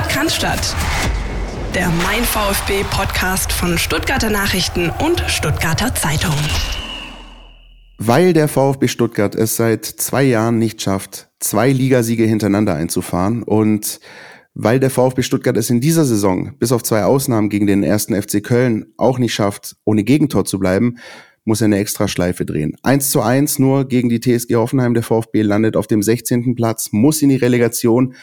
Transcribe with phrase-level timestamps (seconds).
[0.00, 0.74] Podcast
[1.74, 6.34] der Mein VfB Podcast von Stuttgarter Nachrichten und Stuttgarter Zeitung.
[7.98, 14.00] Weil der VfB Stuttgart es seit zwei Jahren nicht schafft, zwei Ligasiege hintereinander einzufahren und
[14.54, 18.20] weil der VfB Stuttgart es in dieser Saison, bis auf zwei Ausnahmen gegen den ersten
[18.20, 20.96] FC Köln, auch nicht schafft, ohne Gegentor zu bleiben,
[21.44, 22.74] muss er eine extra Schleife drehen.
[22.82, 24.94] 1 zu 1 nur gegen die TSG Hoffenheim.
[24.94, 26.54] Der VfB landet auf dem 16.
[26.54, 28.14] Platz, muss in die Relegation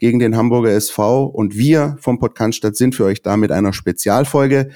[0.00, 1.26] gegen den Hamburger SV.
[1.26, 4.70] Und wir vom Podcast sind für euch da mit einer Spezialfolge.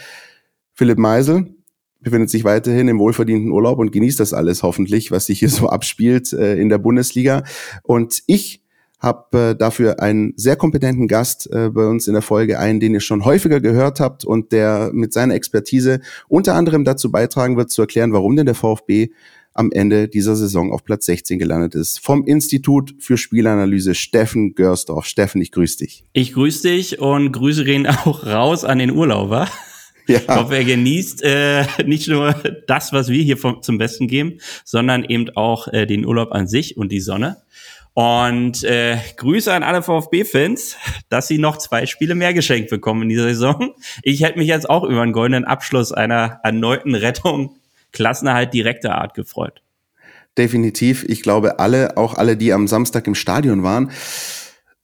[0.75, 1.57] Philipp Meisel
[2.01, 5.69] befindet sich weiterhin im wohlverdienten Urlaub und genießt das alles hoffentlich, was sich hier so
[5.71, 7.43] abspielt äh, in der Bundesliga.
[7.83, 8.63] Und ich
[8.99, 12.95] habe äh, dafür einen sehr kompetenten Gast äh, bei uns in der Folge ein, den
[12.95, 17.71] ihr schon häufiger gehört habt und der mit seiner Expertise unter anderem dazu beitragen wird,
[17.71, 19.09] zu erklären, warum denn der VfB
[19.55, 22.01] am Ende dieser Saison auf Platz 16 gelandet ist.
[22.01, 25.07] Vom Institut für Spielanalyse Steffen Görsdorf.
[25.07, 26.05] Steffen, ich grüße dich.
[26.13, 29.49] Ich grüße dich und Grüße gehen auch raus an den Urlauber.
[30.07, 30.19] Ja.
[30.19, 32.35] Ich hoffe, er genießt äh, nicht nur
[32.67, 36.47] das, was wir hier vom, zum Besten geben, sondern eben auch äh, den Urlaub an
[36.47, 37.39] sich und die Sonne.
[37.95, 40.77] Und äh, Grüße an alle VfB-Fans,
[41.09, 43.73] dass sie noch zwei Spiele mehr geschenkt bekommen in dieser Saison.
[44.03, 47.57] Ich hätte mich jetzt auch über einen goldenen Abschluss einer erneuten Rettung
[47.95, 49.63] Klassenerhalt direkter Art gefreut.
[50.37, 51.05] Definitiv.
[51.09, 53.91] Ich glaube, alle, auch alle, die am Samstag im Stadion waren.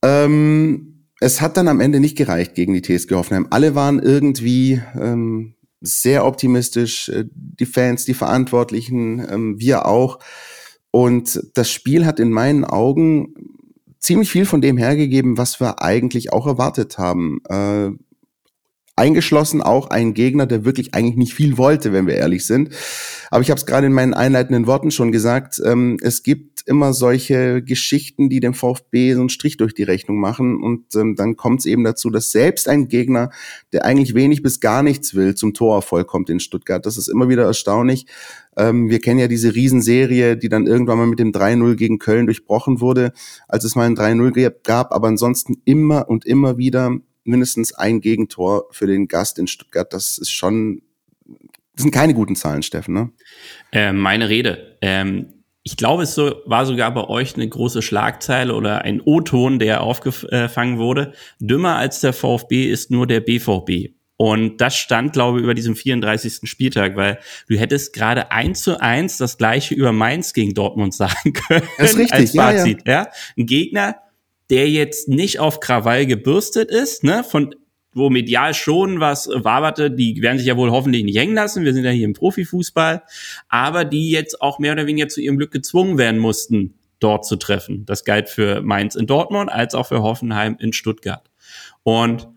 [0.03, 3.49] Ähm, es hat dann am Ende nicht gereicht gegen die TSG Hoffenheim.
[3.51, 7.09] Alle waren irgendwie ähm, sehr optimistisch.
[7.09, 10.21] Äh, die Fans, die Verantwortlichen, ähm, wir auch.
[10.93, 13.35] Und das Spiel hat in meinen Augen
[13.99, 17.41] ziemlich viel von dem hergegeben, was wir eigentlich auch erwartet haben.
[17.49, 17.91] Äh,
[19.01, 22.69] eingeschlossen auch ein Gegner, der wirklich eigentlich nicht viel wollte, wenn wir ehrlich sind.
[23.31, 26.93] Aber ich habe es gerade in meinen einleitenden Worten schon gesagt, ähm, es gibt immer
[26.93, 30.63] solche Geschichten, die dem VfB so einen Strich durch die Rechnung machen.
[30.63, 33.31] Und ähm, dann kommt es eben dazu, dass selbst ein Gegner,
[33.73, 36.85] der eigentlich wenig bis gar nichts will, zum Torerfolg kommt in Stuttgart.
[36.85, 38.05] Das ist immer wieder erstaunlich.
[38.57, 42.27] Ähm, wir kennen ja diese Riesenserie, die dann irgendwann mal mit dem 3-0 gegen Köln
[42.27, 43.13] durchbrochen wurde,
[43.49, 44.93] als es mal ein 3-0 gab.
[44.93, 49.93] Aber ansonsten immer und immer wieder mindestens ein Gegentor für den Gast in Stuttgart.
[49.93, 50.83] Das ist schon,
[51.75, 53.11] das sind keine guten Zahlen, Steffen, ne?
[53.73, 54.79] Äh, meine Rede.
[54.81, 59.59] Ähm, ich glaube, es so, war sogar bei euch eine große Schlagzeile oder ein O-Ton,
[59.59, 61.13] der aufgefangen wurde.
[61.39, 63.95] Dümmer als der VfB ist nur der BVB.
[64.17, 66.41] Und das stand, glaube ich, über diesem 34.
[66.45, 71.33] Spieltag, weil du hättest gerade eins zu eins das gleiche über Mainz gegen Dortmund sagen
[71.33, 71.67] können.
[71.79, 73.03] Das ist richtig, als Fazit, ja, ja.
[73.05, 73.11] ja.
[73.39, 73.97] Ein Gegner,
[74.51, 77.55] der jetzt nicht auf Krawall gebürstet ist, ne, von
[77.93, 81.73] wo medial schon was waberte, die werden sich ja wohl hoffentlich nicht hängen lassen, wir
[81.73, 83.03] sind ja hier im Profifußball,
[83.49, 87.37] aber die jetzt auch mehr oder weniger zu ihrem Glück gezwungen werden mussten, dort zu
[87.37, 87.85] treffen.
[87.87, 91.31] Das galt für Mainz in Dortmund als auch für Hoffenheim in Stuttgart.
[91.83, 92.29] Und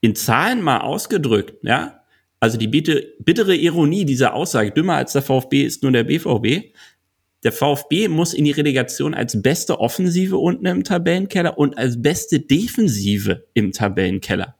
[0.00, 2.02] in Zahlen mal ausgedrückt, ja,
[2.38, 6.74] also die bittere Ironie dieser Aussage, dümmer als der VfB ist nur der BVB,
[7.44, 12.40] der VfB muss in die Relegation als beste Offensive unten im Tabellenkeller und als beste
[12.40, 14.56] Defensive im Tabellenkeller.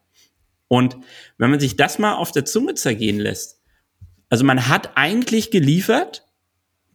[0.69, 0.97] Und
[1.39, 3.61] wenn man sich das mal auf der Zunge zergehen lässt,
[4.31, 6.25] also man hat eigentlich geliefert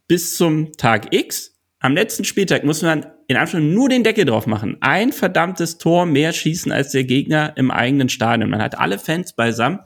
[0.07, 1.53] bis zum Tag X.
[1.79, 4.77] Am letzten Spieltag muss man in Anführungszeichen nur den Deckel drauf machen.
[4.79, 8.49] Ein verdammtes Tor mehr schießen als der Gegner im eigenen Stadion.
[8.49, 9.79] Man hat alle Fans beisammen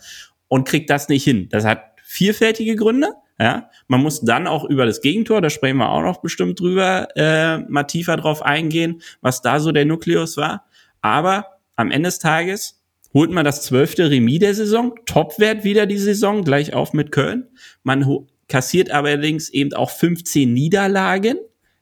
[0.48, 1.50] und kriegt das nicht hin.
[1.50, 3.10] Das hat vielfältige Gründe.
[3.42, 7.08] Ja, man muss dann auch über das Gegentor, da sprechen wir auch noch bestimmt drüber,
[7.16, 10.68] äh, mal tiefer drauf eingehen, was da so der Nukleus war.
[11.02, 12.84] Aber am Ende des Tages
[13.16, 17.48] holt man das zwölfte Remis der Saison, Topwert wieder die Saison, gleich auf mit Köln.
[17.82, 21.38] Man kassiert allerdings eben auch 15 Niederlagen,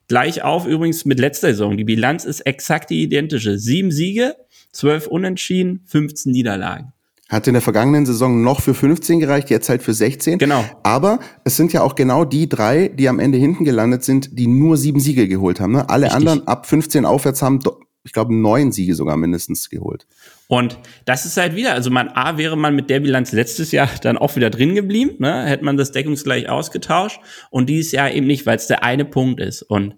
[0.08, 1.76] gleich auf übrigens mit letzter Saison.
[1.76, 3.58] Die Bilanz ist exakt die identische.
[3.58, 4.34] Sieben Siege,
[4.72, 6.94] zwölf Unentschieden, 15 Niederlagen.
[7.30, 10.38] Hat in der vergangenen Saison noch für 15 gereicht, jetzt halt für 16.
[10.38, 10.64] Genau.
[10.82, 14.48] Aber es sind ja auch genau die drei, die am Ende hinten gelandet sind, die
[14.48, 15.72] nur sieben Siege geholt haben.
[15.72, 15.88] Ne?
[15.88, 16.16] Alle Richtig.
[16.16, 17.60] anderen ab 15 aufwärts haben,
[18.02, 20.06] ich glaube, neun Siege sogar mindestens geholt.
[20.48, 23.88] Und das ist halt wieder, also man A wäre man mit der Bilanz letztes Jahr
[24.02, 25.44] dann auch wieder drin geblieben, ne?
[25.44, 29.40] hätte man das deckungsgleich ausgetauscht und dieses Jahr eben nicht, weil es der eine Punkt
[29.40, 29.62] ist.
[29.62, 29.94] Und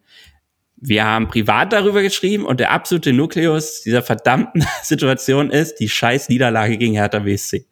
[0.85, 6.29] wir haben privat darüber geschrieben und der absolute Nukleus dieser verdammten Situation ist die scheiß
[6.29, 7.67] Niederlage gegen Hertha BSC.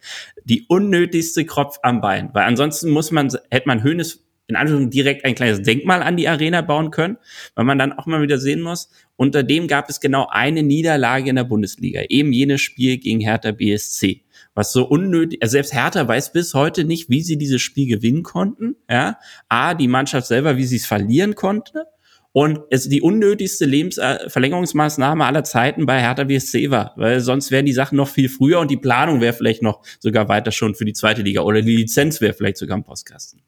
[0.45, 5.25] Die unnötigste Kropf am Bein, weil ansonsten muss man, hätte man Höhnes in Anführungszeichen direkt
[5.25, 7.19] ein kleines Denkmal an die Arena bauen können,
[7.55, 11.31] weil man dann auch mal wieder sehen muss, unter dem gab es genau eine Niederlage
[11.31, 14.23] in der Bundesliga, eben jenes Spiel gegen Hertha BSC
[14.53, 18.25] was so unnötig, also selbst Hertha weiß bis heute nicht, wie sie dieses Spiel gewinnen
[18.25, 19.17] konnten, ja.
[19.49, 21.87] A, die Mannschaft selber, wie sie es verlieren konnte
[22.32, 27.73] und es die unnötigste Lebensverlängerungsmaßnahme aller Zeiten bei Hertha BSC war, weil sonst wären die
[27.73, 30.93] Sachen noch viel früher und die Planung wäre vielleicht noch sogar weiter schon für die
[30.93, 33.41] zweite Liga oder die Lizenz wäre vielleicht sogar im Postkasten.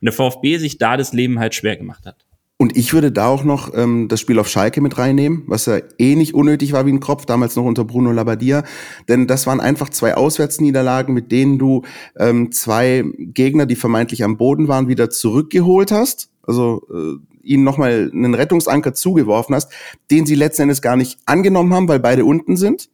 [0.00, 2.24] Und der VfB sich da das Leben halt schwer gemacht hat.
[2.60, 5.78] Und ich würde da auch noch ähm, das Spiel auf Schalke mit reinnehmen, was ja
[5.98, 8.64] eh nicht unnötig war wie ein Kropf, damals noch unter Bruno Labbadia.
[9.08, 11.82] Denn das waren einfach zwei Auswärtsniederlagen, mit denen du
[12.18, 16.30] ähm, zwei Gegner, die vermeintlich am Boden waren, wieder zurückgeholt hast.
[16.42, 19.72] Also äh, ihnen nochmal einen Rettungsanker zugeworfen hast,
[20.10, 22.90] den sie letzten Endes gar nicht angenommen haben, weil beide unten sind.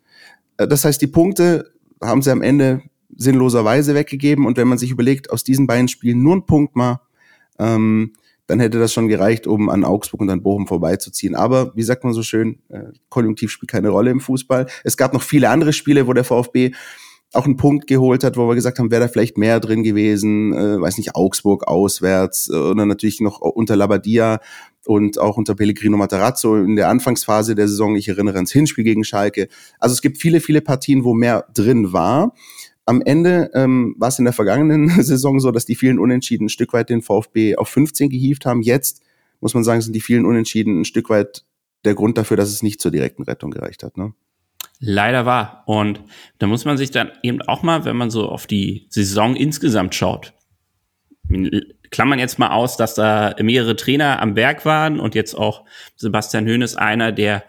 [0.56, 2.82] Äh, das heißt, die Punkte haben sie am Ende
[3.16, 4.46] sinnloserweise weggegeben.
[4.46, 7.00] Und wenn man sich überlegt, aus diesen beiden Spielen nur ein Punkt mal,
[7.58, 8.12] ähm,
[8.46, 11.34] dann hätte das schon gereicht, um an Augsburg und an Bochum vorbeizuziehen.
[11.34, 14.66] Aber wie sagt man so schön, äh, Konjunktiv spielt keine Rolle im Fußball.
[14.82, 16.72] Es gab noch viele andere Spiele, wo der VfB
[17.36, 20.52] auch einen Punkt geholt hat, wo wir gesagt haben, wäre da vielleicht mehr drin gewesen,
[20.52, 24.40] äh, weiß nicht, Augsburg auswärts äh, dann natürlich noch unter Labadia
[24.86, 27.96] und auch unter Pellegrino Matarazzo in der Anfangsphase der Saison.
[27.96, 29.48] Ich erinnere ans Hinspiel gegen Schalke.
[29.78, 32.34] Also es gibt viele, viele Partien, wo mehr drin war
[32.86, 36.50] am Ende ähm, war es in der vergangenen Saison so, dass die vielen Unentschieden ein
[36.50, 38.62] Stück weit den VfB auf 15 gehievt haben.
[38.62, 39.02] Jetzt
[39.40, 41.44] muss man sagen, sind die vielen Unentschieden ein Stück weit
[41.84, 43.96] der Grund dafür, dass es nicht zur direkten Rettung gereicht hat.
[43.96, 44.14] Ne?
[44.80, 45.62] Leider war.
[45.66, 46.00] Und
[46.38, 49.94] da muss man sich dann eben auch mal, wenn man so auf die Saison insgesamt
[49.94, 50.32] schaut,
[51.90, 55.64] klammern jetzt mal aus, dass da mehrere Trainer am Werk waren und jetzt auch
[55.96, 57.44] Sebastian Höhnes einer, der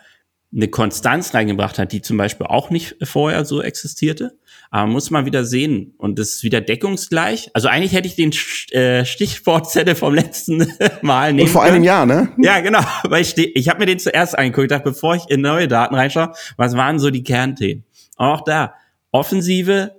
[0.55, 4.37] eine Konstanz reingebracht hat, die zum Beispiel auch nicht vorher so existierte.
[4.71, 5.93] Aber muss man wieder sehen.
[5.97, 7.49] Und das ist wieder deckungsgleich.
[7.53, 8.31] Also eigentlich hätte ich den
[8.71, 10.67] äh, Stichwortzettel vom letzten
[11.01, 12.29] Mal nehmen Und vor einem Jahr, ne?
[12.37, 12.81] Ja, genau.
[13.03, 16.33] Weil ich, ich habe mir den zuerst angeguckt, dachte, bevor ich in neue Daten reinschaue,
[16.57, 17.85] was waren so die Kernthemen?
[18.17, 18.73] Auch da,
[19.11, 19.95] Offensive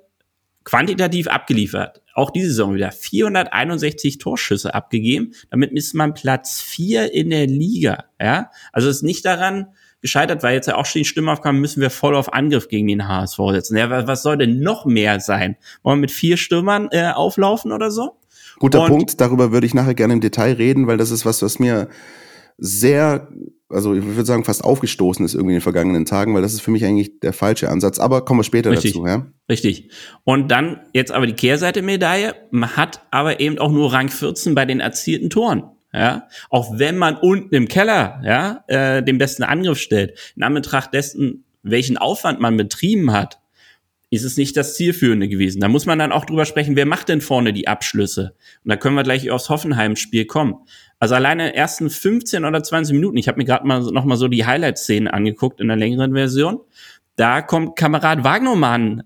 [0.64, 2.02] quantitativ abgeliefert.
[2.12, 5.32] Auch diese Saison wieder 461 Torschüsse abgegeben.
[5.50, 8.06] Damit ist man Platz vier in der Liga.
[8.20, 9.68] Ja, also es ist nicht daran,
[10.00, 12.86] gescheitert, weil jetzt ja auch schon die Stimme aufkam, müssen wir voll auf Angriff gegen
[12.86, 13.76] den HSV setzen.
[13.76, 15.56] Ja, was soll denn noch mehr sein?
[15.82, 18.16] Wollen wir mit vier Stürmern äh, auflaufen oder so?
[18.58, 21.42] Guter Und, Punkt, darüber würde ich nachher gerne im Detail reden, weil das ist was,
[21.42, 21.88] was mir
[22.58, 23.28] sehr,
[23.68, 26.62] also ich würde sagen, fast aufgestoßen ist irgendwie in den vergangenen Tagen, weil das ist
[26.62, 27.98] für mich eigentlich der falsche Ansatz.
[27.98, 28.94] Aber kommen wir später Richtig.
[28.94, 29.26] dazu, ja?
[29.50, 29.90] Richtig.
[30.24, 32.34] Und dann jetzt aber die Kehrseite Medaille.
[32.50, 35.64] Man hat aber eben auch nur Rang 14 bei den erzielten Toren
[35.96, 40.92] ja, auch wenn man unten im Keller, ja, äh, den besten Angriff stellt, in Anbetracht
[40.92, 43.40] dessen, welchen Aufwand man betrieben hat,
[44.10, 45.60] ist es nicht das Zielführende gewesen.
[45.60, 48.34] Da muss man dann auch drüber sprechen, wer macht denn vorne die Abschlüsse?
[48.62, 50.56] Und da können wir gleich aufs Hoffenheim-Spiel kommen.
[50.98, 54.04] Also alleine in den ersten 15 oder 20 Minuten, ich habe mir gerade mal noch
[54.04, 56.60] mal so die Highlight-Szenen angeguckt in der längeren Version,
[57.16, 59.02] da kommt Kamerad Wagnermann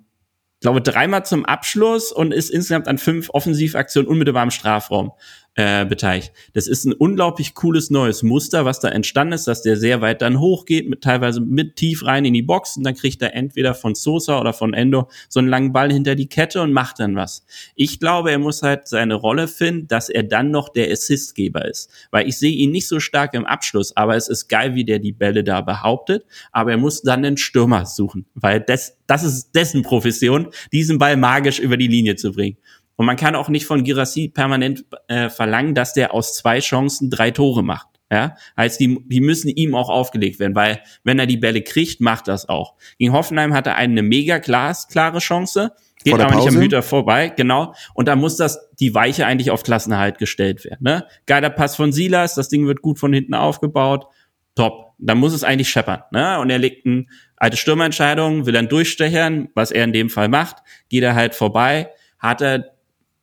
[0.61, 5.13] glaube, dreimal zum Abschluss und ist insgesamt an fünf Offensivaktionen unmittelbar im Strafraum
[5.57, 6.33] äh, beteiligt.
[6.53, 10.23] Das ist ein unglaublich cooles neues Muster, was da entstanden ist, dass der sehr weit
[10.23, 13.75] dann hochgeht, mit teilweise mit tief rein in die Box und dann kriegt er entweder
[13.75, 17.17] von Sosa oder von Endo so einen langen Ball hinter die Kette und macht dann
[17.17, 17.45] was.
[17.75, 21.91] Ich glaube, er muss halt seine Rolle finden, dass er dann noch der Assistgeber ist,
[22.13, 25.01] weil ich sehe ihn nicht so stark im Abschluss, aber es ist geil, wie der
[25.01, 29.51] die Bälle da behauptet, aber er muss dann den Stürmer suchen, weil das, das ist
[29.53, 32.57] dessen Profession, diesen Ball magisch über die Linie zu bringen.
[33.01, 37.09] Und man kann auch nicht von Girassi permanent äh, verlangen, dass der aus zwei Chancen
[37.09, 37.87] drei Tore macht.
[38.13, 42.03] Ja, heißt, die, die müssen ihm auch aufgelegt werden, weil wenn er die Bälle kriegt,
[42.03, 42.75] macht das auch.
[42.99, 45.73] Gegen Hoffenheim hat er eine mega glas, klare Chance,
[46.05, 46.37] geht aber Pause.
[46.37, 47.73] nicht am Hüter vorbei, genau.
[47.95, 50.81] Und da muss das die Weiche eigentlich auf Klassenerhalt gestellt werden.
[50.83, 51.07] Ne?
[51.25, 54.09] Geiler Pass von Silas, das Ding wird gut von hinten aufgebaut,
[54.55, 54.93] top.
[54.99, 56.03] Da muss es eigentlich scheppern.
[56.13, 56.39] Ne?
[56.39, 60.57] Und er legt eine alte Stürmerentscheidung, will dann durchstechern, was er in dem Fall macht,
[60.91, 62.79] geht er halt vorbei, hat er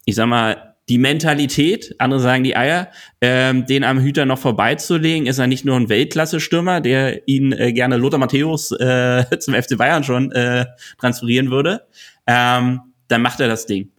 [0.07, 5.27] ich sag mal, die Mentalität, andere sagen die Eier, ähm, den am Hüter noch vorbeizulegen,
[5.27, 9.77] ist er nicht nur ein Weltklasse-Stürmer, der ihn äh, gerne Lothar Matthäus äh, zum FC
[9.77, 10.65] Bayern schon äh,
[10.97, 11.85] transferieren würde,
[12.25, 13.91] ähm, dann macht er das Ding.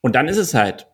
[0.00, 0.88] Und dann ist es halt,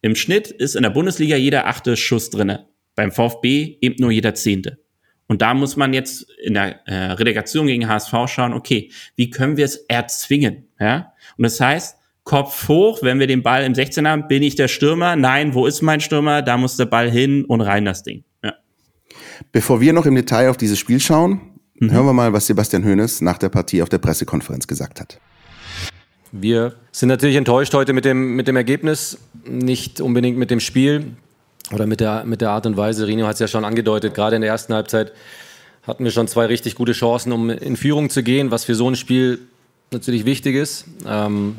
[0.00, 2.68] im Schnitt ist in der Bundesliga jeder achte Schuss drinne.
[2.94, 4.78] Beim VfB eben nur jeder zehnte.
[5.26, 9.56] Und da muss man jetzt in der äh, Relegation gegen HSV schauen, okay, wie können
[9.56, 10.68] wir es erzwingen?
[10.78, 11.14] Ja?
[11.36, 11.97] Und das heißt,
[12.28, 15.16] Kopf hoch, wenn wir den Ball im 16 haben, bin ich der Stürmer?
[15.16, 16.42] Nein, wo ist mein Stürmer?
[16.42, 18.22] Da muss der Ball hin und rein das Ding.
[18.44, 18.52] Ja.
[19.50, 21.40] Bevor wir noch im Detail auf dieses Spiel schauen,
[21.80, 21.90] mhm.
[21.90, 25.18] hören wir mal, was Sebastian Hoeneß nach der Partie auf der Pressekonferenz gesagt hat.
[26.30, 29.16] Wir sind natürlich enttäuscht heute mit dem, mit dem Ergebnis,
[29.46, 31.16] nicht unbedingt mit dem Spiel
[31.72, 33.06] oder mit der, mit der Art und Weise.
[33.06, 35.12] Rino hat es ja schon angedeutet, gerade in der ersten Halbzeit
[35.86, 38.86] hatten wir schon zwei richtig gute Chancen, um in Führung zu gehen, was für so
[38.90, 39.38] ein Spiel
[39.90, 40.84] natürlich wichtig ist.
[41.06, 41.56] Ähm,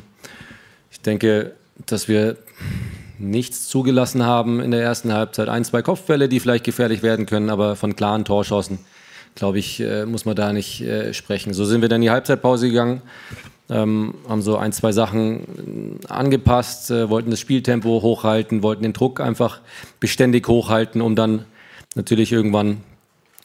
[0.99, 1.53] ich denke,
[1.85, 2.35] dass wir
[3.19, 5.47] nichts zugelassen haben in der ersten Halbzeit.
[5.47, 8.79] Ein, zwei Kopfbälle, die vielleicht gefährlich werden können, aber von klaren Torschancen,
[9.33, 11.53] glaube ich, äh, muss man da nicht äh, sprechen.
[11.53, 13.01] So sind wir dann in die Halbzeitpause gegangen,
[13.69, 19.21] ähm, haben so ein, zwei Sachen angepasst, äh, wollten das Spieltempo hochhalten, wollten den Druck
[19.21, 19.61] einfach
[20.01, 21.45] beständig hochhalten, um dann
[21.95, 22.81] natürlich irgendwann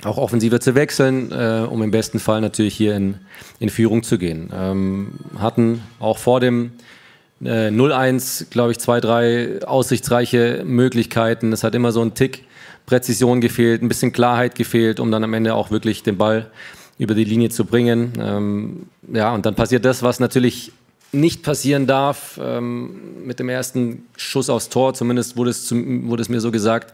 [0.03, 1.33] auch offensiver zu wechseln,
[1.67, 3.15] um im besten Fall natürlich hier in,
[3.59, 4.51] in Führung zu gehen.
[4.53, 6.73] Ähm, hatten auch vor dem
[7.43, 11.53] äh, 0-1, glaube ich, zwei, drei aussichtsreiche Möglichkeiten.
[11.53, 12.45] Es hat immer so ein Tick
[12.87, 16.51] Präzision gefehlt, ein bisschen Klarheit gefehlt, um dann am Ende auch wirklich den Ball
[16.99, 18.13] über die Linie zu bringen.
[18.21, 20.73] Ähm, ja, und dann passiert das, was natürlich
[21.13, 22.39] nicht passieren darf.
[22.43, 26.51] Ähm, mit dem ersten Schuss aufs Tor, zumindest wurde es, zum, wurde es mir so
[26.51, 26.93] gesagt,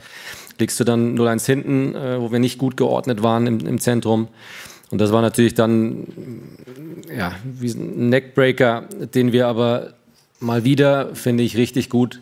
[0.59, 4.29] liegst du dann 0-1 hinten, äh, wo wir nicht gut geordnet waren im, im Zentrum.
[4.91, 6.07] Und das war natürlich dann
[7.17, 9.95] ja, wie ein Neckbreaker, den wir aber
[10.41, 12.21] mal wieder, finde ich, richtig gut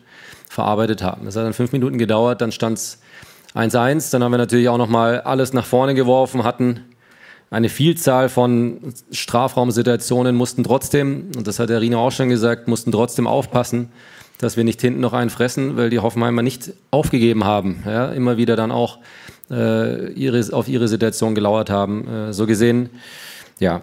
[0.48, 1.25] verarbeitet haben.
[1.25, 3.00] Das hat dann fünf Minuten gedauert, dann stand es
[3.54, 4.10] 1-1.
[4.12, 6.80] Dann haben wir natürlich auch nochmal alles nach vorne geworfen, hatten
[7.50, 12.92] eine Vielzahl von Strafraumsituationen, mussten trotzdem, und das hat der Rino auch schon gesagt, mussten
[12.92, 13.90] trotzdem aufpassen,
[14.38, 17.82] dass wir nicht hinten noch einen fressen, weil die Hoffenheimer nicht aufgegeben haben.
[17.87, 18.98] Ja, immer wieder dann auch
[19.50, 22.06] äh, ihre, auf ihre Situation gelauert haben.
[22.06, 22.90] Äh, so gesehen,
[23.58, 23.80] ja,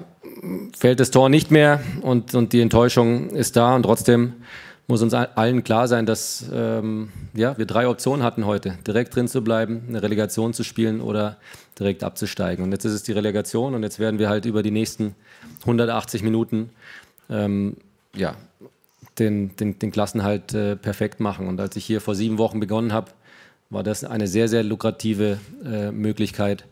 [0.78, 4.34] fällt das Tor nicht mehr und, und die Enttäuschung ist da und trotzdem
[4.88, 8.78] muss uns allen klar sein, dass ähm, ja, wir drei Optionen hatten heute.
[8.86, 11.38] Direkt drin zu bleiben, eine Relegation zu spielen oder
[11.80, 12.64] direkt abzusteigen.
[12.64, 15.16] Und jetzt ist es die Relegation und jetzt werden wir halt über die nächsten
[15.62, 16.70] 180 Minuten
[17.32, 17.78] ähm,
[18.16, 18.36] ja,
[19.18, 21.48] den, den, den Klassenhalt äh, perfekt machen.
[21.48, 23.12] Und als ich hier vor sieben Wochen begonnen habe,
[23.72, 26.66] war das eine sehr, sehr lukrative äh, Möglichkeit.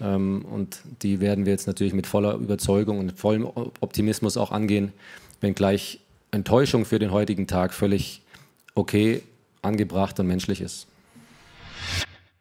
[0.00, 4.92] Ähm, und die werden wir jetzt natürlich mit voller Überzeugung und vollem Optimismus auch angehen,
[5.40, 6.00] wenngleich
[6.30, 8.22] Enttäuschung für den heutigen Tag völlig
[8.74, 9.22] okay,
[9.62, 10.86] angebracht und menschlich ist.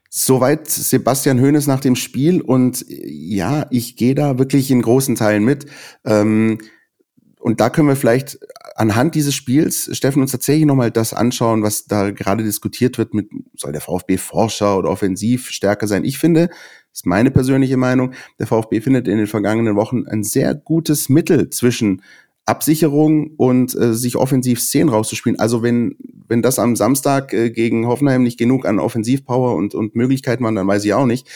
[0.10, 5.44] Soweit Sebastian Hoeneß nach dem Spiel und ja, ich gehe da wirklich in großen Teilen
[5.44, 5.66] mit.
[6.06, 6.60] Ähm,
[7.40, 8.40] und da können wir vielleicht
[8.76, 13.30] anhand dieses Spiels, Steffen, uns tatsächlich nochmal das anschauen, was da gerade diskutiert wird mit,
[13.56, 16.06] soll der VfB Forscher oder offensiv stärker sein?
[16.06, 16.50] Ich finde,
[16.96, 21.50] ist meine persönliche Meinung, der VfB findet in den vergangenen Wochen ein sehr gutes Mittel
[21.50, 22.02] zwischen
[22.46, 25.38] Absicherung und äh, sich offensiv Szenen rauszuspielen.
[25.38, 25.98] Also wenn,
[26.28, 30.56] wenn das am Samstag äh, gegen Hoffenheim nicht genug an Offensivpower und, und Möglichkeiten waren,
[30.56, 31.28] dann weiß ich auch nicht.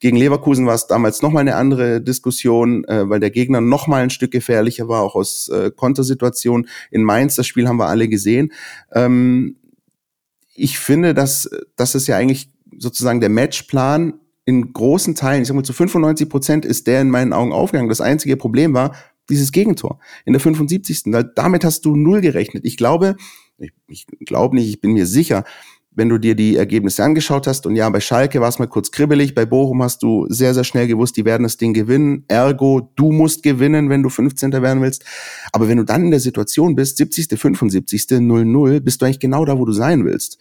[0.00, 4.10] Gegen Leverkusen war es damals nochmal eine andere Diskussion, äh, weil der Gegner nochmal ein
[4.10, 6.68] Stück gefährlicher war, auch aus äh, Kontersituationen.
[6.90, 8.52] In Mainz, das Spiel haben wir alle gesehen.
[8.92, 9.56] Ähm,
[10.54, 14.14] ich finde, dass das ist ja eigentlich sozusagen der Matchplan
[14.46, 17.88] in großen Teilen, ich sag mal zu 95 Prozent ist der in meinen Augen aufgegangen.
[17.88, 18.94] Das einzige Problem war,
[19.28, 21.02] dieses Gegentor in der 75.
[21.34, 22.64] Damit hast du null gerechnet.
[22.64, 23.16] Ich glaube,
[23.58, 25.44] ich, ich glaube nicht, ich bin mir sicher,
[25.96, 28.90] wenn du dir die Ergebnisse angeschaut hast, und ja, bei Schalke war es mal kurz
[28.90, 32.24] kribbelig, bei Bochum hast du sehr, sehr schnell gewusst, die werden das Ding gewinnen.
[32.28, 34.52] Ergo, du musst gewinnen, wenn du 15.
[34.52, 35.04] werden willst.
[35.52, 39.46] Aber wenn du dann in der Situation bist, 70., 75., 0-0, bist du eigentlich genau
[39.46, 40.38] da, wo du sein willst.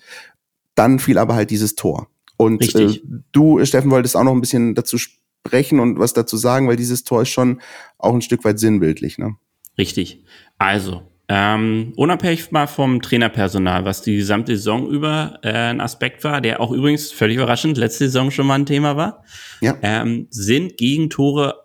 [0.76, 2.10] Dann fiel aber halt dieses Tor.
[2.38, 3.00] Und äh,
[3.32, 7.04] du, Steffen, wolltest auch noch ein bisschen dazu sprechen und was dazu sagen, weil dieses
[7.04, 7.62] Tor ist schon
[7.98, 9.18] auch ein Stück weit sinnbildlich.
[9.18, 9.36] Ne?
[9.78, 10.24] Richtig.
[10.58, 16.40] Also, ähm, unabhängig mal vom Trainerpersonal, was die gesamte Saison über äh, ein Aspekt war,
[16.40, 19.24] der auch übrigens völlig überraschend letzte Saison schon mal ein Thema war,
[19.60, 19.76] ja.
[19.82, 21.56] ähm, sind Gegentore,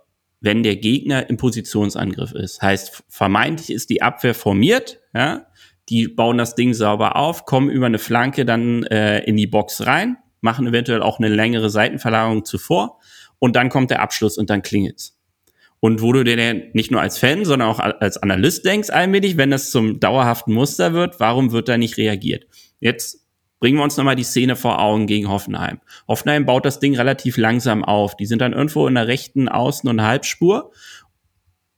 [0.41, 2.63] wenn der Gegner im Positionsangriff ist.
[2.63, 5.47] Heißt, vermeintlich ist die Abwehr formiert, ja,
[5.91, 9.87] die bauen das Ding sauber auf, kommen über eine Flanke dann äh, in die Box
[9.87, 12.99] rein, machen eventuell auch eine längere Seitenverlagerung zuvor
[13.39, 15.19] und dann kommt der Abschluss und dann klingelt's.
[15.81, 16.37] Und wo du dir
[16.75, 20.93] nicht nur als Fan, sondern auch als Analyst denkst, allmählich, wenn das zum dauerhaften Muster
[20.93, 22.47] wird, warum wird da nicht reagiert?
[22.81, 23.27] Jetzt
[23.61, 25.81] bringen wir uns nochmal die Szene vor Augen gegen Hoffenheim.
[26.07, 28.15] Hoffenheim baut das Ding relativ langsam auf.
[28.15, 30.71] Die sind dann irgendwo in der rechten Außen- und Halbspur,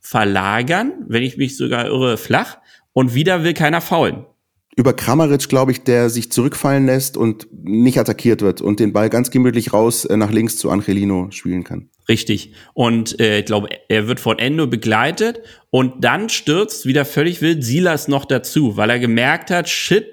[0.01, 2.59] verlagern, wenn ich mich sogar irre, flach
[2.93, 4.27] und wieder will keiner faulen
[4.75, 9.11] über Kramaric, glaube ich, der sich zurückfallen lässt und nicht attackiert wird und den Ball
[9.11, 11.91] ganz gemütlich raus äh, nach links zu Angelino spielen kann.
[12.09, 12.53] Richtig.
[12.73, 17.63] Und äh, ich glaube, er wird von Endo begleitet und dann stürzt wieder völlig wild
[17.63, 20.07] Silas noch dazu, weil er gemerkt hat, shit,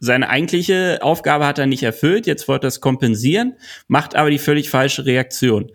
[0.00, 3.54] seine eigentliche Aufgabe hat er nicht erfüllt, jetzt wollte er es kompensieren,
[3.86, 5.70] macht aber die völlig falsche Reaktion.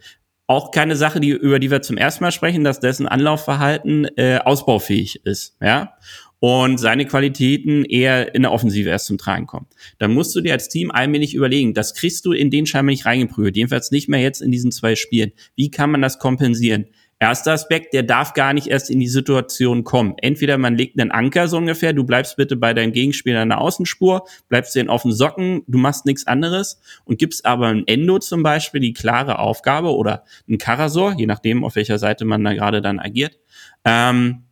[0.48, 4.40] Auch keine Sache, die, über die wir zum ersten Mal sprechen, dass dessen Anlaufverhalten äh,
[4.44, 5.56] ausbaufähig ist.
[5.62, 5.94] Ja
[6.39, 9.67] und seine Qualitäten eher in der Offensive erst zum Tragen kommen.
[9.98, 13.06] Dann musst du dir als Team allmählich überlegen, das kriegst du in den scheinbar nicht
[13.06, 15.32] reingeprügelt, jedenfalls nicht mehr jetzt in diesen zwei Spielen.
[15.56, 16.86] Wie kann man das kompensieren?
[17.20, 20.13] Erster Aspekt, der darf gar nicht erst in die Situation kommen.
[20.22, 23.60] Entweder man legt einen Anker so ungefähr, du bleibst bitte bei deinem Gegenspieler in der
[23.60, 28.20] Außenspur, bleibst den auf den Socken, du machst nichts anderes und gibst aber ein Endo
[28.20, 32.53] zum Beispiel die klare Aufgabe oder ein Karasor, je nachdem, auf welcher Seite man da
[32.53, 33.39] gerade dann agiert,
[33.84, 34.44] ähm,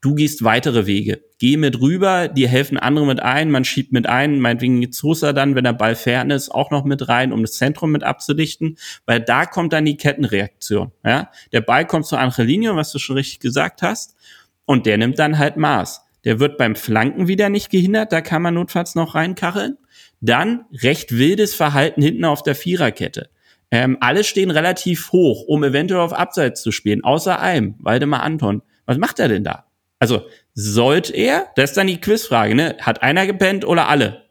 [0.00, 1.22] du gehst weitere Wege.
[1.38, 5.32] Geh mit rüber, dir helfen andere mit ein, man schiebt mit ein, meinetwegen geht Sosa
[5.32, 8.76] dann, wenn der Ball fern ist, auch noch mit rein, um das Zentrum mit abzudichten,
[9.06, 10.92] weil da kommt dann die Kettenreaktion.
[11.04, 11.30] Ja?
[11.52, 14.16] Der Ball kommt zur andere Linie, was du schon richtig gesagt hast,
[14.64, 16.02] und der nimmt dann halt Maß.
[16.24, 19.78] Der wird beim Flanken wieder nicht gehindert, da kann man notfalls noch reinkacheln.
[20.20, 23.30] Dann recht wildes Verhalten hinten auf der Viererkette.
[23.70, 28.62] Ähm, alle stehen relativ hoch, um eventuell auf Abseits zu spielen, außer einem, Waldemar Anton.
[28.84, 29.69] Was macht er denn da?
[30.00, 30.22] Also
[30.54, 32.76] sollte er, das ist dann die Quizfrage, ne?
[32.80, 34.24] Hat einer gepennt oder alle?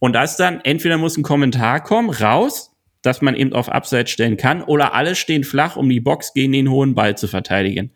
[0.00, 4.10] Und da ist dann, entweder muss ein Kommentar kommen, raus, dass man eben auf Abseits
[4.10, 7.92] stellen kann, oder alle stehen flach, um die Box gegen den hohen Ball zu verteidigen.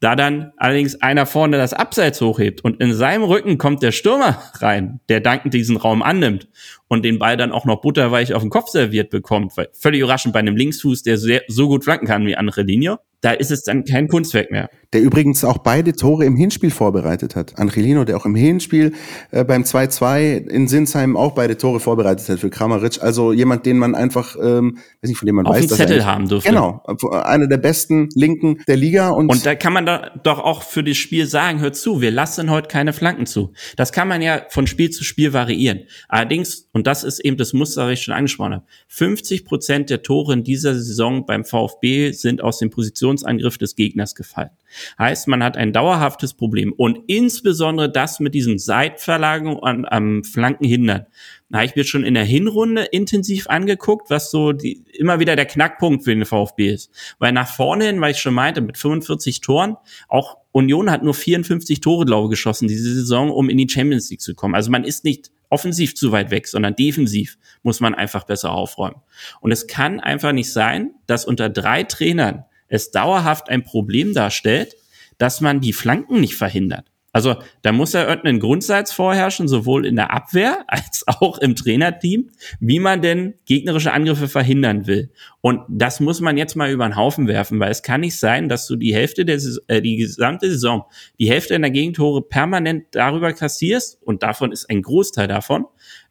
[0.00, 4.42] Da dann allerdings einer vorne das Abseits hochhebt und in seinem Rücken kommt der Stürmer
[4.58, 6.48] rein, der dankend diesen Raum annimmt
[6.86, 10.34] und den Ball dann auch noch butterweich auf den Kopf serviert bekommt, weil völlig überraschend
[10.34, 13.62] bei einem Linksfuß, der sehr, so gut flanken kann wie andere Linie, da ist es
[13.62, 14.68] dann kein Kunstwerk mehr.
[14.92, 17.58] Der übrigens auch beide Tore im Hinspiel vorbereitet hat.
[17.58, 18.92] Angelino, der auch im Hinspiel
[19.30, 23.02] äh, beim 2-2 in Sinsheim auch beide Tore vorbereitet hat für Kramaric.
[23.02, 26.04] Also jemand, den man einfach, ähm, weiß nicht, von dem man Auf weiß, dass Zettel
[26.04, 26.50] haben dürfte.
[26.50, 29.10] Genau, einer der besten Linken der Liga.
[29.10, 32.10] Und, und da kann man da doch auch für das Spiel sagen, hört zu, wir
[32.10, 33.52] lassen heute keine Flanken zu.
[33.76, 35.80] Das kann man ja von Spiel zu Spiel variieren.
[36.08, 40.02] Allerdings, und das ist eben das Muster, was ich schon angesprochen habe, 50 Prozent der
[40.02, 42.70] Tore in dieser Saison beim VfB sind aus den
[43.06, 44.50] Positionsangriff des Gegners gefallen.
[44.98, 50.64] Heißt, man hat ein dauerhaftes Problem und insbesondere das mit diesen Seitverlagerungen an, am Flanken
[50.64, 51.06] hindern.
[51.48, 55.46] Da ich mir schon in der Hinrunde intensiv angeguckt, was so die, immer wieder der
[55.46, 56.90] Knackpunkt für den VfB ist.
[57.18, 59.76] Weil nach vorne hin, weil ich schon meinte, mit 45 Toren,
[60.08, 64.10] auch Union hat nur 54 Tore, glaube ich, geschossen diese Saison, um in die Champions
[64.10, 64.56] League zu kommen.
[64.56, 69.00] Also man ist nicht offensiv zu weit weg, sondern defensiv muss man einfach besser aufräumen.
[69.40, 74.76] Und es kann einfach nicht sein, dass unter drei Trainern es dauerhaft ein Problem darstellt,
[75.18, 76.86] dass man die Flanken nicht verhindert.
[77.16, 82.28] Also da muss ja irgendein Grundsatz vorherrschen, sowohl in der Abwehr als auch im Trainerteam,
[82.60, 85.10] wie man denn gegnerische Angriffe verhindern will.
[85.40, 88.50] Und das muss man jetzt mal über den Haufen werfen, weil es kann nicht sein,
[88.50, 90.84] dass du die Hälfte der äh, die gesamte Saison,
[91.18, 95.64] die Hälfte deiner Gegentore permanent darüber kassierst und davon ist ein Großteil davon.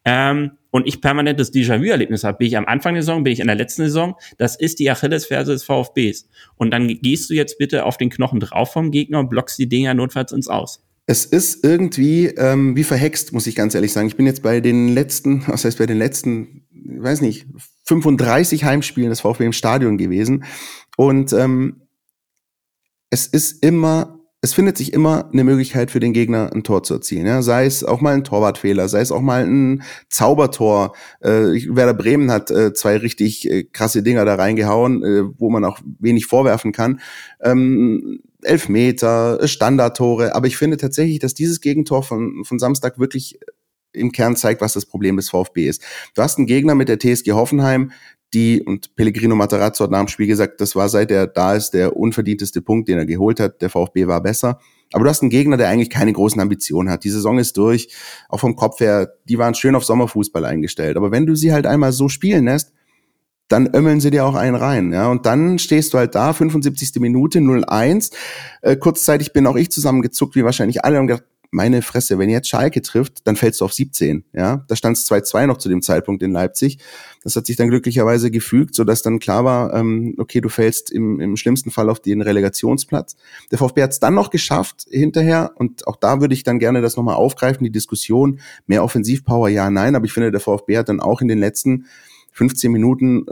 [0.05, 3.39] Ähm, und ich permanent das Déjà-vu-Erlebnis habe, bin ich am Anfang der Saison, bin ich
[3.39, 6.29] in der letzten Saison, das ist die Achillesferse des VfBs.
[6.55, 9.69] Und dann gehst du jetzt bitte auf den Knochen drauf vom Gegner und blockst die
[9.69, 14.07] Dinger notfalls ins Aus es ist irgendwie ähm, wie verhext, muss ich ganz ehrlich sagen.
[14.07, 17.47] Ich bin jetzt bei den letzten, was heißt bei den letzten, weiß nicht,
[17.85, 20.45] 35 Heimspielen des VfB im Stadion gewesen.
[20.97, 21.81] Und ähm,
[23.11, 24.14] es ist immer,
[24.45, 27.25] es findet sich immer eine Möglichkeit für den Gegner ein Tor zu erzielen.
[27.25, 27.41] Ja?
[27.41, 30.95] Sei es auch mal ein Torwartfehler, sei es auch mal ein Zaubertor.
[31.19, 35.65] Äh, Werder Bremen hat äh, zwei richtig äh, krasse Dinger da reingehauen, äh, wo man
[35.65, 36.99] auch wenig vorwerfen kann.
[37.41, 40.35] Ähm, Elfmeter, Standardtore.
[40.35, 43.39] Aber ich finde tatsächlich, dass dieses Gegentor von, von Samstag wirklich
[43.93, 45.81] im Kern zeigt, was das Problem des VfB ist.
[46.13, 47.91] Du hast einen Gegner mit der TSG Hoffenheim,
[48.35, 51.71] die, und Pellegrino Matarazzo hat nach dem Spiel gesagt, das war seit er da ist
[51.71, 53.61] der unverdienteste Punkt, den er geholt hat.
[53.61, 54.59] Der VfB war besser.
[54.91, 57.03] Aber du hast einen Gegner, der eigentlich keine großen Ambitionen hat.
[57.05, 57.87] Die Saison ist durch.
[58.29, 60.97] Auch vom Kopf her, die waren schön auf Sommerfußball eingestellt.
[60.97, 62.73] Aber wenn du sie halt einmal so spielen lässt,
[63.47, 65.07] dann ömmeln sie dir auch einen rein, ja.
[65.07, 66.99] Und dann stehst du halt da, 75.
[66.99, 68.11] Minute, 0-1.
[68.61, 72.47] Äh, kurzzeitig bin auch ich zusammengezuckt, wie wahrscheinlich alle, und gedacht, meine Fresse, wenn jetzt
[72.47, 74.65] Schalke trifft, dann fällst du auf 17, ja.
[74.67, 76.79] Da stand es 2-2 noch zu dem Zeitpunkt in Leipzig.
[77.23, 81.19] Das hat sich dann glücklicherweise gefügt, sodass dann klar war, ähm, okay, du fällst im,
[81.19, 83.15] im schlimmsten Fall auf den Relegationsplatz.
[83.51, 86.81] Der VfB hat es dann noch geschafft hinterher und auch da würde ich dann gerne
[86.81, 90.89] das nochmal aufgreifen, die Diskussion, mehr Offensivpower, ja, nein, aber ich finde, der VfB hat
[90.89, 91.85] dann auch in den letzten
[92.33, 93.31] 15 Minuten äh,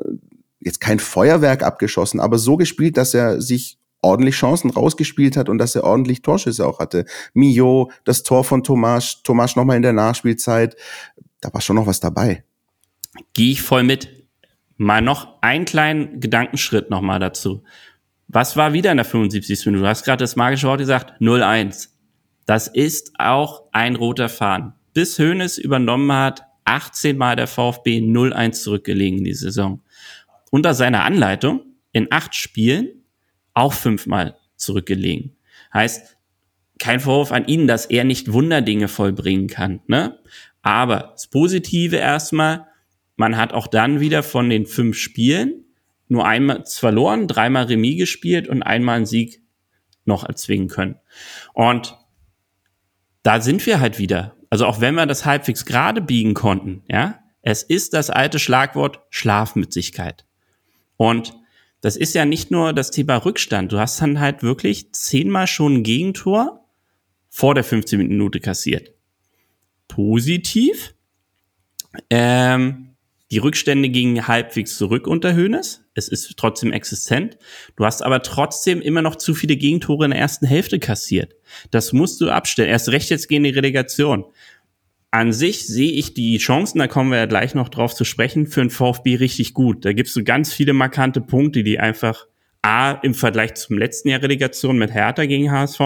[0.60, 5.58] jetzt kein Feuerwerk abgeschossen, aber so gespielt, dass er sich ordentlich Chancen rausgespielt hat und
[5.58, 7.06] dass er ordentlich Torschüsse auch hatte.
[7.34, 10.76] Mio, das Tor von Tomasch, Tomasch nochmal in der Nachspielzeit,
[11.42, 12.44] da war schon noch was dabei.
[13.34, 14.10] Gehe ich voll mit.
[14.78, 17.64] Mal noch einen kleinen Gedankenschritt nochmal dazu.
[18.28, 19.68] Was war wieder in der 75.
[19.68, 19.84] Minute?
[19.84, 21.90] Du hast gerade das magische Wort gesagt, 0-1.
[22.46, 24.74] Das ist auch ein roter Faden.
[24.94, 29.82] Bis Hoeneß übernommen hat, 18 Mal der VfB 0-1 zurückgelegen in die Saison.
[30.50, 31.62] Unter seiner Anleitung
[31.92, 33.03] in acht Spielen
[33.54, 35.36] auch fünfmal zurückgelegen.
[35.74, 36.18] Heißt,
[36.80, 39.82] kein Vorwurf an ihn, dass er nicht Wunderdinge vollbringen kann.
[39.88, 40.20] Ne?
[40.62, 42.68] Aber das Positive erstmal,
[43.16, 45.66] man hat auch dann wieder von den fünf Spielen
[46.08, 49.42] nur einmal verloren, dreimal Remis gespielt und einmal einen Sieg
[50.06, 50.96] noch erzwingen können.
[51.54, 51.98] Und
[53.24, 54.36] da sind wir halt wieder.
[54.50, 59.00] Also auch wenn wir das halbwegs gerade biegen konnten, ja, es ist das alte Schlagwort
[59.10, 60.26] Schlafmützigkeit.
[60.98, 61.34] Und
[61.84, 63.74] das ist ja nicht nur das Thema Rückstand.
[63.74, 66.66] Du hast dann halt wirklich zehnmal schon ein Gegentor
[67.30, 68.94] vor der 15 Minute kassiert.
[69.90, 70.96] Positiv.
[72.10, 72.96] Ähm,
[73.32, 75.84] die Rückstände gingen halbwegs zurück unter Höhnes.
[75.94, 77.38] Es ist trotzdem existent.
[77.76, 81.36] Du hast aber trotzdem immer noch zu viele Gegentore in der ersten Hälfte kassiert.
[81.70, 82.70] Das musst du abstellen.
[82.70, 84.24] Erst recht jetzt gegen die Relegation.
[85.14, 88.48] An sich sehe ich die Chancen, da kommen wir ja gleich noch drauf zu sprechen,
[88.48, 89.86] für den VfB richtig gut.
[89.86, 92.26] Da gibt's so ganz viele markante Punkte, die einfach
[92.64, 95.78] A im Vergleich zum letzten Jahr Relegation mit Hertha gegen HSV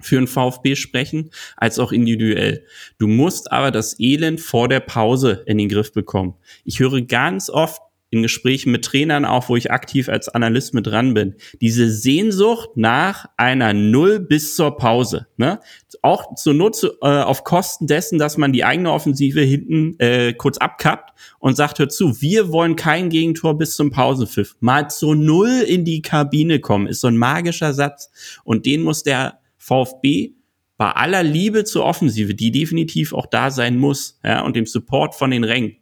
[0.00, 2.64] für einen VfB sprechen, als auch individuell.
[2.96, 6.32] Du musst aber das Elend vor der Pause in den Griff bekommen.
[6.64, 10.86] Ich höre ganz oft in Gesprächen mit Trainern auch, wo ich aktiv als Analyst mit
[10.86, 15.28] dran bin, diese Sehnsucht nach einer Null bis zur Pause.
[15.38, 15.60] Ne?
[16.02, 20.32] Auch zur Not zu, äh, auf Kosten dessen, dass man die eigene Offensive hinten äh,
[20.32, 24.56] kurz abkappt und sagt, hör zu, wir wollen kein Gegentor bis zum Pausenpfiff.
[24.58, 28.10] Mal zur Null in die Kabine kommen, ist so ein magischer Satz.
[28.42, 30.32] Und den muss der VfB
[30.76, 35.14] bei aller Liebe zur Offensive, die definitiv auch da sein muss, ja, und dem Support
[35.14, 35.76] von den Rängen,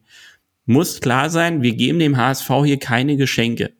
[0.66, 3.72] muss klar sein, wir geben dem HSV hier keine Geschenke.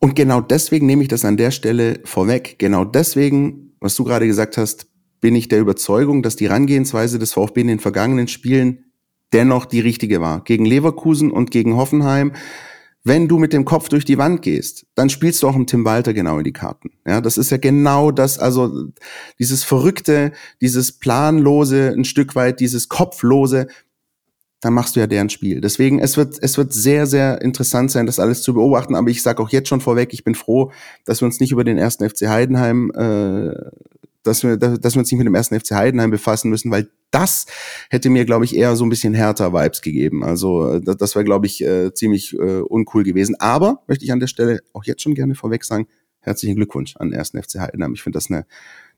[0.00, 2.58] Und genau deswegen nehme ich das an der Stelle vorweg.
[2.58, 4.88] Genau deswegen, was du gerade gesagt hast,
[5.22, 8.92] bin ich der Überzeugung, dass die Herangehensweise des VfB in den vergangenen Spielen
[9.32, 10.44] dennoch die richtige war.
[10.44, 12.32] Gegen Leverkusen und gegen Hoffenheim
[13.04, 15.84] wenn du mit dem Kopf durch die Wand gehst, dann spielst du auch im Tim
[15.84, 16.90] Walter genau in die Karten.
[17.06, 18.88] Ja, das ist ja genau das, also
[19.38, 23.66] dieses Verrückte, dieses Planlose, ein Stück weit dieses Kopflose,
[24.62, 25.60] dann machst du ja deren Spiel.
[25.60, 28.94] Deswegen, es wird, es wird sehr, sehr interessant sein, das alles zu beobachten.
[28.94, 30.72] Aber ich sage auch jetzt schon vorweg, ich bin froh,
[31.04, 33.54] dass wir uns nicht über den ersten FC Heidenheim äh,
[34.22, 37.46] dass wir, dass wir uns nicht mit dem ersten FC Heidenheim befassen müssen, weil das
[37.90, 40.24] hätte mir, glaube ich, eher so ein bisschen härter Vibes gegeben.
[40.24, 43.34] Also das, das wäre, glaube ich, äh, ziemlich äh, uncool gewesen.
[43.38, 45.88] Aber möchte ich an der Stelle auch jetzt schon gerne vorweg sagen,
[46.20, 47.94] herzlichen Glückwunsch an den ersten FC Heidenheim.
[47.94, 48.46] Ich finde das eine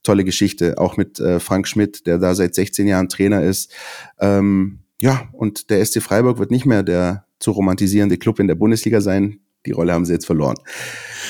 [0.02, 3.72] tolle Geschichte, auch mit äh, Frank Schmidt, der da seit 16 Jahren Trainer ist.
[4.20, 8.54] Ähm, ja, und der SC Freiburg wird nicht mehr der zu romantisierende Club in der
[8.54, 9.40] Bundesliga sein.
[9.66, 10.56] Die Rolle haben sie jetzt verloren.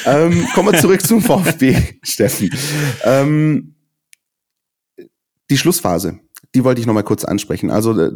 [0.07, 2.55] Ähm, kommen wir zurück zum VfB, Steffen.
[3.03, 3.75] Ähm,
[5.51, 6.21] die Schlussphase,
[6.55, 7.73] die wollte ich noch mal kurz ansprechen.
[7.73, 8.13] Also äh,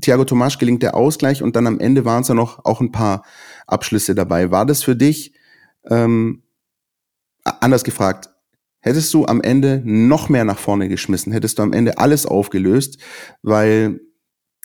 [0.00, 2.90] Thiago Tomasch gelingt der Ausgleich und dann am Ende waren es ja noch auch ein
[2.90, 3.26] paar
[3.66, 4.50] Abschlüsse dabei.
[4.50, 5.34] War das für dich,
[5.90, 6.44] ähm,
[7.44, 8.30] anders gefragt,
[8.80, 11.30] hättest du am Ende noch mehr nach vorne geschmissen?
[11.30, 12.96] Hättest du am Ende alles aufgelöst?
[13.42, 14.00] Weil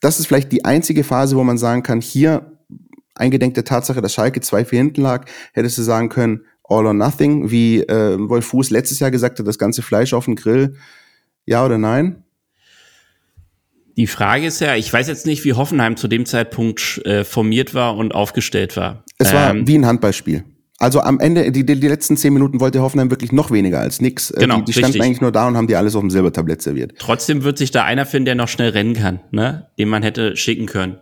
[0.02, 2.58] das ist vielleicht die einzige Phase, wo man sagen kann, hier
[3.16, 7.52] eingedenk der Tatsache, dass Schalke 2-4 hinten lag, hättest du sagen können, all or nothing,
[7.52, 10.76] wie äh, Wolf Fuß letztes Jahr gesagt hat, das ganze Fleisch auf den Grill
[11.46, 12.24] ja oder nein?
[13.98, 17.74] Die Frage ist ja, ich weiß jetzt nicht, wie Hoffenheim zu dem Zeitpunkt äh, formiert
[17.74, 19.04] war und aufgestellt war.
[19.18, 20.46] Es war ähm, wie ein Handballspiel.
[20.82, 24.32] Also am Ende, die, die, letzten zehn Minuten wollte Hoffenheim wirklich noch weniger als nix.
[24.32, 25.02] Äh, genau, die, die standen richtig.
[25.04, 26.94] eigentlich nur da und haben die alles auf dem Silbertablett serviert.
[26.98, 29.68] Trotzdem wird sich da einer finden, der noch schnell rennen kann, ne?
[29.78, 30.98] den man hätte schicken können.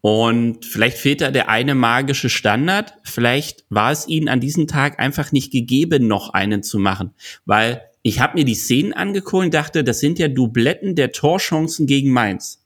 [0.00, 2.94] Und vielleicht fehlt da der eine magische Standard.
[3.02, 7.10] Vielleicht war es ihnen an diesem Tag einfach nicht gegeben, noch einen zu machen.
[7.44, 11.86] Weil ich habe mir die Szenen angeguckt und dachte, das sind ja Dubletten der Torchancen
[11.86, 12.64] gegen Mainz.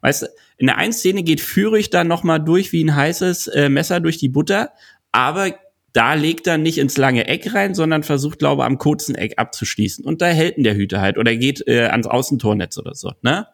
[0.00, 3.68] Weißt du, in der einen Szene geht Führig dann nochmal durch wie ein heißes äh,
[3.68, 4.70] Messer durch die Butter,
[5.10, 5.54] aber
[5.92, 9.34] da legt er nicht ins lange Eck rein, sondern versucht, glaube ich, am kurzen Eck
[9.36, 10.04] abzuschließen.
[10.04, 13.12] Und da hält ihn der Hüter halt oder geht äh, ans Außentornetz oder so.
[13.22, 13.46] Ne?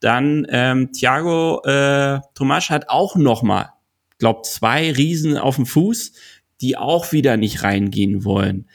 [0.00, 3.70] Dann ähm, Thiago äh, Tomasch hat auch nochmal,
[4.18, 6.12] glaub zwei Riesen auf dem Fuß,
[6.60, 8.66] die auch wieder nicht reingehen wollen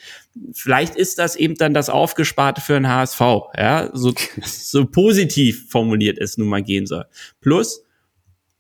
[0.54, 3.20] vielleicht ist das eben dann das Aufgesparte für ein HSV,
[3.58, 7.06] ja, so, so positiv formuliert es nun mal gehen soll.
[7.40, 7.84] Plus,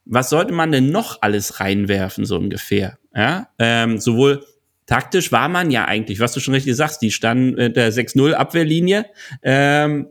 [0.06, 4.46] was sollte man denn noch alles reinwerfen, so ungefähr, ja, ähm, sowohl
[4.86, 8.34] taktisch war man ja eigentlich, was du schon richtig sagst, die standen mit der 6-0
[8.34, 9.06] Abwehrlinie,
[9.42, 10.08] ähm,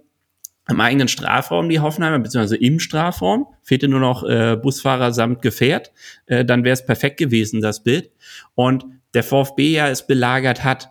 [0.67, 5.93] am eigenen Strafraum, die Hoffenheimer, beziehungsweise im Strafraum, fehlte nur noch äh, Busfahrer samt Gefährt,
[6.27, 8.11] äh, dann wäre es perfekt gewesen, das Bild.
[8.55, 8.85] Und
[9.15, 10.91] der VfB ja es belagert hat,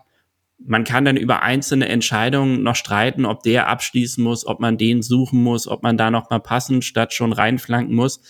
[0.58, 5.00] man kann dann über einzelne Entscheidungen noch streiten, ob der abschließen muss, ob man den
[5.00, 8.20] suchen muss, ob man da noch mal passen statt schon reinflanken muss.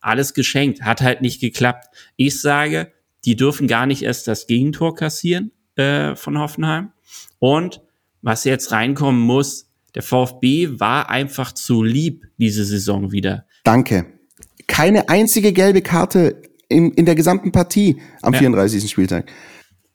[0.00, 1.86] Alles geschenkt, hat halt nicht geklappt.
[2.16, 2.92] Ich sage,
[3.24, 6.92] die dürfen gar nicht erst das Gegentor kassieren äh, von Hoffenheim.
[7.38, 7.82] Und
[8.22, 13.46] was jetzt reinkommen muss, der VfB war einfach zu lieb diese Saison wieder.
[13.64, 14.06] Danke.
[14.66, 18.40] Keine einzige gelbe Karte in, in der gesamten Partie am ja.
[18.40, 18.90] 34.
[18.90, 19.30] Spieltag.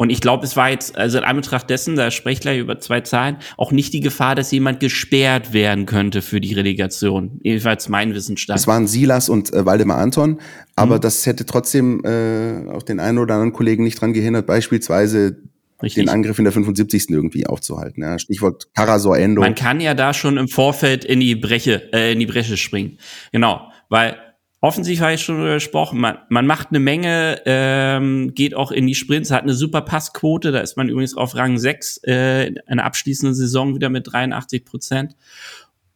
[0.04, 2.78] Und ich glaube, es war jetzt, also in Anbetracht dessen, da spreche ich gleich über
[2.78, 7.39] zwei Zahlen, auch nicht die Gefahr, dass jemand gesperrt werden könnte für die Relegation.
[7.42, 8.60] Jedenfalls mein Wissensstand.
[8.60, 10.42] Es waren Silas und äh, Waldemar Anton,
[10.76, 11.02] aber mhm.
[11.02, 15.38] das hätte trotzdem äh, auch den einen oder anderen Kollegen nicht dran gehindert, beispielsweise
[15.82, 16.04] Richtig.
[16.04, 17.10] den Angriff in der 75.
[17.10, 18.04] irgendwie aufzuhalten.
[18.04, 19.39] Ja, Stichwort Karasor Endo.
[19.39, 22.98] Man kann ja da schon im Vorfeld in die Breche, äh, in die Bresche springen.
[23.32, 24.18] Genau, weil
[24.63, 25.99] Offensiv habe ich schon gesprochen.
[25.99, 30.54] Man, man macht eine Menge, ähm, geht auch in die Sprints, hat eine super Passquote.
[30.54, 34.63] Da ist man übrigens auf Rang 6 äh, in der abschließenden Saison wieder mit 83
[34.63, 35.17] Prozent.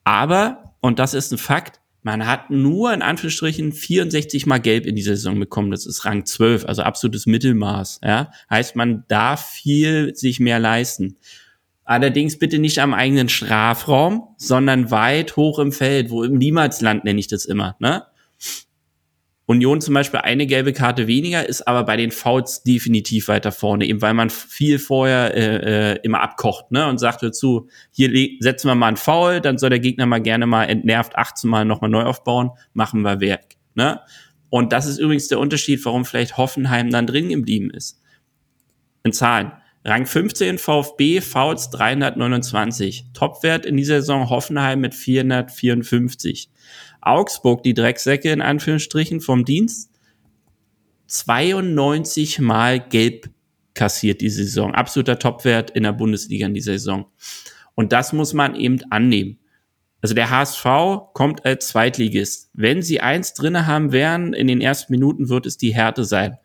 [0.04, 4.98] Aber, und das ist ein Fakt, man hat nur in Anführungsstrichen 64 mal Gelb in
[4.98, 5.72] die Saison bekommen.
[5.72, 8.02] Das ist Rang 12, also absolutes Mittelmaß.
[8.04, 8.32] Ja?
[8.50, 11.16] Heißt, man darf viel sich mehr leisten.
[11.86, 17.22] Allerdings bitte nicht am eigenen Strafraum, sondern weit hoch im Feld, wo im Niemalsland nenne
[17.22, 17.78] ich das immer.
[17.80, 18.04] Ne?
[19.48, 23.86] Union zum Beispiel eine gelbe Karte weniger, ist aber bei den Fouls definitiv weiter vorne,
[23.86, 26.86] eben weil man viel vorher äh, äh, immer abkocht ne?
[26.88, 30.46] und sagt dazu, hier setzen wir mal einen Foul, dann soll der Gegner mal gerne
[30.48, 33.56] mal entnervt 18 Mal nochmal neu aufbauen, machen wir Werk.
[33.74, 34.02] Ne?
[34.50, 38.02] Und das ist übrigens der Unterschied, warum vielleicht Hoffenheim dann drin geblieben ist.
[39.04, 39.54] In Zahlen.
[39.86, 43.06] Rang 15 VfB, Fouls 329.
[43.14, 46.50] Topwert in dieser Saison Hoffenheim mit 454.
[47.10, 49.92] Augsburg, die Drecksäcke in Anführungsstrichen vom Dienst,
[51.08, 53.30] 92 Mal gelb
[53.74, 54.74] kassiert die Saison.
[54.74, 57.06] Absoluter Topwert in der Bundesliga in dieser Saison.
[57.76, 59.40] Und das muss man eben annehmen.
[60.02, 60.66] Also der HSV
[61.14, 62.50] kommt als Zweitligist.
[62.54, 66.38] Wenn sie eins drinne haben werden, in den ersten Minuten wird es die Härte sein.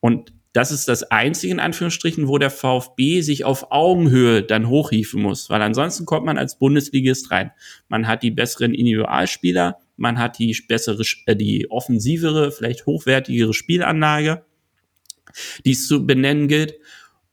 [0.00, 5.22] Und das ist das einzige in Anführungsstrichen, wo der VfB sich auf Augenhöhe dann hochhieven
[5.22, 7.52] muss, weil ansonsten kommt man als Bundesligist rein.
[7.88, 14.44] Man hat die besseren Individualspieler, man hat die bessere, äh, die offensivere, vielleicht hochwertigere Spielanlage,
[15.64, 16.74] die es zu benennen gilt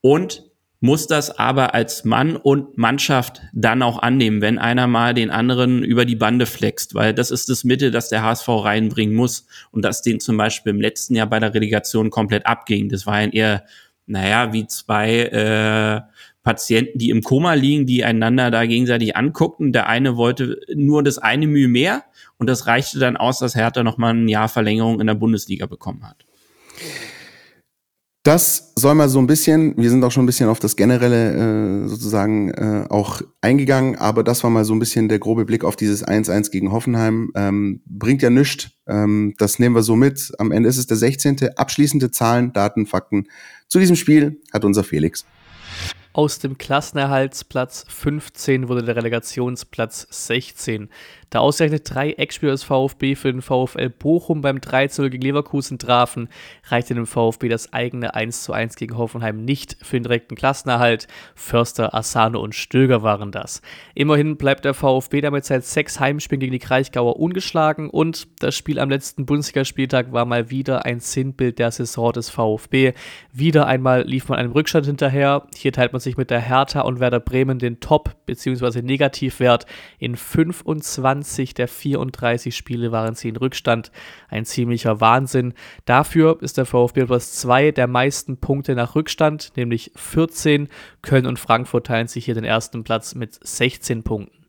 [0.02, 0.44] und
[0.82, 5.84] muss das aber als Mann und Mannschaft dann auch annehmen, wenn einer mal den anderen
[5.84, 9.84] über die Bande flext, weil das ist das Mittel, das der HSV reinbringen muss und
[9.84, 12.90] das den zum Beispiel im letzten Jahr bei der Relegation komplett abging.
[12.90, 13.64] Das war ein eher,
[14.06, 16.02] naja, wie zwei äh,
[16.46, 19.74] Patienten, die im Koma liegen, die einander da gegenseitig anguckten.
[19.74, 22.04] Der eine wollte nur das eine Mühe mehr
[22.38, 26.08] und das reichte dann aus, dass Hertha nochmal ein Jahr Verlängerung in der Bundesliga bekommen
[26.08, 26.24] hat.
[28.22, 31.84] Das soll mal so ein bisschen, wir sind auch schon ein bisschen auf das Generelle
[31.84, 35.64] äh, sozusagen äh, auch eingegangen, aber das war mal so ein bisschen der grobe Blick
[35.64, 37.32] auf dieses 1-1 gegen Hoffenheim.
[37.36, 40.32] Ähm, bringt ja nichts, ähm, das nehmen wir so mit.
[40.40, 41.50] Am Ende ist es der 16.
[41.56, 43.28] Abschließende Zahlen, Daten, Fakten
[43.68, 45.26] zu diesem Spiel hat unser Felix.
[46.16, 50.90] Aus dem Klassenerhaltsplatz 15 wurde der Relegationsplatz 16.
[51.30, 56.30] Da ausgerechnet drei Eckspieler des VfB für den VfL Bochum beim 3-0 gegen Leverkusen trafen,
[56.66, 61.08] reichte dem VfB das eigene 1-1 gegen Hoffenheim nicht für den direkten Klassenerhalt.
[61.34, 63.62] Förster, Asano und Stöger waren das.
[63.94, 68.80] Immerhin bleibt der VfB damit seit sechs Heimspielen gegen die Kraichgauer ungeschlagen und das Spiel
[68.80, 72.94] am letzten Bundesligaspieltag war mal wieder ein Sinnbild der Saison des VfB.
[73.32, 75.48] Wieder einmal lief man einem Rückstand hinterher.
[75.56, 78.82] Hier teilt man sich mit der Hertha und Werder Bremen den Top- bzw.
[78.82, 79.66] Negativwert
[80.00, 83.92] in 25 20 der 34 Spiele waren sie in Rückstand.
[84.28, 85.54] Ein ziemlicher Wahnsinn.
[85.86, 90.68] Dafür ist der VfB Platz 2 der meisten Punkte nach Rückstand, nämlich 14.
[91.02, 94.45] Köln und Frankfurt teilen sich hier den ersten Platz mit 16 Punkten.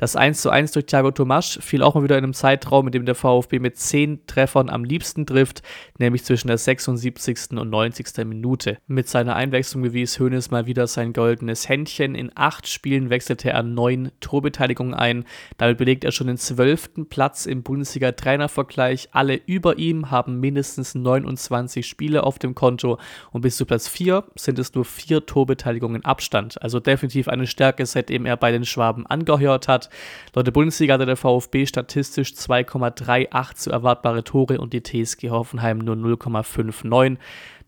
[0.00, 2.92] Das 1 zu 1 durch Thiago Tomasch fiel auch mal wieder in einem Zeitraum, in
[2.92, 5.60] dem der VfB mit 10 Treffern am liebsten trifft,
[5.98, 7.50] nämlich zwischen der 76.
[7.50, 8.24] und 90.
[8.24, 8.78] Minute.
[8.86, 12.14] Mit seiner Einwechslung bewies Hoeneß mal wieder sein goldenes Händchen.
[12.14, 15.26] In acht Spielen wechselte er neun Torbeteiligungen ein.
[15.58, 19.10] Damit belegt er schon den zwölften Platz im Bundesliga-Trainervergleich.
[19.12, 22.98] Alle über ihm haben mindestens 29 Spiele auf dem Konto
[23.32, 26.62] und bis zu Platz 4 sind es nur vier Torbeteiligungen Abstand.
[26.62, 29.89] Also definitiv eine Stärke, seitdem er bei den Schwaben angehört hat.
[30.34, 35.78] Laut der Bundesliga hatte der VfB statistisch 2,38 zu erwartbare Tore und die TSG Hoffenheim
[35.78, 37.18] nur 0,59.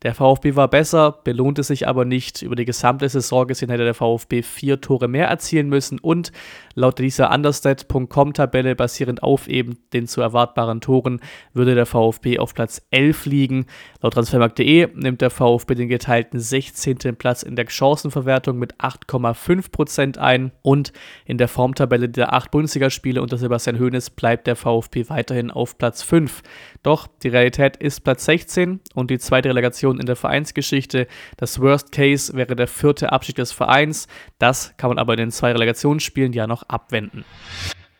[0.02, 2.42] Der VfB war besser, belohnte sich aber nicht.
[2.42, 6.32] Über die gesamte Saison gesehen hätte der VfB vier Tore mehr erzielen müssen und
[6.74, 11.20] laut dieser Understat.com-Tabelle basierend auf eben den zu erwartbaren Toren
[11.52, 13.66] würde der VfB auf Platz 11 liegen.
[14.00, 16.98] Laut Transfermarkt.de nimmt der VfB den geteilten 16.
[17.16, 20.92] Platz in der Chancenverwertung mit 8,5% ein und
[21.26, 26.02] in der Formtabelle der acht Bundesligaspiele unter Sebastian Hoeneß bleibt der VfB weiterhin auf Platz
[26.02, 26.42] 5.
[26.82, 31.06] Doch die Realität ist Platz 16 und die zweite Relegation in der Vereinsgeschichte.
[31.36, 34.08] Das Worst Case wäre der vierte Abschied des Vereins.
[34.38, 37.24] Das kann man aber in den zwei Relegationsspielen ja noch abwenden.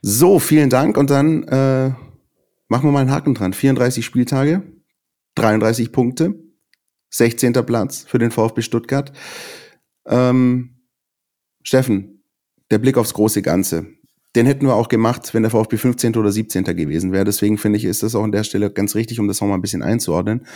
[0.03, 1.91] So, vielen Dank und dann äh,
[2.69, 3.53] machen wir mal einen Haken dran.
[3.53, 4.63] 34 Spieltage.
[5.35, 6.35] 33 Punkte,
[7.11, 7.53] 16.
[7.65, 9.13] Platz für den VfB Stuttgart.
[10.07, 10.83] Ähm,
[11.63, 12.25] Steffen,
[12.71, 13.87] der Blick aufs große Ganze.
[14.35, 16.17] Den hätten wir auch gemacht, wenn der VfB 15.
[16.17, 16.65] oder 17.
[16.65, 17.25] gewesen wäre.
[17.25, 19.55] Deswegen finde ich, ist das auch an der Stelle ganz richtig, um das auch mal
[19.55, 20.47] ein bisschen einzuordnen.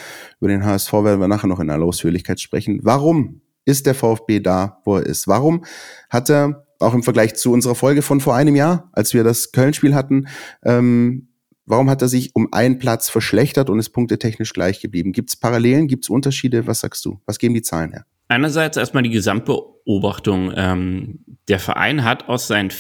[0.41, 2.81] Über den HSV werden wir nachher noch in aller Ausführlichkeit sprechen.
[2.83, 5.29] Warum ist der VfB da, wo er ist?
[5.29, 5.65] Warum
[6.09, 9.53] hat er auch im Vergleich zu unserer Folge von vor einem Jahr, als wir das
[9.53, 10.29] Köln-Spiel hatten,
[10.65, 11.29] ähm,
[11.67, 15.13] warum hat er sich um einen Platz verschlechtert und ist punktetechnisch gleich geblieben?
[15.13, 16.67] Gibt es Parallelen, gibt es Unterschiede?
[16.67, 17.21] Was sagst du?
[17.27, 18.05] Was geben die Zahlen her?
[18.29, 20.53] Einerseits erstmal die Gesamtbeobachtung.
[20.55, 22.71] Ähm, der Verein hat aus seinen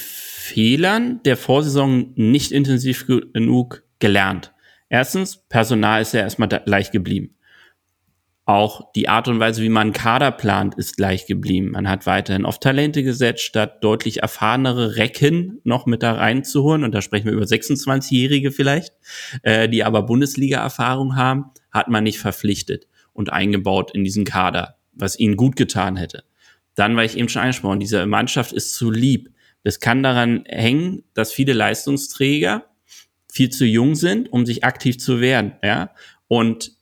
[0.46, 4.52] Fehlern der Vorsaison nicht intensiv genug gelernt.
[4.88, 7.34] Erstens, Personal ist ja erstmal gleich geblieben.
[8.44, 11.72] Auch die Art und Weise, wie man Kader plant, ist gleich geblieben.
[11.72, 16.84] Man hat weiterhin auf Talente gesetzt, statt deutlich erfahrenere Recken noch mit da reinzuholen.
[16.84, 18.94] Und da sprechen wir über 26-Jährige vielleicht,
[19.42, 25.18] äh, die aber Bundesliga-Erfahrung haben, hat man nicht verpflichtet und eingebaut in diesen Kader, was
[25.18, 26.22] ihnen gut getan hätte.
[26.76, 29.30] Dann, weil ich eben schon angesprochen, diese Mannschaft ist zu lieb.
[29.66, 32.66] Das kann daran hängen, dass viele Leistungsträger
[33.28, 35.90] viel zu jung sind, um sich aktiv zu wehren, ja.
[36.28, 36.76] Und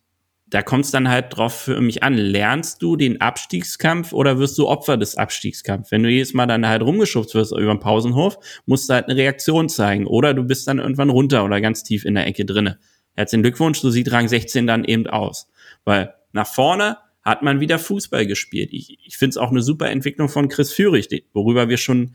[0.46, 2.12] da kommt es dann halt drauf für mich an.
[2.12, 5.92] Lernst du den Abstiegskampf oder wirst du Opfer des Abstiegskampfs?
[5.92, 9.16] Wenn du jedes Mal dann halt rumgeschubst wirst über den Pausenhof, musst du halt eine
[9.16, 10.06] Reaktion zeigen.
[10.06, 12.78] Oder du bist dann irgendwann runter oder ganz tief in der Ecke drinne.
[13.14, 15.48] Herzlichen Glückwunsch, so sieht Rang 16 dann eben aus.
[15.86, 18.74] Weil nach vorne hat man wieder Fußball gespielt.
[18.74, 22.14] Ich, ich finde es auch eine super Entwicklung von Chris Führig, worüber wir schon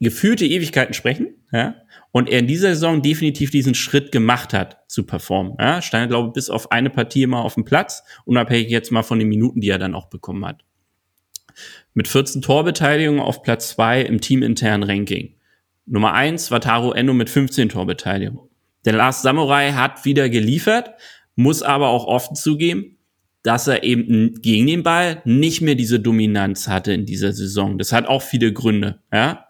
[0.00, 1.34] gefühlte Ewigkeiten sprechen.
[1.52, 1.74] Ja?
[2.10, 5.54] und er in dieser Saison definitiv diesen Schritt gemacht hat zu performen.
[5.58, 9.02] Ja, stand, glaube ich, bis auf eine Partie immer auf dem Platz, unabhängig jetzt mal
[9.02, 10.64] von den Minuten, die er dann auch bekommen hat.
[11.94, 15.34] Mit 14 Torbeteiligungen auf Platz 2 im teaminternen Ranking.
[15.86, 18.48] Nummer 1 war Taro Endo mit 15 Torbeteiligungen.
[18.84, 20.92] Der Last Samurai hat wieder geliefert,
[21.34, 22.98] muss aber auch offen zugeben,
[23.42, 27.78] dass er eben gegen den Ball nicht mehr diese Dominanz hatte in dieser Saison.
[27.78, 29.47] Das hat auch viele Gründe, ja.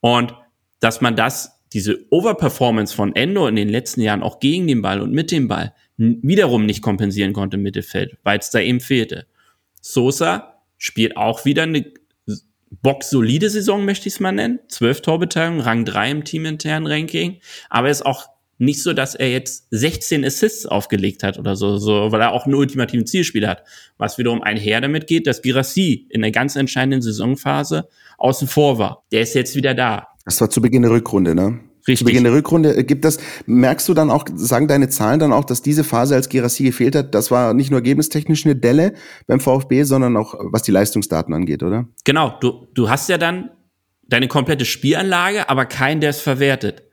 [0.00, 0.34] Und
[0.80, 5.00] dass man das diese Overperformance von Endo in den letzten Jahren auch gegen den Ball
[5.00, 9.26] und mit dem Ball wiederum nicht kompensieren konnte im Mittelfeld, weil es da eben fehlte.
[9.80, 11.92] Sosa spielt auch wieder eine
[12.82, 14.60] boxsolide Saison, möchte ich es mal nennen.
[14.68, 17.40] Zwölf Torbeteiligungen, Rang 3 im teaminternen Ranking.
[17.70, 18.26] Aber ist auch
[18.58, 22.46] nicht so, dass er jetzt 16 Assists aufgelegt hat oder so, so, weil er auch
[22.46, 23.64] einen ultimativen Zielspieler hat.
[23.98, 27.88] Was wiederum einher damit geht, dass Girassi in der ganz entscheidenden Saisonphase
[28.18, 29.04] außen vor war.
[29.12, 30.08] Der ist jetzt wieder da.
[30.24, 31.60] Das war zu Beginn der Rückrunde, ne?
[31.86, 31.98] Richtig.
[31.98, 35.44] Zu Beginn der Rückrunde gibt das, merkst du dann auch, sagen deine Zahlen dann auch,
[35.44, 38.94] dass diese Phase, als Gerassi gefehlt hat, das war nicht nur ergebnistechnisch eine Delle
[39.28, 41.86] beim VfB, sondern auch was die Leistungsdaten angeht, oder?
[42.04, 43.50] Genau, du, du hast ja dann
[44.08, 46.85] deine komplette Spielanlage, aber keinen, der es verwertet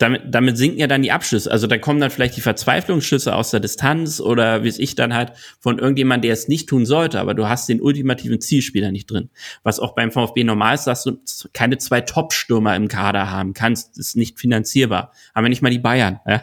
[0.00, 1.50] damit, damit sinken ja dann die Abschlüsse.
[1.50, 5.12] Also da kommen dann vielleicht die Verzweiflungsschüsse aus der Distanz oder wie es ich dann
[5.12, 9.10] halt von irgendjemand, der es nicht tun sollte, aber du hast den ultimativen Zielspieler nicht
[9.10, 9.28] drin.
[9.62, 11.18] Was auch beim VfB normal ist, dass du
[11.52, 15.12] keine zwei Top-Stürmer im Kader haben kannst, ist nicht finanzierbar.
[15.34, 16.42] Aber nicht mal die Bayern, ja?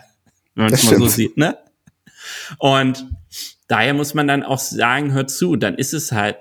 [0.54, 1.58] wenn man es mal so sieht, ne?
[2.60, 3.08] Und
[3.68, 6.38] daher muss man dann auch sagen, hör zu, dann ist es halt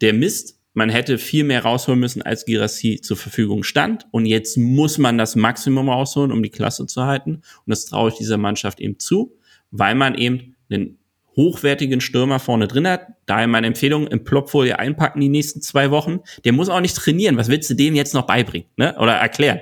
[0.00, 4.06] der Mist, man hätte viel mehr rausholen müssen, als Girassi zur Verfügung stand.
[4.12, 7.34] Und jetzt muss man das Maximum rausholen, um die Klasse zu halten.
[7.34, 9.36] Und das traue ich dieser Mannschaft eben zu,
[9.72, 10.98] weil man eben einen
[11.34, 13.08] hochwertigen Stürmer vorne drin hat.
[13.26, 16.20] Daher meine Empfehlung, im Plopfolie einpacken die nächsten zwei Wochen.
[16.44, 17.36] Der muss auch nicht trainieren.
[17.36, 18.94] Was willst du dem jetzt noch beibringen ne?
[19.00, 19.60] oder erklären?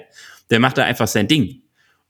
[0.50, 1.62] Der macht da einfach sein Ding.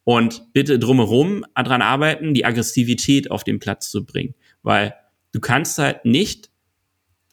[0.03, 4.35] Und bitte drumherum dran arbeiten, die Aggressivität auf den Platz zu bringen.
[4.65, 4.95] Weil
[5.31, 6.51] du kannst halt nicht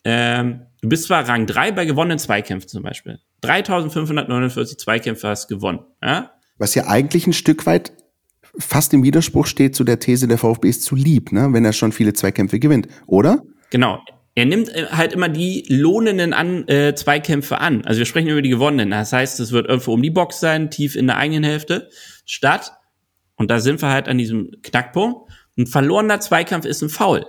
[0.04, 3.18] ähm, Du bist zwar Rang 3 bei gewonnenen Zweikämpfen zum Beispiel.
[3.40, 5.80] 3549 Zweikämpfe hast gewonnen.
[6.04, 6.34] Ja?
[6.58, 7.94] Was ja eigentlich ein Stück weit
[8.60, 11.48] fast im Widerspruch steht zu der These, der VfB ist zu lieb, ne?
[11.54, 13.44] wenn er schon viele Zweikämpfe gewinnt, oder?
[13.70, 14.04] Genau.
[14.36, 17.86] Er nimmt äh, halt immer die lohnenden an, äh, Zweikämpfe an.
[17.86, 18.92] Also wir sprechen über die gewonnenen.
[18.92, 21.88] Das heißt, es wird irgendwo um die Box sein, tief in der eigenen Hälfte,
[22.26, 22.74] statt,
[23.38, 27.26] und da sind wir halt an diesem Knackpunkt, ein verlorener Zweikampf ist ein Foul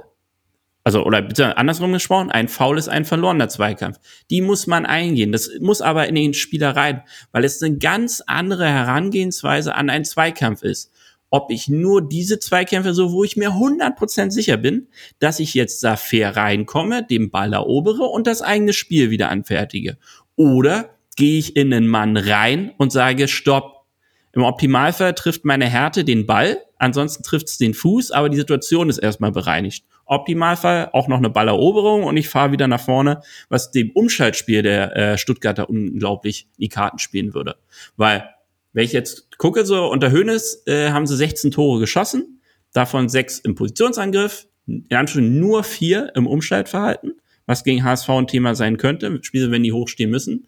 [0.85, 3.99] also oder bitte andersrum gesprochen, ein Foul ist ein verlorener Zweikampf.
[4.31, 5.33] Die muss man eingehen.
[5.33, 10.05] Das muss aber in den Spieler rein, weil es eine ganz andere Herangehensweise an einen
[10.05, 10.93] Zweikampf ist.
[11.31, 15.83] Ob ich nur diese Zweikämpfe so, wo ich mir 100% sicher bin, dass ich jetzt
[15.83, 19.97] da fair reinkomme, den Ball erobere und das eigene Spiel wieder anfertige.
[20.37, 23.85] Oder gehe ich in einen Mann rein und sage, stopp.
[24.33, 28.89] Im Optimalfall trifft meine Härte den Ball, ansonsten trifft es den Fuß, aber die Situation
[28.89, 29.85] ist erstmal bereinigt.
[30.07, 34.97] Optimalfall auch noch eine Balleroberung und ich fahre wieder nach vorne, was dem Umschaltspiel der
[34.97, 37.57] äh, Stuttgarter unglaublich die Karten spielen würde.
[37.97, 38.29] Weil,
[38.73, 42.41] wenn ich jetzt gucke, so unter Hönes äh, haben sie 16 Tore geschossen,
[42.73, 48.55] davon sechs im Positionsangriff, in Anführungszeichen nur vier im Umschaltverhalten, was gegen HSV ein Thema
[48.55, 50.47] sein könnte, Spiele, wenn die hochstehen müssen.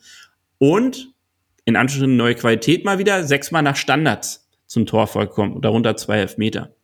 [0.58, 1.12] Und
[1.64, 6.74] in Anführungszeichen neue Qualität mal wieder, sechsmal nach Standards zum Tor vollkommen, darunter zwei Elfmeter.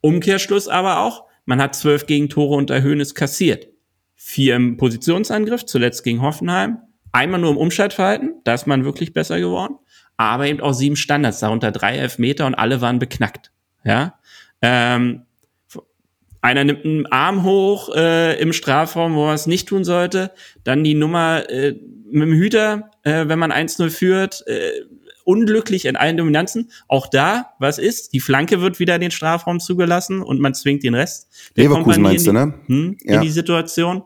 [0.00, 3.68] Umkehrschluss aber auch, man hat zwölf Gegentore unter Höhnes kassiert.
[4.14, 6.78] Vier im Positionsangriff, zuletzt gegen Hoffenheim.
[7.12, 9.76] Einmal nur im Umschaltverhalten, da ist man wirklich besser geworden.
[10.16, 13.50] Aber eben auch sieben Standards, darunter drei Elfmeter und alle waren beknackt.
[13.84, 14.18] Ja,
[14.60, 15.22] ähm,
[16.42, 20.32] einer nimmt einen Arm hoch äh, im Strafraum, wo er es nicht tun sollte.
[20.64, 21.72] Dann die Nummer äh,
[22.10, 24.70] mit dem Hüter, äh, wenn man 1-0 führt, äh,
[25.30, 26.70] unglücklich in allen Dominanzen.
[26.88, 28.12] Auch da, was ist?
[28.12, 31.28] Die Flanke wird wieder in den Strafraum zugelassen und man zwingt den Rest.
[31.54, 32.54] Leverkusen meinst die, du, ne?
[32.66, 33.14] Hm, ja.
[33.14, 34.02] In die Situation.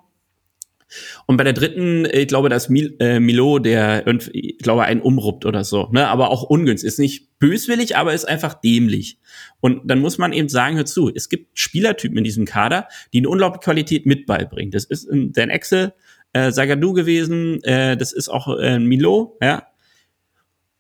[1.27, 5.47] Und bei der dritten, ich glaube, dass Mil äh, Milo, der ich glaube, einen umruppt
[5.47, 6.87] oder so, ne, aber auch ungünstig.
[6.87, 9.19] Ist nicht böswillig, aber ist einfach dämlich.
[9.61, 13.19] Und dann muss man eben sagen, hör zu, es gibt Spielertypen in diesem Kader, die
[13.19, 14.71] eine unglaubliche Qualität mit beibringen.
[14.71, 15.95] Das ist Dan Axel,
[16.35, 19.67] äh, Sagadu gewesen, äh, das ist auch äh, Milo, ja.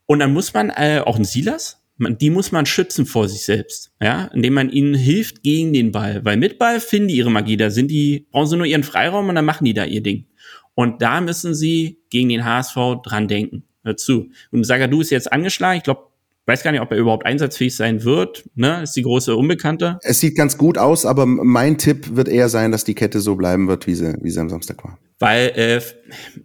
[0.06, 3.42] Und dann muss man, äh, auch ein Silas, man, die muss man schützen vor sich
[3.42, 6.24] selbst, ja, indem man ihnen hilft gegen den Ball.
[6.24, 9.28] Weil mit Ball finden die ihre Magie, da sind die, brauchen sie nur ihren Freiraum
[9.28, 10.26] und dann machen die da ihr Ding.
[10.74, 13.64] Und da müssen sie gegen den HSV dran denken.
[13.84, 14.30] Hör zu.
[14.50, 15.76] Und Sagadu ist jetzt angeschlagen.
[15.76, 16.08] Ich glaube,
[16.46, 18.48] weiß gar nicht, ob er überhaupt einsatzfähig sein wird.
[18.54, 18.82] Ne?
[18.82, 19.98] Ist die große Unbekannte.
[20.02, 23.36] Es sieht ganz gut aus, aber mein Tipp wird eher sein, dass die Kette so
[23.36, 24.98] bleiben wird, wie sie, wie sie am Samstag war.
[25.18, 25.80] Weil äh,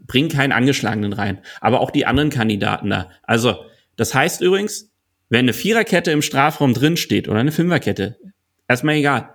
[0.05, 1.39] bring keinen Angeschlagenen rein.
[1.59, 3.09] Aber auch die anderen Kandidaten da.
[3.23, 3.57] Also,
[3.95, 4.91] das heißt übrigens,
[5.29, 8.17] wenn eine Viererkette im Strafraum drin steht oder eine Fünferkette,
[8.67, 9.29] erstmal egal.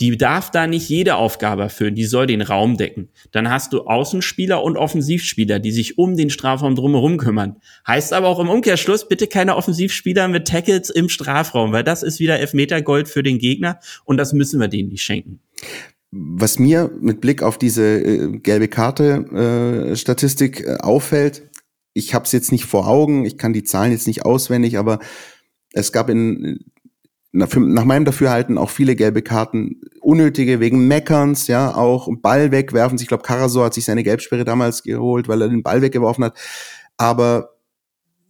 [0.00, 3.10] Die darf da nicht jede Aufgabe erfüllen, die soll den Raum decken.
[3.30, 7.56] Dann hast du Außenspieler und Offensivspieler, die sich um den Strafraum drumherum kümmern.
[7.86, 12.20] Heißt aber auch im Umkehrschluss, bitte keine Offensivspieler mit Tackles im Strafraum, weil das ist
[12.20, 15.40] wieder Elfmetergold für den Gegner und das müssen wir denen nicht schenken.
[16.12, 21.50] Was mir mit Blick auf diese äh, gelbe Karte äh, äh, auffällt,
[21.94, 24.98] ich habe es jetzt nicht vor Augen, ich kann die Zahlen jetzt nicht auswendig, aber
[25.72, 26.64] es gab in
[27.32, 32.98] nach meinem Dafürhalten auch viele gelbe Karten, unnötige wegen Meckerns, ja, auch Ball wegwerfen.
[33.00, 36.38] Ich glaube, Karasor hat sich seine Gelbsperre damals geholt, weil er den Ball weggeworfen hat.
[36.98, 37.56] Aber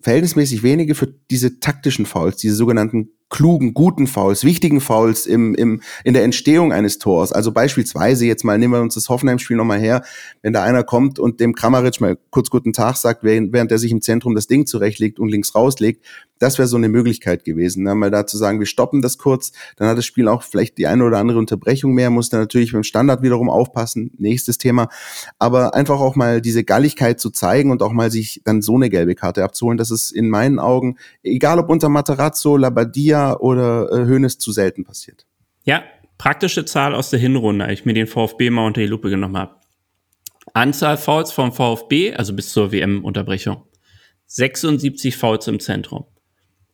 [0.03, 5.81] verhältnismäßig wenige für diese taktischen Fouls, diese sogenannten klugen, guten Fouls, wichtigen Fouls im, im,
[6.05, 7.33] in der Entstehung eines Tors.
[7.33, 10.05] Also beispielsweise, jetzt mal nehmen wir uns das Hoffenheim-Spiel nochmal her,
[10.43, 13.79] wenn da einer kommt und dem Kramaric mal kurz guten Tag sagt, während, während er
[13.79, 16.05] sich im Zentrum das Ding zurechtlegt und links rauslegt,
[16.43, 17.85] das wäre so eine Möglichkeit gewesen.
[17.85, 17.95] Ne?
[17.95, 20.87] Mal da zu sagen, wir stoppen das kurz, dann hat das Spiel auch vielleicht die
[20.87, 24.89] eine oder andere Unterbrechung mehr, muss dann natürlich beim Standard wiederum aufpassen, nächstes Thema.
[25.39, 28.91] Aber einfach auch mal diese Galligkeit zu zeigen und auch mal sich dann so eine
[28.91, 34.29] gelbe Karte abzuholen, das ist in meinen Augen, egal ob unter Materazzo, Labadia, oder äh,
[34.29, 35.27] zu selten passiert.
[35.65, 35.83] Ja,
[36.19, 39.37] praktische Zahl aus der Hinrunde, als ich mir den VfB mal unter die Lupe genommen
[39.37, 39.57] habe.
[40.55, 43.63] Anzahl Fouls vom VfB, also bis zur WM-Unterbrechung.
[44.27, 46.07] 76 Fouls im Zentrum.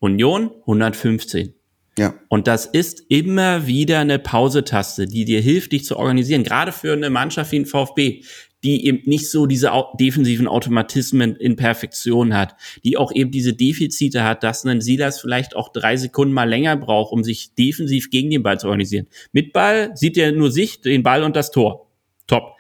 [0.01, 1.55] Union 115.
[1.99, 2.15] Ja.
[2.29, 6.45] Und das ist immer wieder eine Pausetaste, die dir hilft, dich zu organisieren.
[6.45, 8.23] Gerade für eine Mannschaft wie ein VfB,
[8.65, 14.25] die eben nicht so diese defensiven Automatismen in Perfektion hat, die auch eben diese Defizite
[14.25, 18.31] hat, dass ein Silas vielleicht auch drei Sekunden mal länger braucht, um sich defensiv gegen
[18.31, 19.07] den Ball zu organisieren.
[19.33, 21.91] Mit Ball sieht er nur sich, den Ball und das Tor.
[22.27, 22.57] Top.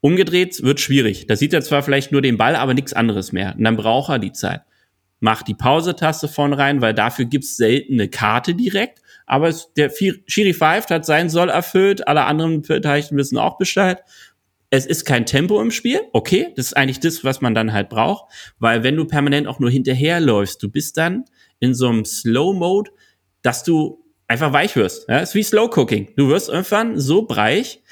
[0.00, 1.26] Umgedreht wird schwierig.
[1.26, 3.54] Da sieht er zwar vielleicht nur den Ball, aber nichts anderes mehr.
[3.56, 4.62] Und dann braucht er die Zeit.
[5.22, 9.00] Macht die Pause-Taste vorne rein, weil dafür gibt's selten eine Karte direkt.
[9.24, 9.90] Aber es, der
[10.26, 14.02] Schiri pfeift, hat seinen Soll erfüllt, alle anderen Beteiligten wissen auch Bescheid
[14.74, 17.90] es ist kein Tempo im Spiel, okay, das ist eigentlich das, was man dann halt
[17.90, 21.26] braucht, weil wenn du permanent auch nur hinterherläufst, du bist dann
[21.60, 22.90] in so einem Slow-Mode,
[23.42, 25.10] dass du einfach weich wirst.
[25.10, 25.18] Ja?
[25.18, 26.14] Ist wie Slow Cooking.
[26.16, 27.82] Du wirst irgendwann so breich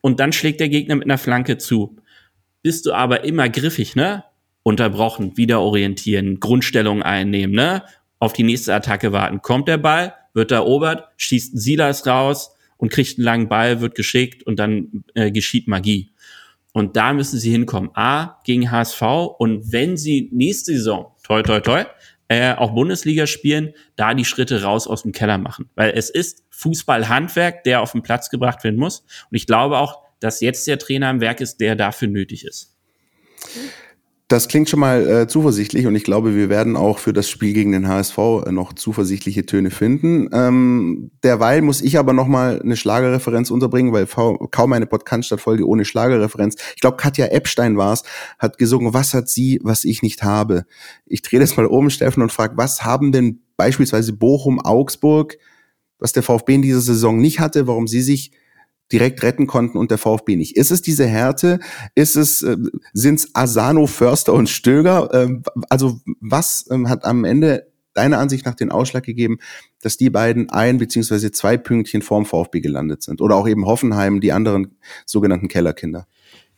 [0.00, 1.96] und dann schlägt der Gegner mit einer Flanke zu.
[2.60, 4.24] Bist du aber immer griffig, ne?
[4.66, 7.84] Unterbrochen, wieder orientieren, Grundstellung einnehmen, ne?
[8.18, 9.40] Auf die nächste Attacke warten.
[9.40, 14.42] Kommt der Ball, wird erobert, schießt Silas raus und kriegt einen langen Ball, wird geschickt
[14.42, 16.10] und dann äh, geschieht Magie.
[16.72, 17.92] Und da müssen sie hinkommen.
[17.94, 19.02] A, gegen HSV.
[19.38, 21.84] Und wenn sie nächste Saison, toi, toi, toi,
[22.26, 25.70] äh, auch Bundesliga spielen, da die Schritte raus aus dem Keller machen.
[25.76, 29.04] Weil es ist Fußballhandwerk, der auf den Platz gebracht werden muss.
[29.30, 32.74] Und ich glaube auch, dass jetzt der Trainer im Werk ist, der dafür nötig ist.
[34.28, 37.52] Das klingt schon mal äh, zuversichtlich und ich glaube, wir werden auch für das Spiel
[37.52, 40.28] gegen den HSV äh, noch zuversichtliche Töne finden.
[40.32, 45.84] Ähm, derweil muss ich aber noch mal eine Schlagerreferenz unterbringen, weil kaum eine Podcast-Folge ohne
[45.84, 46.56] Schlagerreferenz.
[46.74, 48.02] Ich glaube, Katja Epstein war es,
[48.40, 50.64] hat gesungen, was hat sie, was ich nicht habe.
[51.06, 55.38] Ich drehe das mal um, Steffen, und frage, was haben denn beispielsweise Bochum, Augsburg,
[56.00, 58.32] was der VfB in dieser Saison nicht hatte, warum sie sich
[58.92, 60.56] direkt retten konnten und der VfB nicht.
[60.56, 61.58] Ist es diese Härte?
[61.94, 62.56] Ist es, äh,
[62.92, 65.10] sind es Asano, Förster und Stöger?
[65.12, 69.38] Ähm, also was ähm, hat am Ende deiner Ansicht nach den Ausschlag gegeben,
[69.80, 73.20] dass die beiden ein beziehungsweise zwei Pünktchen vorm VfB gelandet sind?
[73.20, 76.06] Oder auch eben Hoffenheim, die anderen sogenannten Kellerkinder?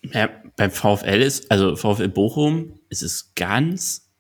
[0.02, 4.10] Ja, beim VfL ist, also VfL Bochum, ist es ganz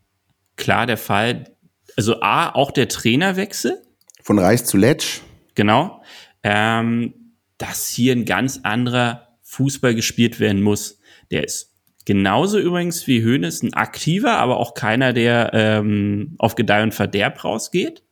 [0.56, 1.56] klar der Fall,
[1.96, 3.82] also A, auch der Trainerwechsel.
[4.22, 5.20] Von Reis zu Letsch.
[5.54, 6.02] Genau.
[6.42, 7.27] Ähm,
[7.58, 11.00] dass hier ein ganz anderer Fußball gespielt werden muss.
[11.30, 16.82] Der ist genauso übrigens wie Hoeneß ein aktiver, aber auch keiner, der ähm, auf Gedeih
[16.82, 18.02] und Verderb rausgeht.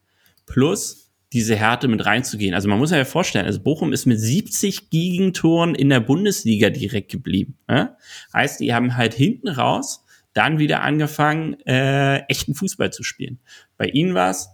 [0.46, 2.54] Plus diese Härte mit reinzugehen.
[2.54, 7.10] Also man muss ja vorstellen, also Bochum ist mit 70 Gegentoren in der Bundesliga direkt
[7.10, 7.58] geblieben.
[7.68, 7.96] Ja?
[8.32, 13.38] Heißt, die haben halt hinten raus dann wieder angefangen, äh, echten Fußball zu spielen.
[13.78, 14.50] Bei ihnen war es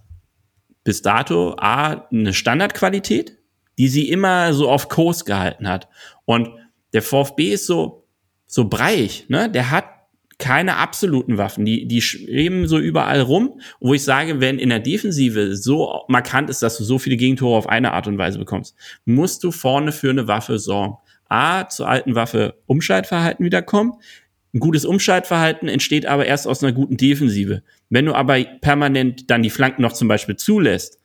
[0.85, 3.39] bis dato A, eine Standardqualität,
[3.79, 5.89] die sie immer so auf Kurs gehalten hat.
[6.25, 6.49] Und
[6.93, 8.07] der VfB ist so,
[8.47, 9.51] so breich, ne?
[9.51, 9.85] Der hat
[10.39, 14.81] keine absoluten Waffen, die, die schweben so überall rum, wo ich sage, wenn in der
[14.81, 18.75] Defensive so markant ist, dass du so viele Gegentore auf eine Art und Weise bekommst,
[19.05, 20.97] musst du vorne für eine Waffe sorgen.
[21.29, 23.95] A, zur alten Waffe Umschaltverhalten wiederkommen.
[24.53, 27.63] Ein gutes Umschaltverhalten entsteht aber erst aus einer guten Defensive.
[27.89, 30.99] Wenn du aber permanent dann die Flanken noch zum Beispiel zulässt,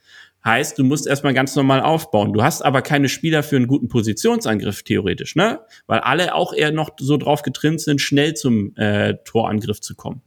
[0.47, 2.31] Heißt, du musst erstmal ganz normal aufbauen.
[2.31, 5.59] Du hast aber keine Spieler für einen guten Positionsangriff theoretisch, ne?
[5.87, 10.21] Weil alle auch eher noch so drauf getrimmt sind, schnell zum äh, Torangriff zu kommen.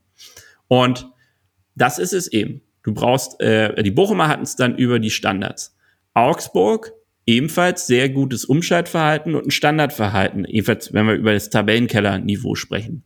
[0.68, 1.08] Und
[1.74, 2.60] das ist es eben.
[2.82, 5.74] Du brauchst, äh, die Bochumer hatten es dann über die Standards.
[6.12, 6.92] Augsburg
[7.24, 13.04] ebenfalls sehr gutes Umschaltverhalten und ein Standardverhalten, ebenfalls, wenn wir über das Tabellenkeller-Niveau sprechen.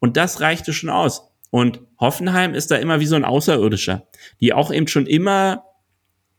[0.00, 1.30] Und das reichte schon aus.
[1.50, 4.08] Und Hoffenheim ist da immer wie so ein Außerirdischer,
[4.40, 5.62] die auch eben schon immer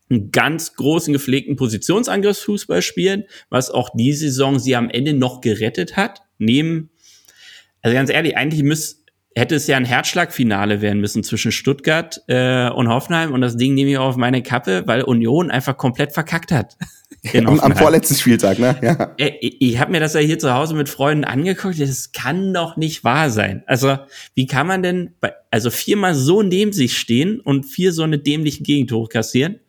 [0.09, 5.97] einen ganz großen gepflegten Positionsangriffsfußball spielen, was auch die Saison sie am Ende noch gerettet
[5.97, 6.21] hat.
[6.37, 6.89] Neben,
[7.81, 12.69] also ganz ehrlich, eigentlich müsste hätte es ja ein Herzschlagfinale werden müssen zwischen Stuttgart äh,
[12.69, 16.51] und Hoffenheim und das Ding nehme ich auf meine Kappe, weil Union einfach komplett verkackt
[16.51, 16.75] hat.
[17.45, 18.75] am, am, vorletzten Spieltag, ne?
[18.81, 19.13] Ja.
[19.17, 21.79] Äh, ich, ich habe mir das ja hier zu Hause mit Freunden angeguckt.
[21.79, 23.63] Das kann doch nicht wahr sein.
[23.67, 23.97] Also
[24.33, 28.17] wie kann man denn, bei, also viermal so neben sich stehen und vier so eine
[28.17, 29.59] dämlichen Gegentore kassieren?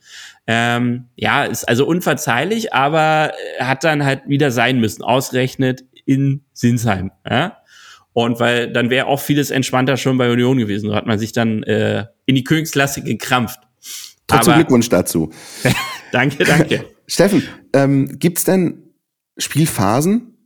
[0.50, 7.10] Ähm, ja, ist also unverzeihlich, aber hat dann halt wieder sein müssen, ausrechnet in Sinsheim.
[7.28, 7.58] Ja?
[8.14, 10.88] Und weil dann wäre auch vieles entspannter schon bei Union gewesen.
[10.88, 13.60] So hat man sich dann äh, in die Königsklasse gekrampft.
[14.26, 15.30] Trotzdem Glückwunsch dazu.
[16.12, 16.86] danke, danke.
[17.06, 18.82] Steffen, ähm, gibt's denn
[19.36, 20.37] Spielphasen,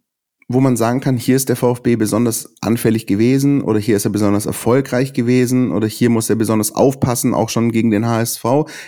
[0.49, 4.11] wo man sagen kann, hier ist der VfB besonders anfällig gewesen oder hier ist er
[4.11, 8.45] besonders erfolgreich gewesen oder hier muss er besonders aufpassen, auch schon gegen den HSV.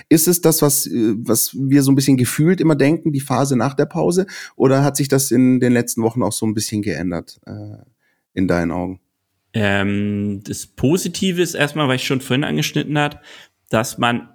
[0.09, 3.57] Ist es das, was, äh, was wir so ein bisschen gefühlt immer denken, die Phase
[3.57, 4.27] nach der Pause?
[4.57, 7.85] Oder hat sich das in den letzten Wochen auch so ein bisschen geändert, äh,
[8.35, 9.01] in deinen Augen?
[9.53, 13.21] Ähm, das Positive ist erstmal, weil ich schon vorhin angeschnitten hat,
[13.71, 14.29] dass man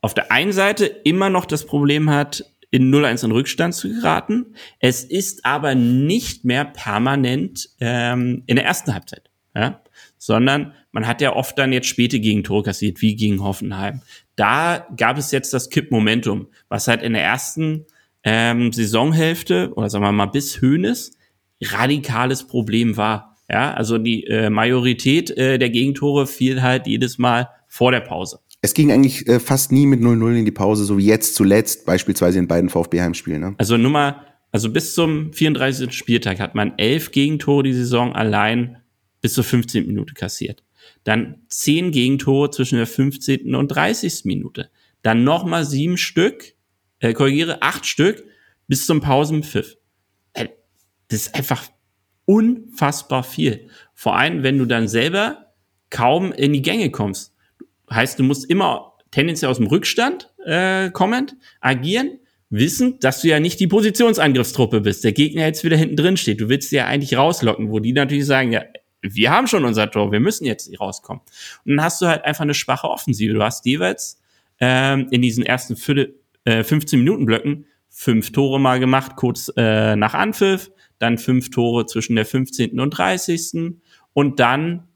[0.00, 4.54] auf der einen Seite immer noch das Problem hat, in 0-1 in Rückstand zu geraten.
[4.80, 9.82] Es ist aber nicht mehr permanent ähm, in der ersten Halbzeit, ja?
[10.18, 14.00] sondern man hat ja oft dann jetzt späte Gegentore kassiert, wie gegen Hoffenheim.
[14.36, 17.84] Da gab es jetzt das Kippmomentum, was halt in der ersten
[18.24, 21.18] ähm, Saisonhälfte oder sagen wir mal bis Höhnes
[21.62, 23.36] radikales Problem war.
[23.50, 28.40] Ja, also die äh, Majorität äh, der Gegentore fiel halt jedes Mal vor der Pause.
[28.64, 31.84] Es ging eigentlich äh, fast nie mit 0-0 in die Pause, so wie jetzt zuletzt,
[31.84, 33.40] beispielsweise in beiden VfB-Heimspielen.
[33.40, 33.54] Ne?
[33.58, 35.92] Also Nummer, also bis zum 34.
[35.92, 38.76] Spieltag hat man elf Gegentore die Saison allein
[39.20, 39.86] bis zur 15.
[39.86, 40.62] Minute kassiert.
[41.02, 43.54] Dann zehn Gegentore zwischen der 15.
[43.56, 44.24] und 30.
[44.26, 44.70] Minute.
[45.02, 46.54] Dann nochmal sieben Stück,
[47.00, 48.24] äh, korrigiere, acht Stück
[48.68, 49.76] bis zum Pausenpfiff.
[50.34, 50.48] Äh,
[51.08, 51.64] das ist einfach
[52.26, 53.68] unfassbar viel.
[53.94, 55.52] Vor allem, wenn du dann selber
[55.90, 57.34] kaum in die Gänge kommst.
[57.92, 62.18] Heißt, du musst immer tendenziell aus dem Rückstand äh, kommend agieren,
[62.50, 65.04] wissend, dass du ja nicht die Positionsangriffstruppe bist.
[65.04, 66.40] Der Gegner jetzt wieder hinten drin steht.
[66.40, 68.62] Du willst ja eigentlich rauslocken, wo die natürlich sagen, ja,
[69.00, 71.22] wir haben schon unser Tor, wir müssen jetzt rauskommen.
[71.64, 73.34] Und dann hast du halt einfach eine schwache Offensive.
[73.34, 74.20] Du hast jeweils
[74.60, 76.14] ähm, in diesen ersten Viertel,
[76.44, 81.86] äh, 15 Minuten Blöcken fünf Tore mal gemacht, kurz äh, nach Anpfiff, dann fünf Tore
[81.86, 82.80] zwischen der 15.
[82.80, 83.74] und 30.
[84.14, 84.88] und dann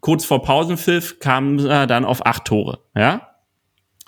[0.00, 3.28] kurz vor Pausenpfiff kam er dann auf acht Tore, ja.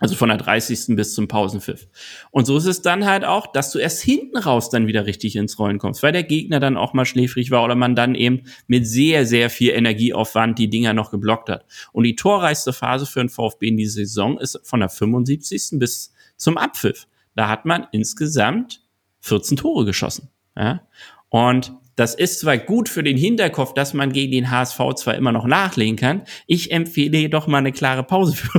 [0.01, 0.97] Also von der 30.
[0.97, 1.87] bis zum Pausenpfiff.
[2.31, 5.37] Und so ist es dann halt auch, dass du erst hinten raus dann wieder richtig
[5.37, 8.45] ins Rollen kommst, weil der Gegner dann auch mal schläfrig war oder man dann eben
[8.67, 11.67] mit sehr, sehr viel Energieaufwand die Dinger noch geblockt hat.
[11.93, 15.73] Und die torreichste Phase für den VfB in dieser Saison ist von der 75.
[15.79, 17.07] bis zum Abpfiff.
[17.37, 18.81] Da hat man insgesamt
[19.21, 20.31] 14 Tore geschossen.
[20.57, 20.81] Ja?
[21.29, 25.33] Und das ist zwar gut für den Hinterkopf, dass man gegen den HSV zwar immer
[25.33, 26.23] noch nachlegen kann.
[26.47, 28.59] Ich empfehle jedoch mal eine klare Pause für.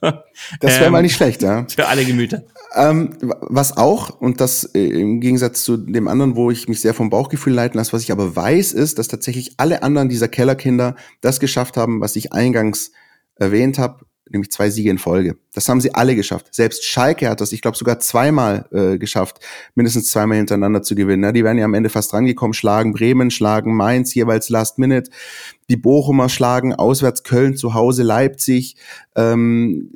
[0.60, 1.64] das wäre ähm, mal nicht schlecht, ja.
[1.72, 2.42] Für alle Gemüter.
[2.74, 6.92] Ähm, was auch, und das äh, im Gegensatz zu dem anderen, wo ich mich sehr
[6.92, 10.96] vom Bauchgefühl leiten lasse, was ich aber weiß, ist, dass tatsächlich alle anderen dieser Kellerkinder
[11.20, 12.90] das geschafft haben, was ich eingangs
[13.36, 15.36] erwähnt habe, nämlich zwei Siege in Folge.
[15.54, 16.54] Das haben sie alle geschafft.
[16.54, 19.40] Selbst Schalke hat das, ich glaube, sogar zweimal äh, geschafft,
[19.74, 21.22] mindestens zweimal hintereinander zu gewinnen.
[21.22, 25.10] Ja, die werden ja am Ende fast rangekommen, schlagen Bremen, schlagen Mainz, jeweils Last Minute.
[25.68, 28.76] Die Bochumer schlagen auswärts Köln, zu Hause Leipzig.
[29.16, 29.92] Ähm,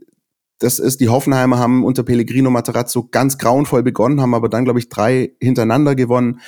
[0.58, 4.78] das ist, die Hoffenheimer haben unter Pellegrino Materazzo ganz grauenvoll begonnen, haben aber dann, glaube
[4.78, 6.40] ich, drei hintereinander gewonnen.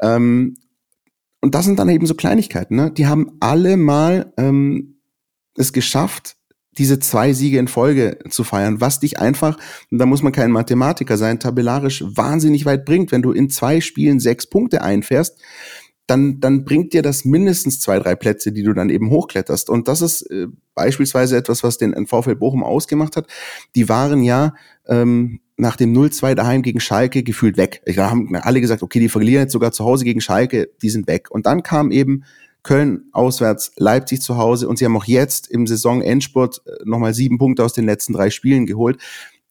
[0.00, 0.56] Ähm,
[1.40, 2.76] und das sind dann eben so Kleinigkeiten.
[2.76, 2.90] Ne?
[2.92, 5.00] Die haben alle mal ähm,
[5.56, 6.36] es geschafft,
[6.78, 9.58] diese zwei Siege in Folge zu feiern, was dich einfach,
[9.90, 13.12] und da muss man kein Mathematiker sein, tabellarisch wahnsinnig weit bringt.
[13.12, 15.38] Wenn du in zwei Spielen sechs Punkte einfährst,
[16.06, 19.70] dann, dann bringt dir das mindestens zwei, drei Plätze, die du dann eben hochkletterst.
[19.70, 23.28] Und das ist äh, beispielsweise etwas, was den VfL Bochum ausgemacht hat.
[23.76, 24.54] Die waren ja
[24.86, 27.82] ähm, nach dem 0-2 daheim gegen Schalke gefühlt weg.
[27.86, 31.06] Da haben alle gesagt, okay, die verlieren jetzt sogar zu Hause gegen Schalke, die sind
[31.06, 31.30] weg.
[31.30, 32.24] Und dann kam eben
[32.62, 37.38] Köln auswärts, Leipzig zu Hause und sie haben auch jetzt im Saisonendspurt äh, nochmal sieben
[37.38, 38.98] Punkte aus den letzten drei Spielen geholt.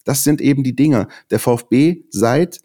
[0.05, 1.07] Das sind eben die Dinge.
[1.29, 2.59] Der VfB seit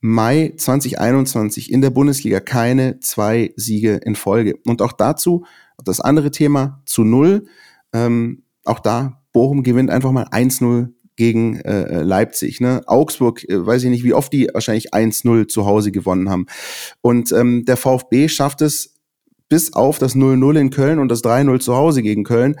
[0.00, 4.56] Mai 2021 in der Bundesliga keine zwei Siege in Folge.
[4.66, 5.44] Und auch dazu,
[5.84, 7.46] das andere Thema zu null,
[7.92, 12.60] ähm, auch da, Bochum gewinnt einfach mal 1-0 gegen äh, Leipzig.
[12.60, 12.82] Ne?
[12.86, 16.46] Augsburg, äh, weiß ich nicht, wie oft die wahrscheinlich 1-0 zu Hause gewonnen haben.
[17.00, 18.94] Und ähm, der VfB schafft es
[19.52, 22.56] bis auf das 0-0 in Köln und das 3-0 zu Hause gegen Köln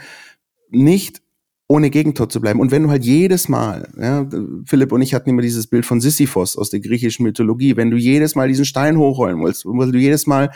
[0.68, 1.22] nicht
[1.66, 2.60] ohne Gegentor zu bleiben.
[2.60, 4.28] Und wenn du halt jedes Mal, ja,
[4.66, 7.96] Philipp und ich hatten immer dieses Bild von Sisyphos aus der griechischen Mythologie, wenn du
[7.96, 10.50] jedes Mal diesen Stein hochrollen willst, weil du jedes Mal,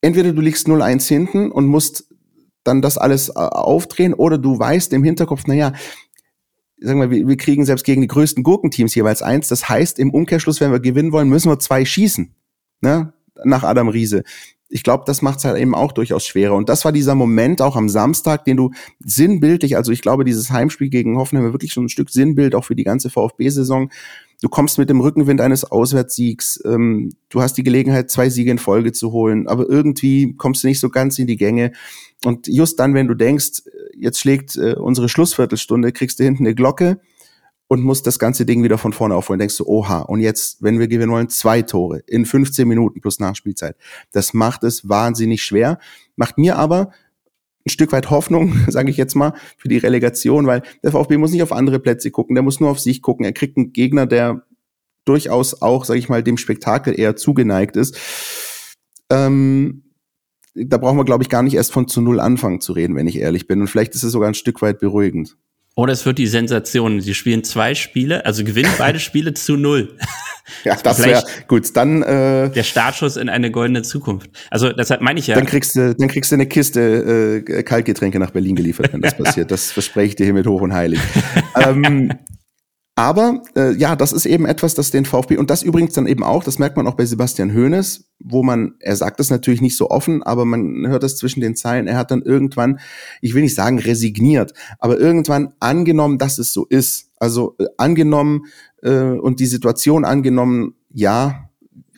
[0.00, 2.06] entweder du liegst 0-1 hinten und musst
[2.62, 5.72] dann das alles äh, aufdrehen, oder du weißt im Hinterkopf, naja,
[6.78, 9.48] sagen wir, wir kriegen selbst gegen die größten Gurkenteams jeweils eins.
[9.48, 12.32] Das heißt, im Umkehrschluss, wenn wir gewinnen wollen, müssen wir zwei schießen.
[12.80, 13.12] Ne?
[13.44, 14.22] Nach Adam Riese
[14.72, 16.54] ich glaube, das macht es halt eben auch durchaus schwerer.
[16.54, 18.70] Und das war dieser Moment auch am Samstag, den du
[19.00, 22.64] sinnbildlich, also ich glaube, dieses Heimspiel gegen Hoffenheim war wirklich schon ein Stück Sinnbild auch
[22.64, 23.90] für die ganze VfB-Saison.
[24.40, 28.58] Du kommst mit dem Rückenwind eines Auswärtssiegs, ähm, du hast die Gelegenheit, zwei Siege in
[28.58, 31.72] Folge zu holen, aber irgendwie kommst du nicht so ganz in die Gänge.
[32.24, 33.62] Und just dann, wenn du denkst,
[33.94, 36.98] jetzt schlägt äh, unsere Schlussviertelstunde, kriegst du hinten eine Glocke
[37.72, 39.38] und musst das ganze Ding wieder von vorne aufholen.
[39.38, 43.18] Denkst du, oha, und jetzt, wenn wir gewinnen wollen, zwei Tore in 15 Minuten plus
[43.18, 43.76] Nachspielzeit.
[44.10, 45.78] Das macht es wahnsinnig schwer,
[46.14, 46.90] macht mir aber
[47.64, 51.32] ein Stück weit Hoffnung, sage ich jetzt mal, für die Relegation, weil der VfB muss
[51.32, 53.24] nicht auf andere Plätze gucken, der muss nur auf sich gucken.
[53.24, 54.42] Er kriegt einen Gegner, der
[55.06, 57.96] durchaus auch, sage ich mal, dem Spektakel eher zugeneigt ist.
[59.08, 59.94] Ähm,
[60.54, 63.06] da brauchen wir, glaube ich, gar nicht erst von zu null anfangen zu reden, wenn
[63.06, 63.62] ich ehrlich bin.
[63.62, 65.38] Und vielleicht ist es sogar ein Stück weit beruhigend.
[65.74, 67.00] Oder es wird die Sensation.
[67.00, 69.96] Sie spielen zwei Spiele, also gewinnen beide Spiele zu null.
[70.64, 71.74] Ja, das wäre gut.
[71.76, 74.30] Dann äh, der Startschuss in eine goldene Zukunft.
[74.50, 75.34] Also deshalb meine ich ja.
[75.34, 79.16] Dann kriegst du, dann kriegst du eine Kiste äh, Kaltgetränke nach Berlin geliefert, wenn das
[79.18, 79.50] passiert.
[79.50, 81.00] Das verspreche ich dir hiermit hoch und heilig.
[81.56, 82.12] ähm,
[82.94, 86.22] aber äh, ja, das ist eben etwas, das den VfB und das übrigens dann eben
[86.22, 89.78] auch, das merkt man auch bei Sebastian Hoeneß, wo man, er sagt das natürlich nicht
[89.78, 91.86] so offen, aber man hört das zwischen den Zeilen.
[91.86, 92.80] Er hat dann irgendwann,
[93.22, 97.10] ich will nicht sagen resigniert, aber irgendwann angenommen, dass es so ist.
[97.18, 98.42] Also äh, angenommen
[98.82, 101.48] äh, und die Situation angenommen, ja,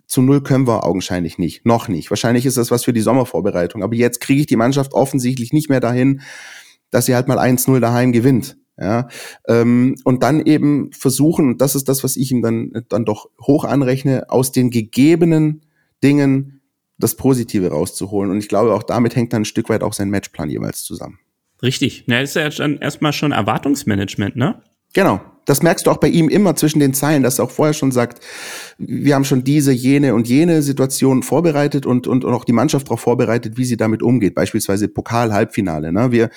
[0.06, 2.10] zu null können wir augenscheinlich nicht, noch nicht.
[2.10, 3.82] Wahrscheinlich ist das was für die Sommervorbereitung.
[3.82, 6.20] Aber jetzt kriege ich die Mannschaft offensichtlich nicht mehr dahin,
[6.90, 8.56] dass sie halt mal 1-0 daheim gewinnt.
[8.76, 9.08] Ja,
[9.46, 13.30] ähm, und dann eben versuchen, und das ist das, was ich ihm dann, dann doch
[13.40, 15.62] hoch anrechne, aus den gegebenen
[16.02, 16.60] Dingen
[16.98, 18.30] das Positive rauszuholen.
[18.30, 21.18] Und ich glaube, auch damit hängt dann ein Stück weit auch sein Matchplan jeweils zusammen.
[21.62, 22.04] Richtig.
[22.08, 24.62] Ja, ist ja dann erstmal schon Erwartungsmanagement, ne?
[24.92, 25.20] Genau.
[25.46, 27.92] Das merkst du auch bei ihm immer zwischen den Zeilen, dass er auch vorher schon
[27.92, 28.24] sagt,
[28.78, 32.86] wir haben schon diese, jene und jene Situation vorbereitet und, und, und auch die Mannschaft
[32.86, 34.34] darauf vorbereitet, wie sie damit umgeht.
[34.34, 35.92] Beispielsweise Pokal-Halbfinale.
[35.92, 36.12] Ne?
[36.12, 36.30] Wir äh,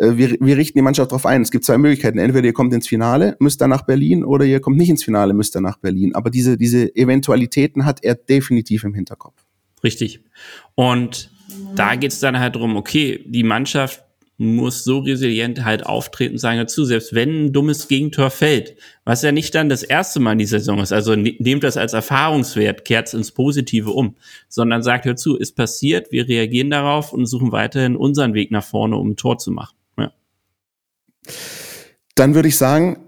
[0.00, 1.42] wir, wir richten die Mannschaft darauf ein.
[1.42, 2.18] Es gibt zwei Möglichkeiten.
[2.18, 5.34] Entweder ihr kommt ins Finale, müsst dann nach Berlin, oder ihr kommt nicht ins Finale,
[5.34, 6.14] müsst dann nach Berlin.
[6.14, 9.42] Aber diese, diese Eventualitäten hat er definitiv im Hinterkopf.
[9.82, 10.20] Richtig.
[10.74, 11.30] Und
[11.74, 14.04] da geht es dann halt darum, okay, die Mannschaft
[14.40, 19.32] muss so resilient halt auftreten, sagen dazu, selbst wenn ein dummes Gegentor fällt, was ja
[19.32, 22.84] nicht dann das erste Mal in dieser Saison ist, also ne, nehmt das als Erfahrungswert,
[22.84, 24.14] kehrt es ins Positive um,
[24.48, 28.64] sondern sagt, hör zu, ist passiert, wir reagieren darauf und suchen weiterhin unseren Weg nach
[28.64, 29.77] vorne, um ein Tor zu machen.
[32.14, 32.98] Dann würde ich sagen,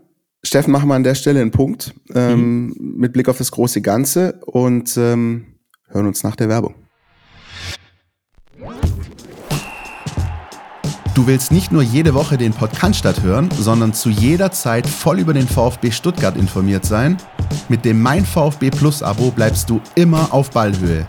[0.43, 2.75] Steffen, machen wir an der Stelle einen Punkt ähm, mhm.
[2.97, 5.59] mit Blick auf das große Ganze und ähm,
[5.89, 6.75] hören uns nach der Werbung.
[11.15, 15.35] Du willst nicht nur jede Woche den Podcast hören, sondern zu jeder Zeit voll über
[15.35, 17.19] den VfB Stuttgart informiert sein?
[17.69, 21.07] Mit dem Mein VfB Plus Abo bleibst du immer auf Ballhöhe.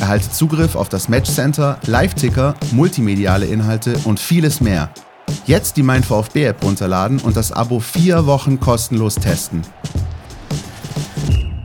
[0.00, 4.92] Erhalte Zugriff auf das Matchcenter, Live-Ticker, multimediale Inhalte und vieles mehr.
[5.46, 9.60] Jetzt die Mein VfB App runterladen und das Abo vier Wochen kostenlos testen.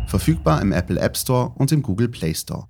[0.05, 2.65] Verfügbar im Apple App Store und im Google Play Store.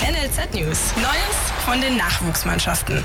[0.00, 0.94] NLZ News.
[0.96, 3.02] Neues von den Nachwuchsmannschaften.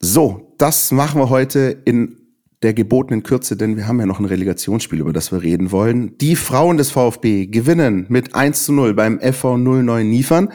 [0.00, 2.14] So, das machen wir heute in
[2.62, 6.18] der gebotenen Kürze, denn wir haben ja noch ein Relegationsspiel, über das wir reden wollen.
[6.18, 10.52] Die Frauen des VfB gewinnen mit 1 zu 0 beim FV 09 Niefern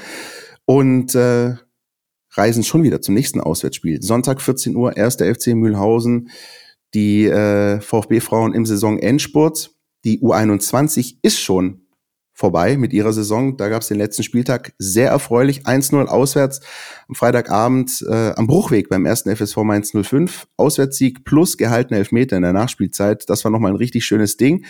[0.66, 1.56] und äh,
[2.34, 4.02] reisen schon wieder zum nächsten Auswärtsspiel.
[4.02, 5.16] Sonntag 14 Uhr, 1.
[5.16, 6.30] FC Mühlhausen,
[6.94, 9.72] die äh, VfB-Frauen im Saisonendspurt.
[10.06, 11.84] Die U21 ist schon
[12.34, 13.58] vorbei mit ihrer Saison.
[13.58, 15.66] Da gab es den letzten Spieltag sehr erfreulich.
[15.66, 16.62] 1-0 auswärts
[17.08, 20.48] am Freitagabend äh, am Bruchweg beim ersten FSV Mainz 05.
[20.58, 23.30] Auswärtssieg plus gehaltene Elfmeter in der Nachspielzeit.
[23.30, 24.66] Das war nochmal ein richtig schönes Ding.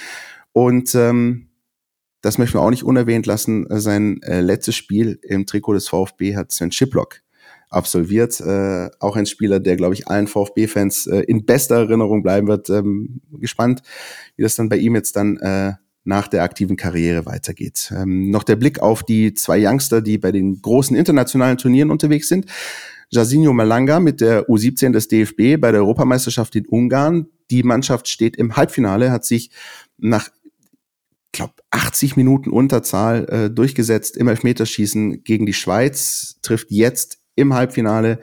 [0.52, 1.50] Und ähm,
[2.22, 3.66] das möchten wir auch nicht unerwähnt lassen.
[3.70, 7.22] Sein äh, letztes Spiel im Trikot des VfB hat Sven Schiplock
[7.74, 8.40] absolviert.
[8.40, 12.70] Äh, auch ein Spieler, der, glaube ich, allen VfB-Fans äh, in bester Erinnerung bleiben wird.
[12.70, 13.82] Ähm, gespannt,
[14.36, 17.94] wie das dann bei ihm jetzt dann äh, nach der aktiven Karriere weitergeht.
[17.96, 22.28] Ähm, noch der Blick auf die zwei Youngster, die bei den großen internationalen Turnieren unterwegs
[22.28, 22.46] sind.
[23.10, 27.28] Jasinho Malanga mit der U17 des DFB bei der Europameisterschaft in Ungarn.
[27.52, 29.52] Die Mannschaft steht im Halbfinale, hat sich
[29.98, 30.30] nach
[31.32, 38.20] glaube 80 Minuten Unterzahl äh, durchgesetzt im Elfmeterschießen gegen die Schweiz, trifft jetzt im Halbfinale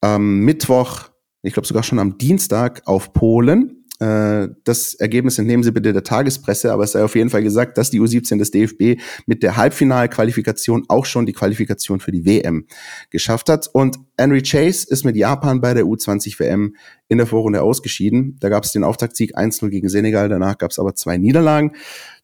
[0.00, 1.10] am Mittwoch,
[1.42, 3.84] ich glaube sogar schon am Dienstag auf Polen.
[3.98, 7.78] Äh, das Ergebnis entnehmen Sie bitte der Tagespresse, aber es sei auf jeden Fall gesagt,
[7.78, 12.66] dass die U17 des DFB mit der Halbfinalqualifikation auch schon die Qualifikation für die WM
[13.10, 13.68] geschafft hat.
[13.72, 16.76] Und Henry Chase ist mit Japan bei der U20 WM
[17.08, 18.36] in der Vorrunde ausgeschieden.
[18.40, 21.72] Da gab es den Auftaktsieg 1-0 gegen Senegal, danach gab es aber zwei Niederlagen.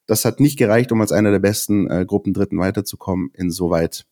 [0.06, 3.30] Das hat nicht gereicht, um als einer der besten äh, Gruppendritten weiterzukommen.
[3.34, 4.04] Insoweit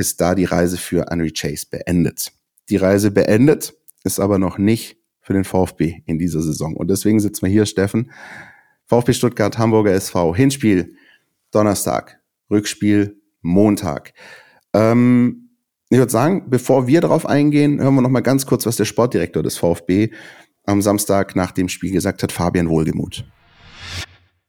[0.00, 2.32] ist da die Reise für Henry Chase beendet.
[2.70, 6.74] Die Reise beendet ist aber noch nicht für den VfB in dieser Saison.
[6.74, 8.10] Und deswegen sitzen wir hier, Steffen.
[8.86, 10.96] VfB Stuttgart, Hamburger SV, Hinspiel
[11.50, 12.18] Donnerstag,
[12.50, 14.14] Rückspiel Montag.
[14.72, 15.50] Ähm,
[15.90, 18.86] ich würde sagen, bevor wir darauf eingehen, hören wir noch mal ganz kurz, was der
[18.86, 20.10] Sportdirektor des VfB
[20.64, 23.24] am Samstag nach dem Spiel gesagt hat, Fabian Wohlgemuth.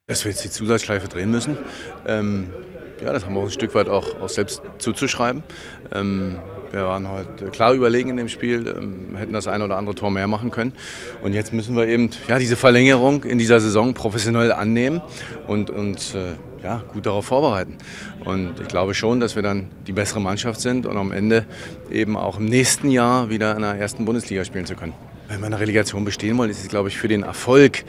[0.07, 1.57] Dass wir jetzt die Zusatzschleife drehen müssen,
[2.07, 2.49] ähm,
[3.03, 5.43] ja, das haben wir uns ein Stück weit auch, auch selbst zuzuschreiben.
[5.93, 6.37] Ähm,
[6.71, 10.09] wir waren heute klar überlegen in dem Spiel, ähm, hätten das ein oder andere Tor
[10.09, 10.73] mehr machen können.
[11.21, 15.01] Und jetzt müssen wir eben ja, diese Verlängerung in dieser Saison professionell annehmen
[15.47, 17.77] und uns äh, ja, gut darauf vorbereiten.
[18.23, 21.45] Und ich glaube schon, dass wir dann die bessere Mannschaft sind und am Ende
[21.91, 24.93] eben auch im nächsten Jahr wieder in der ersten Bundesliga spielen zu können.
[25.27, 27.83] Wenn wir eine Relegation bestehen wollen, ist es, glaube ich, für den Erfolg äh,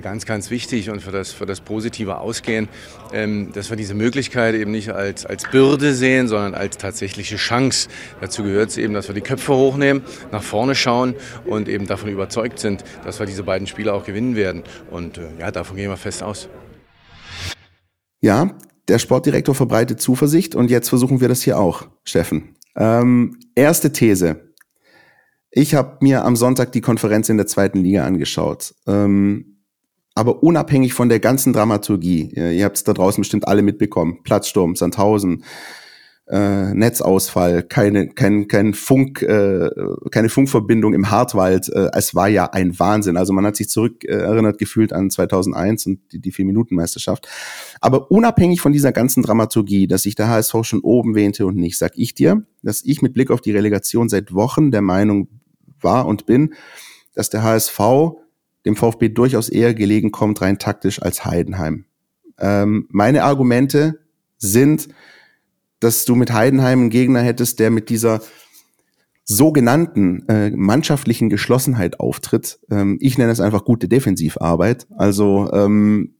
[0.00, 2.68] ganz, ganz wichtig und für das, für das positive Ausgehen,
[3.12, 7.88] ähm, dass wir diese Möglichkeit eben nicht als, als Bürde sehen, sondern als tatsächliche Chance.
[8.20, 10.02] Dazu gehört es eben, dass wir die Köpfe hochnehmen,
[10.32, 11.14] nach vorne schauen
[11.44, 14.62] und eben davon überzeugt sind, dass wir diese beiden Spiele auch gewinnen werden.
[14.90, 16.48] Und äh, ja, davon gehen wir fest aus.
[18.20, 18.56] Ja,
[18.88, 22.56] der Sportdirektor verbreitet Zuversicht und jetzt versuchen wir das hier auch, Steffen.
[22.76, 24.50] Ähm, erste These.
[25.52, 28.74] Ich habe mir am Sonntag die Konferenz in der zweiten Liga angeschaut.
[28.86, 29.49] Ähm,
[30.14, 34.76] aber unabhängig von der ganzen Dramaturgie, ihr, habt es da draußen bestimmt alle mitbekommen, Platzsturm,
[34.76, 35.44] Sandhausen,
[36.30, 39.68] äh, Netzausfall, keine, kein, kein Funk, äh,
[40.10, 41.68] keine Funkverbindung im Hartwald.
[41.68, 43.16] Äh, es war ja ein Wahnsinn.
[43.16, 47.28] Also man hat sich zurück äh, erinnert gefühlt an 2001 und die, die Vier-Minuten-Meisterschaft.
[47.80, 51.78] Aber unabhängig von dieser ganzen Dramaturgie, dass sich der HSV schon oben wähnte und nicht,
[51.78, 55.28] sag ich dir, dass ich mit Blick auf die Relegation seit Wochen der Meinung
[55.80, 56.54] war und bin,
[57.14, 57.80] dass der HSV
[58.64, 61.84] dem VfB durchaus eher gelegen kommt, rein taktisch, als Heidenheim.
[62.38, 64.00] Ähm, meine Argumente
[64.38, 64.88] sind,
[65.80, 68.20] dass du mit Heidenheim einen Gegner hättest, der mit dieser
[69.24, 72.58] sogenannten äh, mannschaftlichen Geschlossenheit auftritt.
[72.70, 74.86] Ähm, ich nenne es einfach gute Defensivarbeit.
[74.96, 76.14] Also ähm,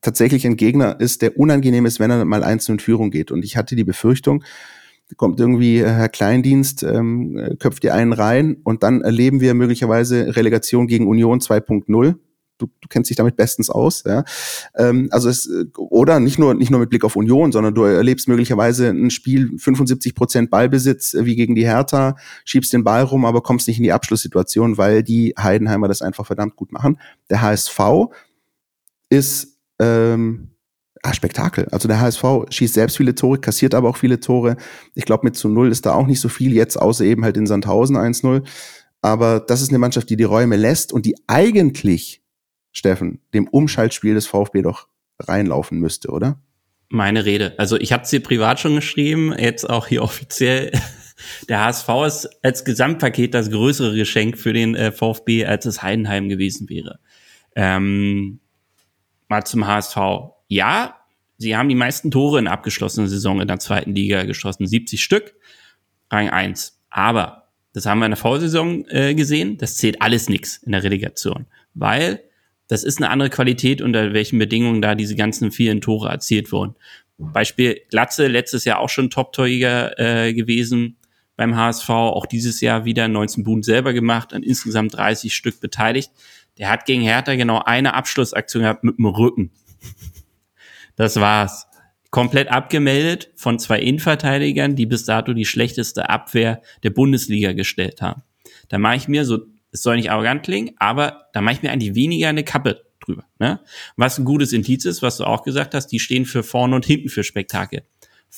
[0.00, 3.30] tatsächlich ein Gegner ist, der unangenehm ist, wenn er mal einzeln in Führung geht.
[3.30, 4.42] Und ich hatte die Befürchtung,
[5.14, 10.34] kommt irgendwie äh, Herr Kleindienst, ähm, köpft ihr einen rein und dann erleben wir möglicherweise
[10.34, 11.86] Relegation gegen Union 2.0.
[12.58, 14.02] du, du kennst dich damit bestens aus.
[14.04, 14.24] Ja?
[14.74, 18.28] Ähm, also es, oder nicht nur, nicht nur mit Blick auf Union, sondern du erlebst
[18.28, 23.24] möglicherweise ein Spiel 75 Prozent Ballbesitz äh, wie gegen die Hertha, schiebst den Ball rum,
[23.24, 26.98] aber kommst nicht in die Abschlusssituation, weil die Heidenheimer das einfach verdammt gut machen.
[27.30, 27.80] Der HSV
[29.08, 30.55] ist ähm,
[31.10, 31.66] ah, Spektakel.
[31.70, 34.56] Also der HSV schießt selbst viele Tore, kassiert aber auch viele Tore.
[34.94, 37.36] Ich glaube, mit zu Null ist da auch nicht so viel jetzt, außer eben halt
[37.36, 38.42] in Sandhausen 1-0.
[39.02, 42.22] Aber das ist eine Mannschaft, die die Räume lässt und die eigentlich,
[42.72, 44.88] Steffen, dem Umschaltspiel des VfB doch
[45.18, 46.40] reinlaufen müsste, oder?
[46.88, 47.54] Meine Rede.
[47.58, 50.72] Also ich habe es dir privat schon geschrieben, jetzt auch hier offiziell.
[51.48, 56.28] Der HSV ist als Gesamtpaket das größere Geschenk für den äh, VfB, als es Heidenheim
[56.28, 56.98] gewesen wäre.
[57.54, 58.40] Ähm,
[59.28, 59.96] mal zum HSV.
[60.48, 60.96] Ja,
[61.38, 65.34] sie haben die meisten Tore in abgeschlossener Saison in der zweiten Liga geschossen, 70 Stück,
[66.10, 66.80] Rang 1.
[66.90, 69.58] Aber das haben wir in der Vorsaison äh, gesehen.
[69.58, 72.22] Das zählt alles nichts in der Relegation, weil
[72.68, 76.74] das ist eine andere Qualität, unter welchen Bedingungen da diese ganzen vielen Tore erzielt wurden.
[77.18, 80.96] Beispiel Glatze, letztes Jahr auch schon Top-Torjäger äh, gewesen
[81.36, 86.10] beim HSV, auch dieses Jahr wieder 19 Buden selber gemacht, an insgesamt 30 Stück beteiligt.
[86.58, 89.50] Der hat gegen Hertha genau eine Abschlussaktion gehabt mit dem Rücken.
[90.96, 91.66] Das war's
[92.10, 98.22] komplett abgemeldet von zwei Innenverteidigern, die bis dato die schlechteste Abwehr der Bundesliga gestellt haben.
[98.68, 99.40] Da mache ich mir so,
[99.70, 103.24] es soll nicht arrogant klingen, aber da mache ich mir eigentlich weniger eine Kappe drüber.
[103.38, 103.60] Ne?
[103.96, 106.86] Was ein gutes Indiz ist, was du auch gesagt hast, die stehen für vorne und
[106.86, 107.82] hinten für Spektakel.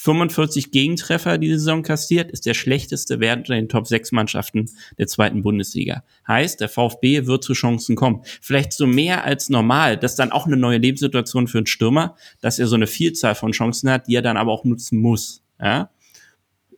[0.01, 5.09] 45 Gegentreffer die Saison kassiert, ist der schlechteste Wert unter den Top 6 Mannschaften der
[5.09, 6.05] zweiten Bundesliga.
[6.29, 8.23] Heißt, der VfB wird zu Chancen kommen.
[8.41, 9.97] Vielleicht so mehr als normal.
[9.97, 13.35] Das ist dann auch eine neue Lebenssituation für einen Stürmer, dass er so eine Vielzahl
[13.35, 15.43] von Chancen hat, die er dann aber auch nutzen muss.
[15.61, 15.91] Ja?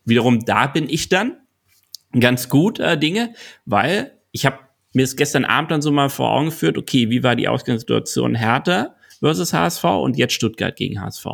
[0.03, 1.37] Wiederum, da bin ich dann
[2.19, 4.57] ganz gut äh, Dinge, weil ich habe
[4.93, 8.33] mir es gestern Abend dann so mal vor Augen geführt, okay, wie war die Ausgangssituation
[8.33, 11.27] Hertha versus HSV und jetzt Stuttgart gegen HSV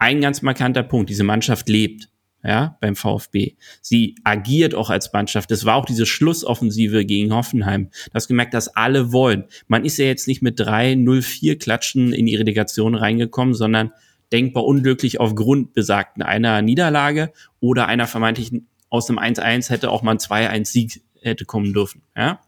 [0.00, 1.10] ein ganz markanter Punkt.
[1.10, 2.08] Diese Mannschaft lebt,
[2.42, 3.54] ja, beim VfB.
[3.80, 5.50] Sie agiert auch als Mannschaft.
[5.50, 7.90] Das war auch diese Schlussoffensive gegen Hoffenheim.
[8.12, 9.44] Das gemerkt, dass alle wollen.
[9.68, 13.92] Man ist ja jetzt nicht mit 3-0-4 Klatschen in die Relegation reingekommen, sondern
[14.32, 20.12] denkbar unglücklich aufgrund besagten einer Niederlage oder einer vermeintlichen aus dem 1-1 hätte auch mal
[20.12, 22.40] ein 2-1 Sieg hätte kommen dürfen, ja.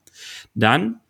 [0.54, 1.00] Dann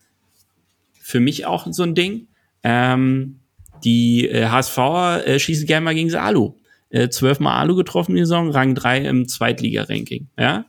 [1.00, 2.28] für mich auch so ein Ding,
[2.62, 3.40] ähm,
[3.84, 6.54] die äh, HSVer äh, schießen gerne mal gegen das Alu.
[6.90, 10.28] Äh, zwölfmal Alu getroffen der Saison, Rang 3 im Zweitliga-Ranking.
[10.38, 10.66] Ja?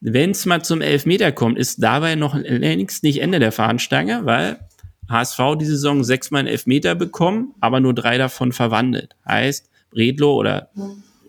[0.00, 4.58] Wenn es mal zum Elfmeter kommt, ist dabei noch längst nicht Ende der Fahnenstange, weil
[5.08, 9.16] HSV die Saison sechsmal einen Elfmeter bekommen, aber nur drei davon verwandelt.
[9.26, 10.70] Heißt, Redlo oder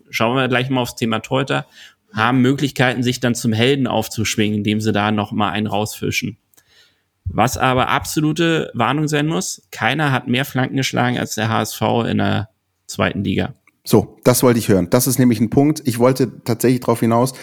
[0.10, 1.66] schauen wir gleich mal aufs Thema Teuter,
[2.14, 6.38] haben Möglichkeiten, sich dann zum Helden aufzuschwingen, indem sie da noch mal einen rausfischen.
[7.30, 12.18] Was aber absolute Warnung sein muss, keiner hat mehr Flanken geschlagen als der HSV in
[12.18, 12.50] der
[12.88, 13.54] zweiten Liga.
[13.84, 14.90] So, das wollte ich hören.
[14.90, 15.82] Das ist nämlich ein Punkt.
[15.86, 17.34] Ich wollte tatsächlich darauf hinaus,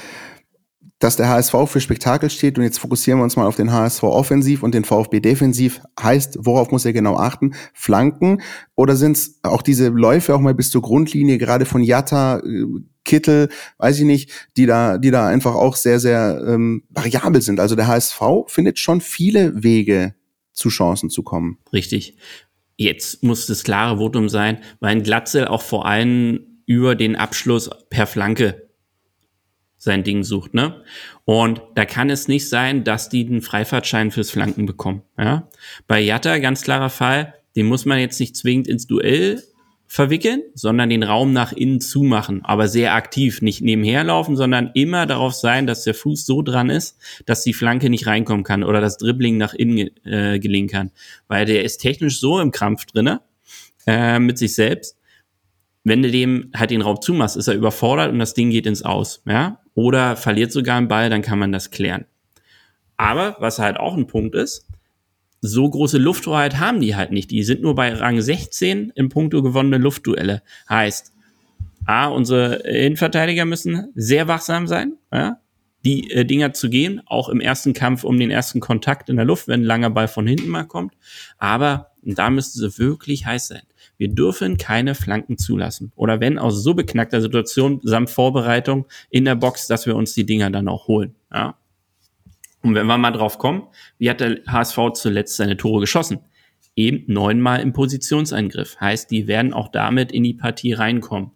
[1.05, 4.05] dass der HSV für Spektakel steht und jetzt fokussieren wir uns mal auf den HSV
[4.05, 5.83] offensiv und den VfB defensiv.
[6.01, 7.55] Heißt, worauf muss er genau achten?
[7.75, 8.41] Flanken
[8.75, 12.65] oder sind es auch diese Läufe auch mal bis zur Grundlinie, gerade von Jatta, äh,
[13.05, 17.61] Kittel, weiß ich nicht, die da, die da einfach auch sehr, sehr ähm, variabel sind.
[17.61, 20.15] Also der HSV findet schon viele Wege,
[20.55, 21.59] zu Chancen zu kommen.
[21.71, 22.17] Richtig.
[22.79, 28.07] Jetzt muss das klare Votum sein, weil Glatzel auch vor allem über den Abschluss per
[28.07, 28.64] Flanke
[29.85, 30.83] sein Ding sucht, ne?
[31.25, 35.49] Und da kann es nicht sein, dass die einen Freifahrtschein fürs Flanken bekommen, ja?
[35.87, 39.43] Bei Jatta, ganz klarer Fall, den muss man jetzt nicht zwingend ins Duell
[39.87, 45.07] verwickeln, sondern den Raum nach innen zumachen, aber sehr aktiv, nicht nebenher laufen, sondern immer
[45.07, 48.81] darauf sein, dass der Fuß so dran ist, dass die Flanke nicht reinkommen kann oder
[48.81, 50.91] das Dribbling nach innen äh, gelingen kann,
[51.29, 53.21] weil der ist technisch so im Krampf drinne
[53.87, 54.97] äh, mit sich selbst,
[55.85, 58.83] wenn du dem halt den Raum zumachst, ist er überfordert und das Ding geht ins
[58.83, 59.61] Aus, ja?
[59.75, 62.05] Oder verliert sogar einen Ball, dann kann man das klären.
[62.97, 64.67] Aber was halt auch ein Punkt ist,
[65.41, 67.31] so große Lufthoheit haben die halt nicht.
[67.31, 70.43] Die sind nur bei Rang 16 im Punkto gewonnene Luftduelle.
[70.69, 71.13] Heißt,
[71.85, 75.39] A, unsere Innenverteidiger müssen sehr wachsam sein, ja?
[75.85, 79.27] die äh, Dinger zu gehen, auch im ersten Kampf um den ersten Kontakt in der
[79.27, 80.95] Luft, wenn ein langer Ball von hinten mal kommt.
[81.37, 83.63] Aber da müsste sie wirklich heiß sein.
[83.97, 85.93] Wir dürfen keine Flanken zulassen.
[85.95, 90.27] Oder wenn aus so beknackter Situation samt Vorbereitung in der Box, dass wir uns die
[90.27, 91.15] Dinger dann auch holen.
[91.33, 91.57] Ja?
[92.63, 93.65] Und wenn wir mal drauf kommen,
[93.99, 96.21] wie hat der HSV zuletzt seine Tore geschossen?
[96.77, 98.81] Eben neunmal im Positionsangriff.
[98.81, 101.33] Heißt, die werden auch damit in die Partie reinkommen.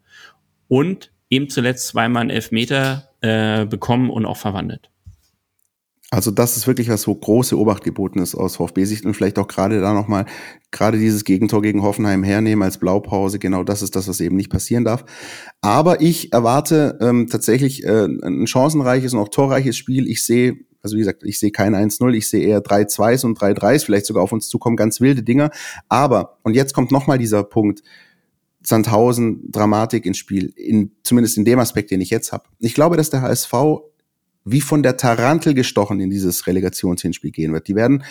[0.68, 4.90] Und eben zuletzt zweimal einen Elfmeter äh, bekommen und auch verwandelt.
[6.10, 9.46] Also das ist wirklich was, wo große Obacht geboten ist aus VfB-Sicht und vielleicht auch
[9.46, 10.24] gerade da nochmal,
[10.70, 14.48] gerade dieses Gegentor gegen Hoffenheim hernehmen als Blaupause, genau das ist das, was eben nicht
[14.50, 15.04] passieren darf.
[15.60, 20.08] Aber ich erwarte ähm, tatsächlich äh, ein chancenreiches und auch torreiches Spiel.
[20.08, 23.84] Ich sehe, also wie gesagt, ich sehe kein 1-0, ich sehe eher 3-2s und 3-3s,
[23.84, 25.50] vielleicht sogar auf uns zukommen, ganz wilde Dinger.
[25.90, 27.82] Aber, und jetzt kommt nochmal dieser Punkt,
[28.62, 32.44] Sandhausen Dramatik ins Spiel, in, zumindest in dem Aspekt, den ich jetzt habe.
[32.60, 33.52] Ich glaube, dass der HSV
[34.44, 37.68] wie von der Tarantel gestochen in dieses Relegationshinspiel gehen wird.
[37.68, 38.04] Die werden,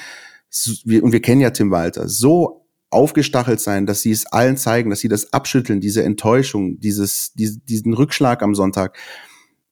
[0.85, 4.99] und wir kennen ja Tim Walter, so aufgestachelt sein, dass sie es allen zeigen, dass
[4.99, 8.97] sie das abschütteln, diese Enttäuschung, dieses, diesen Rückschlag am Sonntag,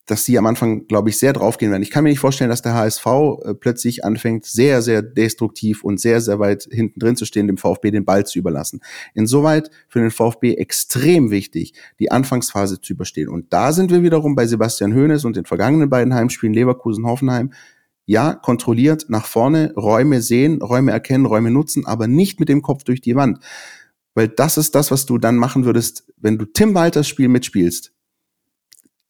[0.06, 1.82] dass sie am Anfang, glaube ich, sehr draufgehen werden.
[1.82, 6.00] Ich kann mir nicht vorstellen, dass der HSV äh, plötzlich anfängt, sehr, sehr destruktiv und
[6.00, 8.80] sehr, sehr weit hinten drin zu stehen, dem VfB den Ball zu überlassen.
[9.14, 13.28] Insoweit für den VfB extrem wichtig, die Anfangsphase zu überstehen.
[13.28, 17.52] Und da sind wir wiederum bei Sebastian Hoeneß und den vergangenen beiden Heimspielen Leverkusen-Hoffenheim.
[18.08, 22.84] Ja, kontrolliert nach vorne, Räume sehen, Räume erkennen, Räume nutzen, aber nicht mit dem Kopf
[22.84, 23.40] durch die Wand.
[24.14, 27.95] Weil das ist das, was du dann machen würdest, wenn du Tim Walters Spiel mitspielst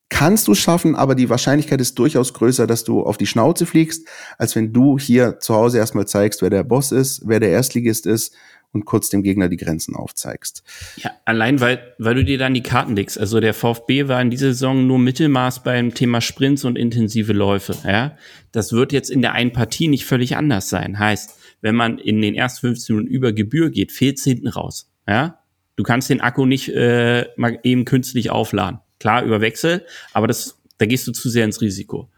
[0.08, 4.06] kannst du schaffen, aber die Wahrscheinlichkeit ist durchaus größer, dass du auf die Schnauze fliegst,
[4.38, 8.06] als wenn du hier zu Hause erstmal zeigst, wer der Boss ist, wer der Erstligist
[8.06, 8.34] ist
[8.72, 10.62] und kurz dem Gegner die Grenzen aufzeigst.
[10.96, 13.18] Ja, allein weil, weil du dir dann die Karten legst.
[13.18, 17.74] Also der VfB war in dieser Saison nur Mittelmaß beim Thema Sprints und intensive Läufe.
[17.84, 18.16] Ja,
[18.52, 20.98] das wird jetzt in der einen Partie nicht völlig anders sein.
[20.98, 24.90] Heißt, wenn man in den ersten 15 Minuten über Gebühr geht, fehlt hinten raus.
[25.08, 25.40] Ja,
[25.76, 28.80] du kannst den Akku nicht äh, mal eben künstlich aufladen.
[28.98, 32.08] Klar, über Wechsel, aber das, da gehst du zu sehr ins Risiko.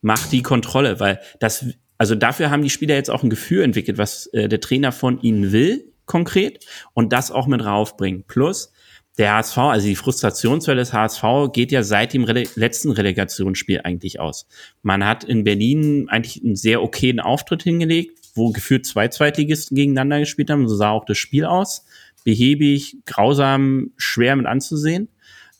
[0.00, 1.66] Mach die Kontrolle, weil das,
[1.98, 5.20] also dafür haben die Spieler jetzt auch ein Gefühl entwickelt, was äh, der Trainer von
[5.20, 8.24] ihnen will, konkret, und das auch mit raufbringen.
[8.26, 8.72] Plus,
[9.16, 11.22] der HSV, also die Frustrationswelle des HSV
[11.52, 14.46] geht ja seit dem Rele letzten Relegationsspiel eigentlich aus.
[14.82, 20.18] Man hat in Berlin eigentlich einen sehr okayen Auftritt hingelegt, wo gefühlt zwei Zweitligisten gegeneinander
[20.18, 20.68] gespielt haben.
[20.68, 21.84] So sah auch das Spiel aus.
[22.24, 25.08] Behäbig, grausam, schwer mit anzusehen.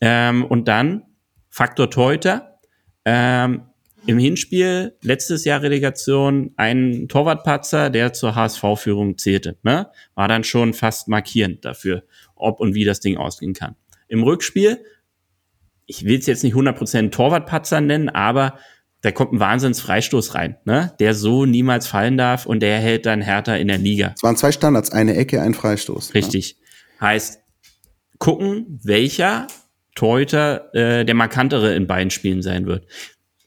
[0.05, 1.03] Ähm, und dann
[1.49, 2.59] Faktor Teuter.
[3.07, 3.63] Ähm,
[4.07, 9.57] Im Hinspiel, letztes Jahr Relegation, ein Torwartpatzer, der zur HSV-Führung zählte.
[9.63, 9.89] Ne?
[10.15, 13.77] War dann schon fast markierend dafür, ob und wie das Ding ausgehen kann.
[14.09, 14.79] Im Rückspiel,
[15.87, 18.59] ich will es jetzt nicht 100% Torwartpatzer nennen, aber
[19.01, 20.95] da kommt ein Wahnsinns-Freistoß rein, ne?
[20.99, 24.13] der so niemals fallen darf und der hält dann härter in der Liga.
[24.17, 26.13] Es waren zwei Standards, eine Ecke, ein Freistoß.
[26.13, 26.57] Richtig.
[27.01, 27.07] Ja.
[27.09, 27.41] Heißt,
[28.19, 29.47] gucken, welcher
[29.95, 32.87] Torhüter äh, der markantere in beiden Spielen sein wird.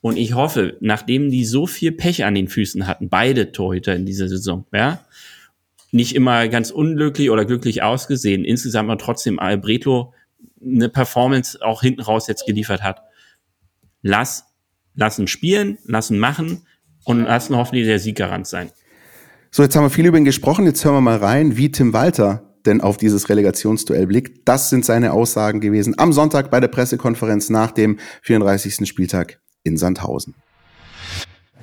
[0.02, 4.06] Und ich hoffe, nachdem die so viel Pech an den Füßen hatten, beide Torhüter in
[4.06, 5.02] dieser Saison, ja,
[5.92, 10.14] nicht immer ganz unglücklich oder glücklich ausgesehen, insgesamt aber trotzdem Albretlo
[10.62, 13.02] eine Performance auch hinten raus jetzt geliefert hat.
[14.02, 14.46] Lass,
[14.96, 16.66] lassen spielen, lassen machen
[17.04, 18.70] und lassen hoffentlich der Sieggarant sein.
[19.52, 20.66] So, jetzt haben wir viel über ihn gesprochen.
[20.66, 24.48] Jetzt hören wir mal rein, wie Tim Walter denn auf dieses Relegationsduell blickt.
[24.48, 28.88] Das sind seine Aussagen gewesen am Sonntag bei der Pressekonferenz nach dem 34.
[28.88, 30.36] Spieltag in Sandhausen.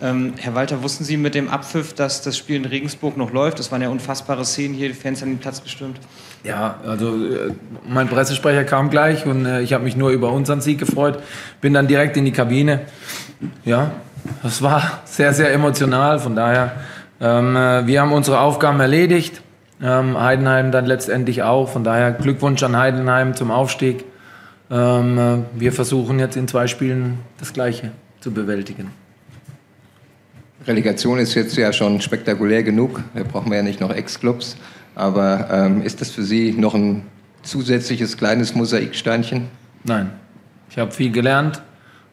[0.01, 3.61] Ähm, Herr Walter, wussten Sie mit dem Abpfiff, dass das Spiel in Regensburg noch läuft?
[3.61, 6.01] Das waren ja unfassbare Szenen hier, die Fans haben den Platz gestürmt.
[6.43, 7.53] Ja, also äh,
[7.89, 11.23] mein Pressesprecher kam gleich und äh, ich habe mich nur über unseren Sieg gefreut.
[11.61, 12.81] Bin dann direkt in die Kabine.
[13.65, 13.93] Ja,
[14.43, 16.19] das war sehr, sehr emotional.
[16.19, 16.73] Von daher,
[17.21, 19.44] ähm, äh, wir haben unsere Aufgaben erledigt.
[19.85, 21.69] Ähm, Heidenheim dann letztendlich auch.
[21.69, 24.05] Von daher Glückwunsch an Heidenheim zum Aufstieg.
[24.71, 28.91] Ähm, äh, wir versuchen jetzt in zwei Spielen das Gleiche zu bewältigen.
[30.67, 33.03] Relegation ist jetzt ja schon spektakulär genug.
[33.15, 34.57] Da brauchen wir ja nicht noch Ex-Clubs.
[34.95, 37.03] Aber ähm, ist das für Sie noch ein
[37.43, 39.49] zusätzliches kleines Mosaiksteinchen?
[39.85, 40.13] Nein.
[40.71, 41.61] Ich habe viel gelernt.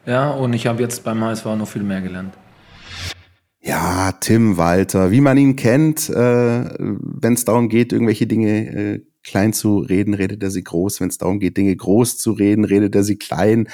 [0.05, 2.33] Ja, und ich habe jetzt beim HSV noch viel mehr gelernt.
[3.63, 6.13] Ja, Tim Walter, wie man ihn kennt, äh,
[6.79, 10.99] wenn es darum geht, irgendwelche Dinge äh, klein zu reden, redet er sie groß.
[10.99, 13.67] Wenn es darum geht, Dinge groß zu reden, redet er sie klein.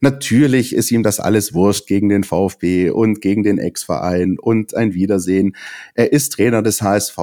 [0.00, 4.92] Natürlich ist ihm das alles wurscht gegen den VfB und gegen den Ex-Verein und ein
[4.94, 5.54] Wiedersehen.
[5.94, 7.16] Er ist Trainer des HSV.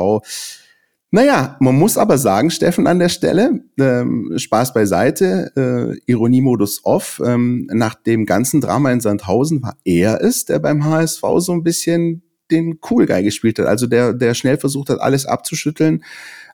[1.16, 7.22] Naja, man muss aber sagen, Steffen, an der Stelle, ähm, Spaß beiseite, äh, Ironiemodus off,
[7.26, 11.64] ähm, nach dem ganzen Drama in Sandhausen war er es, der beim HSV so ein
[11.64, 13.66] bisschen den Cool Guy gespielt hat.
[13.66, 16.04] Also der, der schnell versucht hat, alles abzuschütteln,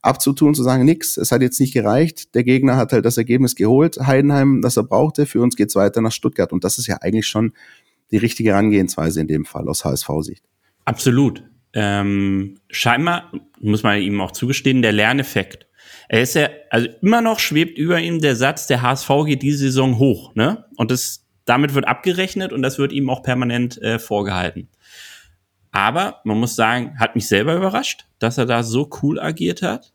[0.04, 2.36] abzutun, zu sagen, nix, es hat jetzt nicht gereicht.
[2.36, 5.26] Der Gegner hat halt das Ergebnis geholt, Heidenheim, das er brauchte.
[5.26, 6.54] Für uns geht's weiter nach Stuttgart.
[6.54, 7.54] Und das ist ja eigentlich schon
[8.12, 10.44] die richtige Herangehensweise in dem Fall aus HSV-Sicht.
[10.86, 15.68] Absolut ähm, scheinbar, muss man ihm auch zugestehen, der Lerneffekt.
[16.10, 19.60] Er ist ja, also immer noch schwebt über ihm der Satz, der HSV geht diese
[19.60, 20.66] Saison hoch, ne?
[20.76, 24.68] Und das, damit wird abgerechnet und das wird ihm auch permanent äh, vorgehalten.
[25.72, 29.94] Aber man muss sagen, hat mich selber überrascht, dass er da so cool agiert hat.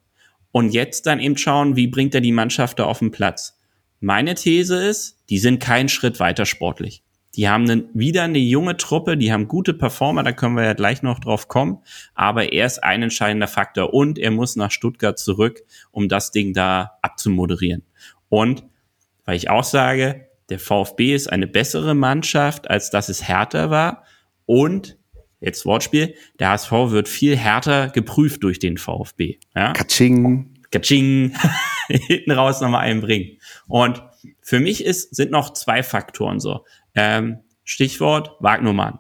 [0.51, 3.59] Und jetzt dann eben schauen, wie bringt er die Mannschaft da auf den Platz.
[4.01, 7.03] Meine These ist, die sind keinen Schritt weiter sportlich.
[7.37, 10.73] Die haben einen, wieder eine junge Truppe, die haben gute Performer, da können wir ja
[10.73, 11.79] gleich noch drauf kommen.
[12.15, 16.55] Aber er ist ein entscheidender Faktor und er muss nach Stuttgart zurück, um das Ding
[16.55, 17.85] da abzumoderieren.
[18.29, 18.65] Und
[19.27, 24.05] weil ich auch sage, der VfB ist eine bessere Mannschaft, als dass es härter war.
[24.47, 24.97] Und
[25.41, 29.39] jetzt Wortspiel, der HSV wird viel härter geprüft durch den VfB.
[29.55, 29.73] Ja?
[29.73, 30.55] Katsching.
[30.71, 31.35] Katsching.
[31.89, 33.39] Hinten raus nochmal einbringen.
[33.69, 34.03] Und
[34.41, 36.65] für mich ist, sind noch zwei Faktoren so.
[36.97, 38.99] Ähm, Stichwort Wagnermann.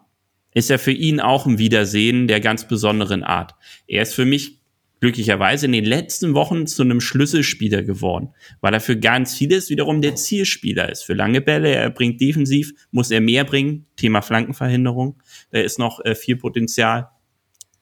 [0.53, 3.55] Ist ja für ihn auch ein Wiedersehen der ganz besonderen Art.
[3.86, 4.61] Er ist für mich
[5.01, 8.30] glücklicherweise in den letzten Wochen zu einem Schlüsselspieler geworden,
[8.61, 11.03] weil er für ganz vieles wiederum der Zielspieler ist.
[11.03, 13.86] Für lange Bälle, er bringt defensiv, muss er mehr bringen.
[13.97, 17.11] Thema Flankenverhinderung, da ist noch äh, viel Potenzial.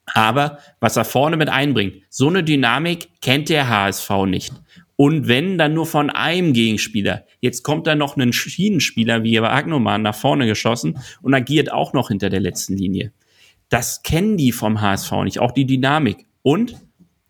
[0.07, 4.53] Aber was er vorne mit einbringt, so eine Dynamik kennt der HSV nicht.
[4.97, 7.25] Und wenn, dann nur von einem Gegenspieler.
[7.41, 12.09] Jetzt kommt da noch ein Schienenspieler wie Agnoman nach vorne geschossen und agiert auch noch
[12.09, 13.13] hinter der letzten Linie.
[13.69, 16.27] Das kennen die vom HSV nicht, auch die Dynamik.
[16.43, 16.77] Und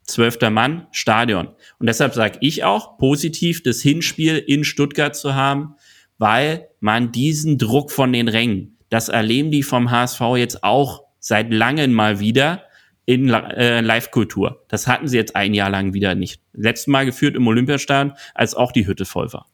[0.02, 1.48] zwölfter Mann, Stadion.
[1.78, 5.76] Und deshalb sage ich auch, positiv das Hinspiel in Stuttgart zu haben,
[6.18, 11.52] weil man diesen Druck von den Rängen, das erleben die vom HSV jetzt auch seit
[11.52, 12.64] langem mal wieder
[13.06, 14.64] in äh, Live-Kultur.
[14.68, 16.40] Das hatten sie jetzt ein Jahr lang wieder nicht.
[16.52, 19.46] Letztes Mal geführt im Olympiastadion, als auch die Hütte voll war.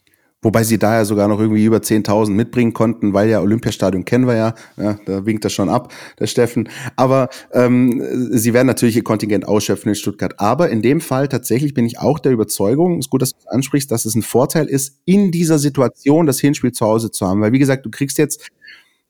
[0.43, 4.27] Wobei sie da ja sogar noch irgendwie über 10.000 mitbringen konnten, weil ja Olympiastadion kennen
[4.27, 6.71] wir ja, ja da winkt er schon ab, der Steffen.
[6.97, 10.35] Aber ähm, sie werden natürlich ihr Kontingent ausschöpfen in Stuttgart.
[10.39, 13.47] Aber in dem Fall tatsächlich bin ich auch der Überzeugung, ist gut, dass du es
[13.49, 17.43] ansprichst, dass es ein Vorteil ist, in dieser Situation das Hinspiel zu Hause zu haben.
[17.43, 18.49] Weil wie gesagt, du kriegst jetzt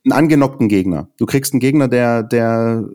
[0.05, 1.11] einen angenockten Gegner.
[1.17, 2.89] Du kriegst einen Gegner, der, der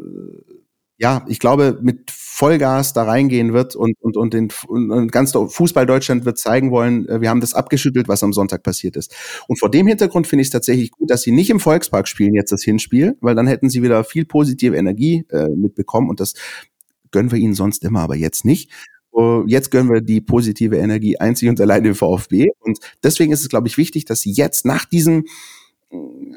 [0.98, 5.86] ja, ich glaube, mit Vollgas da reingehen wird und, und, und, den, und ganz Fußball
[5.86, 9.14] Deutschland wird zeigen wollen, äh, wir haben das abgeschüttelt, was am Sonntag passiert ist.
[9.48, 12.34] Und vor dem Hintergrund finde ich es tatsächlich gut, dass sie nicht im Volkspark spielen
[12.34, 16.34] jetzt das Hinspiel, weil dann hätten sie wieder viel positive Energie äh, mitbekommen und das
[17.12, 18.72] gönnen wir ihnen sonst immer, aber jetzt nicht.
[19.14, 22.50] Uh, jetzt gönnen wir die positive Energie einzig und allein dem VfB.
[22.60, 25.24] Und deswegen ist es, glaube ich, wichtig, dass sie jetzt nach diesem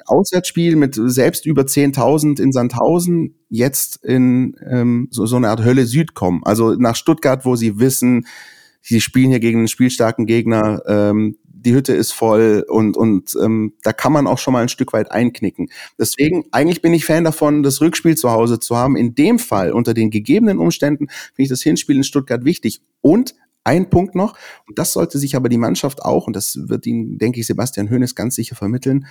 [0.06, 5.86] Auswärtsspiel mit selbst über 10.000 in Sandhausen jetzt in ähm, so, so eine Art Hölle
[5.86, 6.42] Süd kommen.
[6.44, 8.26] Also nach Stuttgart, wo sie wissen,
[8.80, 13.74] sie spielen hier gegen einen spielstarken Gegner, ähm, die Hütte ist voll und, und ähm,
[13.82, 15.70] da kann man auch schon mal ein Stück weit einknicken.
[15.98, 18.96] Deswegen, eigentlich bin ich Fan davon, das Rückspiel zu Hause zu haben.
[18.96, 22.80] In dem Fall, unter den gegebenen Umständen, finde ich das Hinspiel in Stuttgart wichtig.
[23.00, 23.34] Und
[23.64, 24.36] ein Punkt noch,
[24.66, 27.90] und das sollte sich aber die Mannschaft auch, und das wird Ihnen, denke ich, Sebastian
[27.90, 29.06] Hoeneß ganz sicher vermitteln,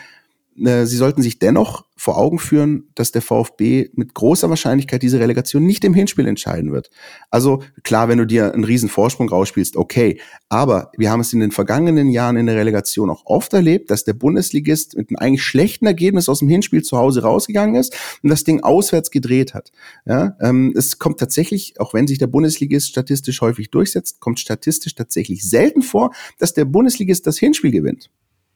[0.58, 5.66] sie sollten sich dennoch vor Augen führen, dass der VfB mit großer Wahrscheinlichkeit diese Relegation
[5.66, 6.90] nicht im Hinspiel entscheiden wird.
[7.30, 10.20] Also klar, wenn du dir einen riesen Vorsprung rausspielst, okay.
[10.50, 14.04] Aber wir haben es in den vergangenen Jahren in der Relegation auch oft erlebt, dass
[14.04, 18.30] der Bundesligist mit einem eigentlich schlechten Ergebnis aus dem Hinspiel zu Hause rausgegangen ist und
[18.30, 19.72] das Ding auswärts gedreht hat.
[20.06, 24.96] Ja, ähm, es kommt tatsächlich, auch wenn sich der Bundesligist statistisch häufig durchsetzt, kommt statistisch
[24.96, 28.10] tatsächlich selten vor, dass der Bundesligist das Hinspiel gewinnt.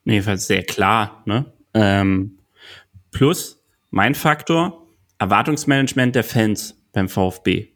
[0.05, 1.45] Weil sehr klar, ne?
[1.73, 2.39] Ähm,
[3.11, 4.87] plus mein Faktor,
[5.19, 7.67] Erwartungsmanagement der Fans beim VfB.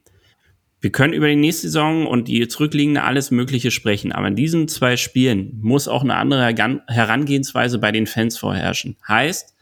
[0.82, 4.68] Wir können über die nächste Saison und die zurückliegende alles Mögliche sprechen, aber in diesen
[4.68, 6.46] zwei Spielen muss auch eine andere
[6.88, 8.96] Herangehensweise bei den Fans vorherrschen.
[9.08, 9.56] Heißt,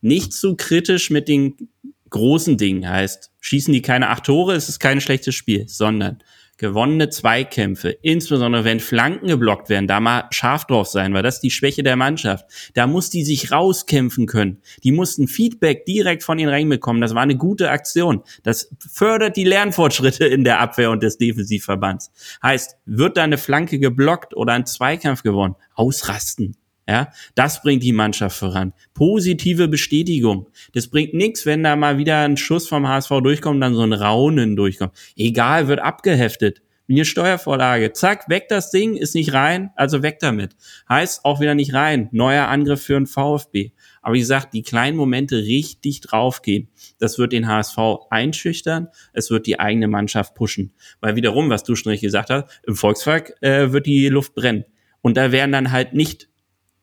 [0.00, 1.70] nicht zu kritisch mit den
[2.10, 2.88] großen Dingen.
[2.88, 6.18] Heißt, schießen die keine acht Tore, ist es kein schlechtes Spiel, sondern
[6.58, 11.42] gewonnene Zweikämpfe, insbesondere wenn Flanken geblockt werden, da mal scharf drauf sein, weil das ist
[11.42, 12.46] die Schwäche der Mannschaft.
[12.74, 14.62] Da muss die sich rauskämpfen können.
[14.82, 17.02] Die mussten Feedback direkt von ihnen reinbekommen.
[17.02, 18.22] Das war eine gute Aktion.
[18.42, 22.10] Das fördert die Lernfortschritte in der Abwehr und des Defensivverbands.
[22.42, 25.56] Heißt, wird da eine Flanke geblockt oder ein Zweikampf gewonnen?
[25.74, 26.56] Ausrasten.
[26.88, 28.72] Ja, das bringt die Mannschaft voran.
[28.94, 30.48] Positive Bestätigung.
[30.72, 33.92] Das bringt nichts, wenn da mal wieder ein Schuss vom HSV durchkommt, dann so ein
[33.92, 34.92] Raunen durchkommt.
[35.16, 36.62] Egal, wird abgeheftet.
[36.88, 37.92] Eine Steuervorlage.
[37.92, 40.54] Zack, weg das Ding, ist nicht rein, also weg damit.
[40.88, 42.08] Heißt auch wieder nicht rein.
[42.12, 43.72] Neuer Angriff für den VfB.
[44.02, 46.68] Aber wie gesagt, die kleinen Momente richtig draufgehen.
[47.00, 47.78] Das wird den HSV
[48.10, 48.86] einschüchtern.
[49.12, 50.72] Es wird die eigene Mannschaft pushen.
[51.00, 54.64] Weil wiederum, was du schon richtig gesagt hast, im Volkswagen äh, wird die Luft brennen.
[55.00, 56.28] Und da werden dann halt nicht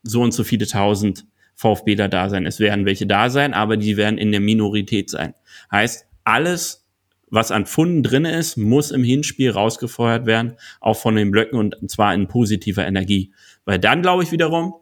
[0.03, 1.25] so und so viele tausend
[1.55, 2.45] VfBler da sein.
[2.45, 5.33] Es werden welche da sein, aber die werden in der Minorität sein.
[5.71, 6.85] Heißt, alles,
[7.29, 11.89] was an Pfunden drin ist, muss im Hinspiel rausgefeuert werden, auch von den Blöcken und
[11.89, 13.33] zwar in positiver Energie.
[13.65, 14.75] Weil dann glaube ich wiederum,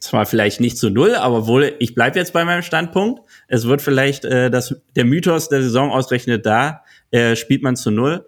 [0.00, 3.22] zwar vielleicht nicht zu null, aber wohl, ich bleibe jetzt bei meinem Standpunkt.
[3.48, 7.90] Es wird vielleicht äh, das, der Mythos der Saison ausrechnet da, äh, spielt man zu
[7.90, 8.26] null.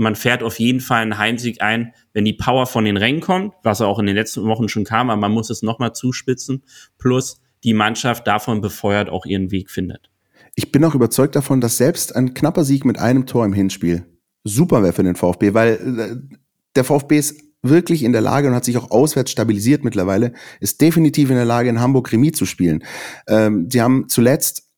[0.00, 3.52] Man fährt auf jeden Fall einen Heimsieg ein, wenn die Power von den Rängen kommt,
[3.62, 6.64] was auch in den letzten Wochen schon kam, aber man muss es nochmal zuspitzen.
[6.96, 10.10] Plus die Mannschaft davon befeuert auch ihren Weg findet.
[10.54, 14.06] Ich bin auch überzeugt davon, dass selbst ein knapper Sieg mit einem Tor im Hinspiel
[14.42, 16.38] super wäre für den VfB, weil äh,
[16.76, 20.80] der VfB ist wirklich in der Lage und hat sich auch auswärts stabilisiert mittlerweile, ist
[20.80, 22.84] definitiv in der Lage, in Hamburg Remis zu spielen.
[23.28, 24.69] Ähm, die haben zuletzt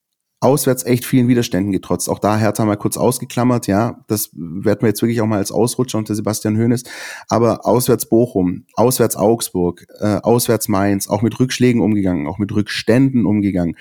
[0.42, 2.08] auswärts echt vielen Widerständen getrotzt.
[2.08, 5.52] Auch da Hertha mal kurz ausgeklammert, ja, das werden wir jetzt wirklich auch mal als
[5.52, 6.82] Ausrutscher unter Sebastian Hoeneß.
[7.28, 13.24] Aber auswärts Bochum, auswärts Augsburg, äh, auswärts Mainz, auch mit Rückschlägen umgegangen, auch mit Rückständen
[13.24, 13.76] umgegangen.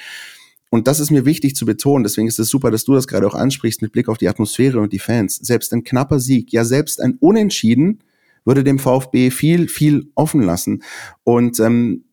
[0.69, 2.03] Und das ist mir wichtig zu betonen.
[2.03, 4.79] Deswegen ist es super, dass du das gerade auch ansprichst mit Blick auf die Atmosphäre
[4.79, 5.35] und die Fans.
[5.37, 8.03] Selbst ein knapper Sieg, ja selbst ein Unentschieden
[8.45, 10.83] würde dem VfB viel, viel offen lassen.
[11.23, 12.05] Und ähm,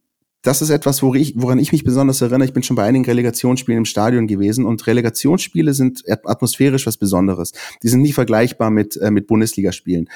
[0.49, 2.47] das ist etwas, woran ich, woran ich mich besonders erinnere.
[2.47, 7.53] Ich bin schon bei einigen Relegationsspielen im Stadion gewesen und Relegationsspiele sind atmosphärisch was Besonderes.
[7.83, 10.09] Die sind nicht vergleichbar mit, äh, mit Bundesligaspielen.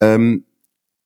[0.00, 0.44] Ähm,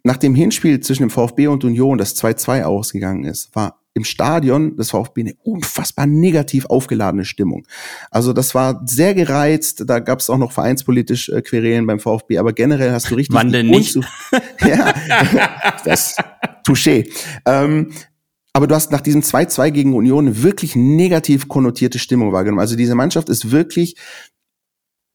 [0.02, 4.78] nach dem Hinspiel zwischen dem VfB und Union, das 2-2 ausgegangen ist, war im Stadion
[4.78, 7.66] des VfB eine unfassbar negativ aufgeladene Stimmung.
[8.10, 12.38] Also das war sehr gereizt, da gab es auch noch vereinspolitisch äh, Querelen beim VfB,
[12.38, 13.36] aber generell hast du richtig...
[13.36, 13.98] Wann denn nicht?
[14.66, 14.94] ja,
[15.84, 16.16] das
[16.66, 17.10] Touché.
[17.44, 17.90] Ähm,
[18.52, 22.60] aber du hast nach diesem 2-2 gegen Union wirklich negativ konnotierte Stimmung wahrgenommen.
[22.60, 23.96] Also diese Mannschaft ist wirklich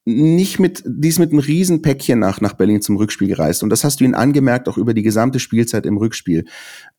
[0.07, 3.63] nicht mit, die ist mit einem Riesenpäckchen nach, nach Berlin zum Rückspiel gereist.
[3.63, 6.45] Und das hast du ihnen angemerkt, auch über die gesamte Spielzeit im Rückspiel.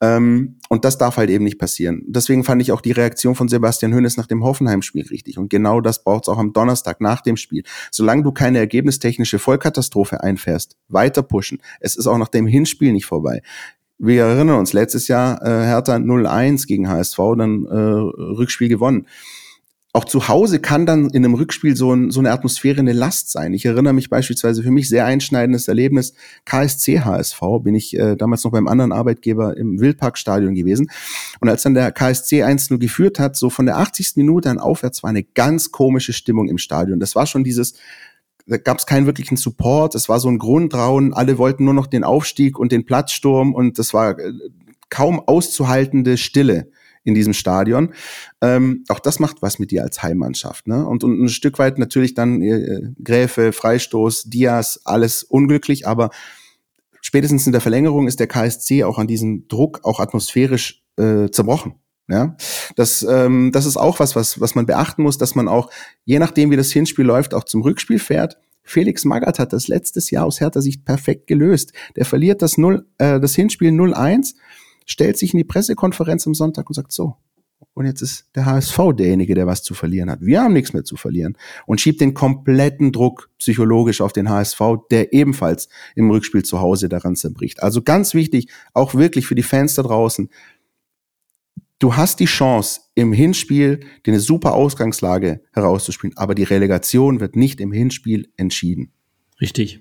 [0.01, 2.03] Ähm, und das darf halt eben nicht passieren.
[2.09, 5.39] Deswegen fand ich auch die Reaktion von Sebastian Hönes nach dem Hoffenheim-Spiel richtig.
[5.39, 7.63] Und genau das braucht es auch am Donnerstag nach dem Spiel.
[7.93, 11.63] Solange du keine ergebnistechnische Vollkatastrophe einfährst, weiter pushen.
[11.79, 13.41] Es ist auch nach dem Hinspiel nicht vorbei.
[13.99, 19.07] Wir erinnern uns, letztes Jahr äh, Hertha 0-1 gegen HSV, dann äh, Rückspiel gewonnen
[19.97, 23.33] auch zu Hause kann dann in einem Rückspiel so, ein, so eine Atmosphäre eine Last
[23.33, 23.55] sein.
[23.55, 26.13] Ich erinnere mich beispielsweise für mich sehr einschneidendes Erlebnis
[26.45, 30.91] KSC HSV, bin ich äh, damals noch beim anderen Arbeitgeber im Wildparkstadion gewesen.
[31.41, 34.17] Und als dann der KSC 1-0 geführt hat, so von der 80.
[34.17, 37.01] Minute an aufwärts war eine ganz komische Stimmung im Stadion.
[37.01, 37.73] Das war schon dieses,
[38.47, 41.87] da gab es keinen wirklichen Support, es war so ein Grundrauen, alle wollten nur noch
[41.87, 44.33] den Aufstieg und den Platzsturm und das war äh,
[44.89, 46.71] kaum auszuhaltende Stille
[47.03, 47.95] in diesem Stadion.
[48.41, 50.67] Ähm, auch das macht was mit dir als Heimmannschaft.
[50.67, 50.87] Ne?
[50.87, 56.11] Und, und ein Stück weit natürlich dann äh, Gräfe, Freistoß, Diaz, alles unglücklich, aber
[57.01, 61.75] spätestens in der Verlängerung ist der KSC auch an diesem Druck auch atmosphärisch äh, zerbrochen.
[62.09, 62.37] Ja,
[62.77, 65.71] das, ähm, das ist auch was, was, was man beachten muss, dass man auch,
[66.05, 68.39] je nachdem, wie das Hinspiel läuft, auch zum Rückspiel fährt.
[68.63, 71.73] Felix Magath hat das letztes Jahr aus härter Sicht perfekt gelöst.
[71.97, 74.35] Der verliert das, 0, äh, das Hinspiel 0-1
[74.85, 77.17] stellt sich in die Pressekonferenz am Sonntag und sagt so,
[77.75, 80.21] und jetzt ist der HSV derjenige, der was zu verlieren hat.
[80.23, 81.37] Wir haben nichts mehr zu verlieren.
[81.67, 84.61] Und schiebt den kompletten Druck psychologisch auf den HSV,
[84.91, 87.63] der ebenfalls im Rückspiel zu Hause daran zerbricht.
[87.63, 90.31] Also ganz wichtig, auch wirklich für die Fans da draußen.
[91.79, 97.37] Du hast die Chance, im Hinspiel dir eine super Ausgangslage herauszuspielen, aber die Relegation wird
[97.37, 98.93] nicht im Hinspiel entschieden.
[99.41, 99.81] Richtig.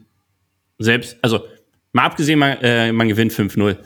[0.78, 1.46] Selbst, also
[1.94, 3.78] mal abgesehen, man, äh, man gewinnt 5-0.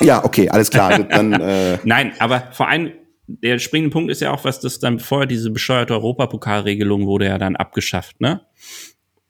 [0.00, 1.04] Ja, okay, alles klar.
[1.04, 2.90] Dann, äh Nein, aber vor allem,
[3.26, 7.38] der springende Punkt ist ja auch, was das dann vorher diese bescheuerte Europapokalregelung wurde ja
[7.38, 8.42] dann abgeschafft, ne?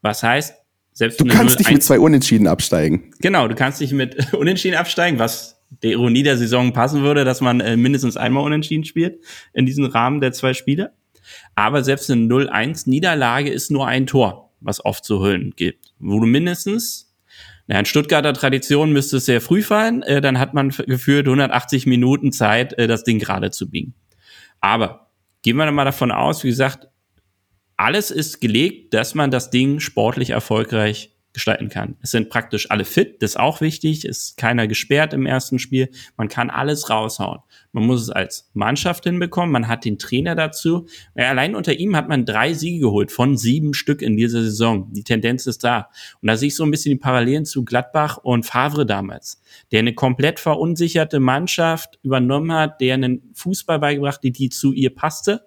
[0.01, 0.55] Was heißt,
[0.93, 3.11] selbst du kannst nicht mit zwei Unentschieden absteigen.
[3.19, 7.41] Genau, du kannst nicht mit Unentschieden absteigen, was der Ironie der Saison passen würde, dass
[7.41, 9.19] man äh, mindestens einmal Unentschieden spielt
[9.53, 10.93] in diesem Rahmen der zwei Spiele.
[11.55, 16.19] Aber selbst eine 0-1 Niederlage ist nur ein Tor, was oft zu hüllen gibt, wo
[16.19, 17.05] du mindestens
[17.67, 21.87] ja, in Stuttgarter Tradition müsste es sehr früh fallen, äh, dann hat man gefühlt 180
[21.87, 23.95] Minuten Zeit, äh, das Ding gerade zu biegen.
[24.61, 25.09] Aber
[25.41, 26.87] gehen wir mal davon aus, wie gesagt,
[27.75, 31.95] alles ist gelegt, dass man das Ding sportlich erfolgreich gestalten kann.
[32.01, 35.89] Es sind praktisch alle fit, das ist auch wichtig, ist keiner gesperrt im ersten Spiel,
[36.17, 37.41] man kann alles raushauen.
[37.73, 40.87] Man muss es als Mannschaft hinbekommen, man hat den Trainer dazu.
[41.13, 44.91] Allein unter ihm hat man drei Siege geholt von sieben Stück in dieser Saison.
[44.93, 45.89] Die Tendenz ist da.
[46.21, 49.41] Und da sehe ich so ein bisschen die Parallelen zu Gladbach und Favre damals,
[49.71, 54.95] der eine komplett verunsicherte Mannschaft übernommen hat, der einen Fußball beigebracht, die, die zu ihr
[54.95, 55.45] passte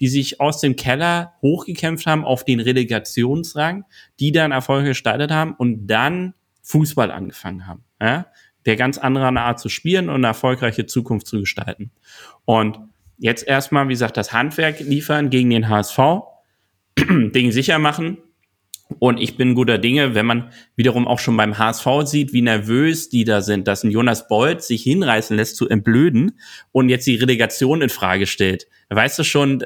[0.00, 3.84] die sich aus dem Keller hochgekämpft haben auf den Relegationsrang,
[4.20, 7.84] die dann Erfolge gestaltet haben und dann Fußball angefangen haben.
[8.00, 8.26] Ja?
[8.64, 11.92] Der ganz andere Art zu spielen und eine erfolgreiche Zukunft zu gestalten.
[12.44, 12.78] Und
[13.18, 15.98] jetzt erstmal, wie gesagt, das Handwerk liefern gegen den HSV,
[16.98, 18.18] Ding sicher machen
[18.98, 23.08] Und ich bin guter Dinge, wenn man wiederum auch schon beim HSV sieht, wie nervös
[23.08, 26.38] die da sind, dass ein Jonas Bold sich hinreißen lässt zu entblöden
[26.72, 28.68] und jetzt die Relegation in Frage stellt.
[28.88, 29.64] Weißt du schon,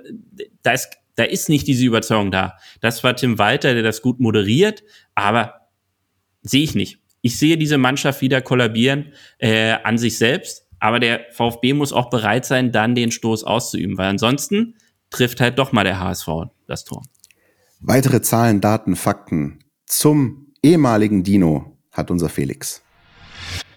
[0.62, 2.54] da ist, da ist nicht diese Überzeugung da.
[2.80, 4.82] Das war Tim Walter, der das gut moderiert,
[5.14, 5.68] aber
[6.42, 6.98] sehe ich nicht.
[7.20, 12.08] Ich sehe diese Mannschaft wieder kollabieren äh, an sich selbst, aber der VfB muss auch
[12.08, 14.76] bereit sein, dann den Stoß auszuüben, weil ansonsten
[15.10, 16.28] trifft halt doch mal der HSV
[16.66, 17.02] das Tor.
[17.82, 22.82] Weitere Zahlen, Daten, Fakten zum ehemaligen Dino hat unser Felix.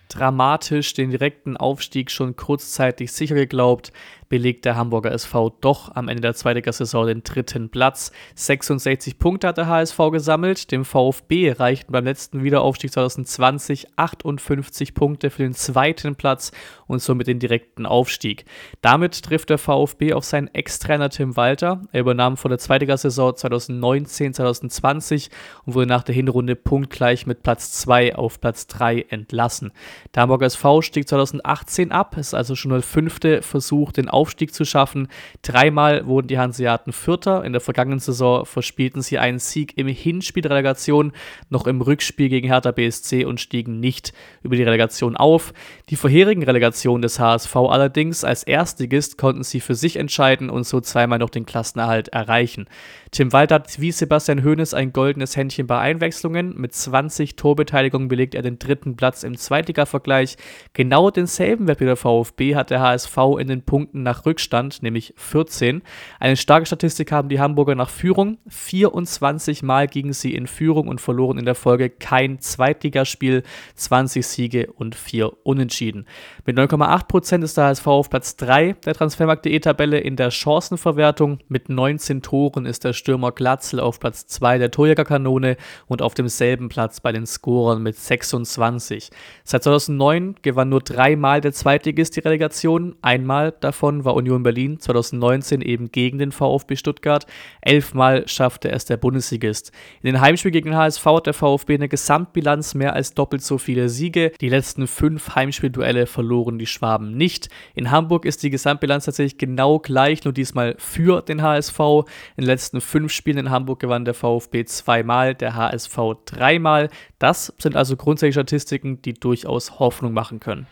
[0.10, 3.94] Dramatisch den direkten Aufstieg schon kurzzeitig sicher geglaubt,
[4.30, 8.12] belegt der Hamburger SV doch am Ende der Zweitligasaison den dritten Platz.
[8.36, 10.72] 66 Punkte hat der HSV gesammelt.
[10.72, 16.52] Dem VfB reichten beim letzten Wiederaufstieg 2020 58 Punkte für den zweiten Platz
[16.88, 18.46] und somit den direkten Aufstieg.
[18.82, 21.82] Damit trifft der VfB auf seinen Ex-Trainer Tim Walter.
[21.92, 25.30] Er übernahm vor der Zweitligasaison 2019-2020
[25.66, 29.72] und wurde nach der Hinrunde punktgleich mit Platz 2 auf Platz 3 entlassen.
[30.14, 34.66] Der Hamburger SV stieg 2018 ab, ist also schon der fünfte Versuch, den Aufstieg zu
[34.66, 35.08] schaffen.
[35.42, 37.44] Dreimal wurden die Hanseaten Vierter.
[37.44, 41.12] In der vergangenen Saison verspielten sie einen Sieg im Hinspiel der Relegation,
[41.50, 45.54] noch im Rückspiel gegen Hertha BSC und stiegen nicht über die Relegation auf.
[45.90, 50.80] Die vorherigen Relegationen des HSV allerdings als Erstligist konnten sie für sich entscheiden und so
[50.80, 52.68] zweimal noch den Klassenerhalt erreichen.
[53.12, 56.56] Tim Walter hat wie Sebastian Hoeneß ein goldenes Händchen bei Einwechslungen.
[56.56, 60.38] Mit 20 Torbeteiligungen belegt er den dritten Platz im Zweitliga-Vergleich.
[60.74, 65.14] Genau denselben Wert wie der VfB hat der HSV in den Punkten nach Rückstand, nämlich
[65.18, 65.82] 14.
[66.20, 68.38] Eine starke Statistik haben die Hamburger nach Führung.
[68.48, 73.44] 24 Mal gingen sie in Führung und verloren in der Folge kein Zweitligaspiel.
[73.76, 76.06] 20 Siege und 4 Unentschieden.
[76.46, 81.40] Mit 9,8% ist der HSV auf Platz 3 der Transfermarkt.de-Tabelle in der Chancenverwertung.
[81.48, 85.58] Mit 19 Toren ist der Stürmer Glatzel auf Platz 2 der Torjägerkanone
[85.88, 89.10] und auf demselben Platz bei den Scorern mit 26.
[89.44, 92.96] Seit 2009 gewann nur dreimal der Zweitligist die Relegation.
[93.02, 97.26] Einmal davon war Union Berlin 2019 eben gegen den VfB Stuttgart.
[97.62, 99.72] Elfmal schaffte es der Bundesligist.
[100.02, 103.58] In den Heimspielen gegen den HSV hat der VfB eine Gesamtbilanz mehr als doppelt so
[103.58, 104.32] viele Siege.
[104.42, 107.50] Die letzten fünf Heimspielduelle verloren die Schwaben nicht.
[107.76, 111.80] In Hamburg ist die Gesamtbilanz tatsächlich genau gleich, nur diesmal für den HSV.
[111.80, 116.90] In den letzten fünf Spielen in Hamburg gewann der VfB zweimal, der HSV dreimal.
[117.20, 120.68] Das sind also grundsätzliche Statistiken, die durchaus Hoffnung machen können.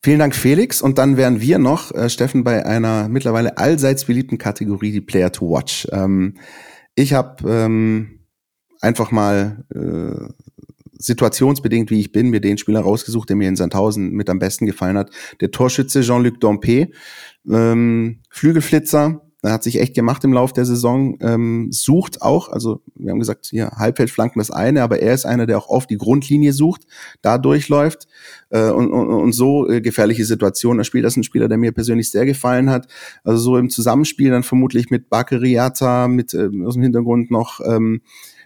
[0.00, 0.80] Vielen Dank, Felix.
[0.80, 5.32] Und dann wären wir noch, äh, Steffen, bei einer mittlerweile allseits beliebten Kategorie, die Player
[5.32, 5.88] to Watch.
[5.90, 6.34] Ähm,
[6.94, 8.20] ich habe ähm,
[8.80, 10.32] einfach mal äh,
[10.98, 14.66] situationsbedingt, wie ich bin, mir den Spieler rausgesucht, der mir in Sandhausen mit am besten
[14.66, 15.10] gefallen hat.
[15.40, 16.90] Der Torschütze Jean-Luc Dompe,
[17.48, 22.82] ähm, Flügelflitzer, er hat sich echt gemacht im Lauf der Saison, ähm, sucht auch, also
[22.96, 25.96] wir haben gesagt, hier Halbfeldflanken das eine, aber er ist einer, der auch oft die
[25.96, 26.86] Grundlinie sucht,
[27.22, 28.08] da durchläuft
[28.50, 30.80] äh, und, und, und so äh, gefährliche Situationen.
[30.80, 32.88] Er spielt das ein Spieler, der mir persönlich sehr gefallen hat.
[33.22, 38.02] Also so im Zusammenspiel dann vermutlich mit Bakeriata, mit äh, aus dem Hintergrund noch ähm,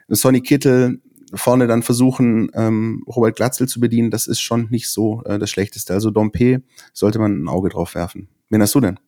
[0.09, 1.01] Sonny Kittel,
[1.35, 5.51] vorne dann versuchen, ähm, Robert Glatzel zu bedienen, das ist schon nicht so äh, das
[5.51, 5.95] Schlechteste.
[5.95, 6.63] Also Dompe
[6.93, 8.29] sollte man ein Auge drauf werfen.
[8.51, 8.99] Wen hast du denn?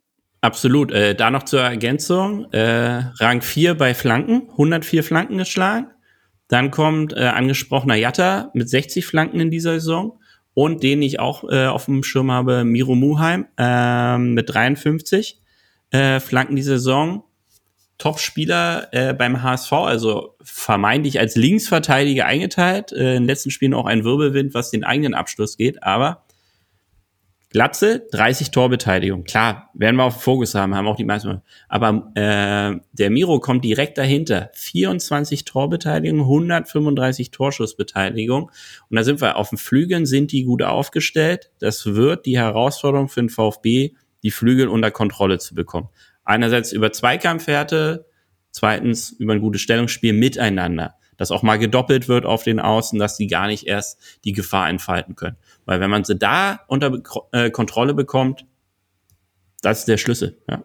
[0.44, 0.92] Absolut.
[0.92, 2.52] Äh, da noch zur Ergänzung.
[2.52, 5.86] Äh, Rang 4 bei Flanken, 104 Flanken geschlagen.
[6.48, 10.20] Dann kommt äh, angesprochener Jatta mit 60 Flanken in dieser Saison.
[10.52, 15.40] Und den ich auch äh, auf dem Schirm habe, Miro Muheim äh, mit 53
[15.92, 17.24] äh, Flanken diese Saison.
[17.96, 22.92] Top-Spieler äh, beim HSV, also vermeintlich als Linksverteidiger eingeteilt.
[22.92, 25.82] Äh, in den letzten Spielen auch ein Wirbelwind, was den eigenen Abschluss geht.
[25.82, 26.23] Aber
[27.54, 29.22] Glatze, 30 Torbeteiligung.
[29.22, 31.40] Klar, werden wir auf Fokus haben, haben auch die meisten.
[31.68, 34.50] Aber äh, der Miro kommt direkt dahinter.
[34.54, 38.50] 24 Torbeteiligung, 135 Torschussbeteiligung.
[38.90, 41.52] Und da sind wir auf den Flügeln, sind die gut aufgestellt.
[41.60, 43.92] Das wird die Herausforderung für den VfB,
[44.24, 45.90] die Flügel unter Kontrolle zu bekommen.
[46.24, 48.06] Einerseits über Zweikampfwerte,
[48.50, 50.96] zweitens über ein gutes Stellungsspiel miteinander.
[51.16, 54.68] Dass auch mal gedoppelt wird auf den Außen, dass die gar nicht erst die Gefahr
[54.68, 55.36] entfalten können.
[55.66, 57.00] Weil wenn man sie da unter
[57.32, 58.46] äh, Kontrolle bekommt,
[59.62, 60.38] das ist der Schlüssel.
[60.48, 60.64] Ja.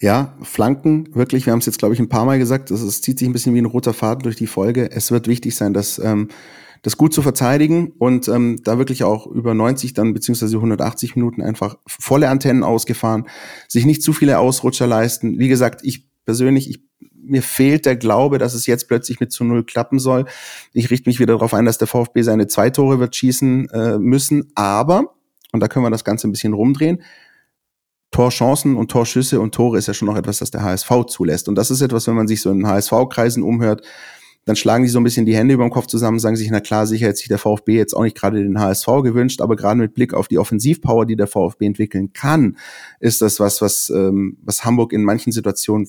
[0.00, 3.18] Ja, Flanken, wirklich, wir haben es jetzt, glaube ich, ein paar Mal gesagt, es zieht
[3.18, 4.90] sich ein bisschen wie ein roter Faden durch die Folge.
[4.90, 6.28] Es wird wichtig sein, dass ähm,
[6.82, 11.42] das gut zu verteidigen und ähm, da wirklich auch über 90 dann beziehungsweise 180 Minuten
[11.42, 13.28] einfach volle Antennen ausgefahren,
[13.68, 15.38] sich nicht zu viele Ausrutscher leisten.
[15.38, 16.82] Wie gesagt, ich persönlich, ich
[17.22, 20.26] mir fehlt der Glaube, dass es jetzt plötzlich mit zu null klappen soll.
[20.72, 23.98] Ich richte mich wieder darauf ein, dass der VfB seine zwei Tore wird schießen äh,
[23.98, 24.50] müssen.
[24.54, 25.14] Aber,
[25.52, 27.02] und da können wir das Ganze ein bisschen rumdrehen,
[28.10, 31.48] Torchancen und Torschüsse und Tore ist ja schon noch etwas, das der HSV zulässt.
[31.48, 33.86] Und das ist etwas, wenn man sich so in HSV-Kreisen umhört,
[34.46, 36.60] dann schlagen die so ein bisschen die Hände über dem Kopf zusammen, sagen sich, na
[36.60, 39.78] klar, sicher hätte sich der VfB jetzt auch nicht gerade den HSV gewünscht, aber gerade
[39.78, 42.56] mit Blick auf die Offensivpower, die der VfB entwickeln kann,
[43.00, 45.88] ist das was, was, ähm, was Hamburg in manchen Situationen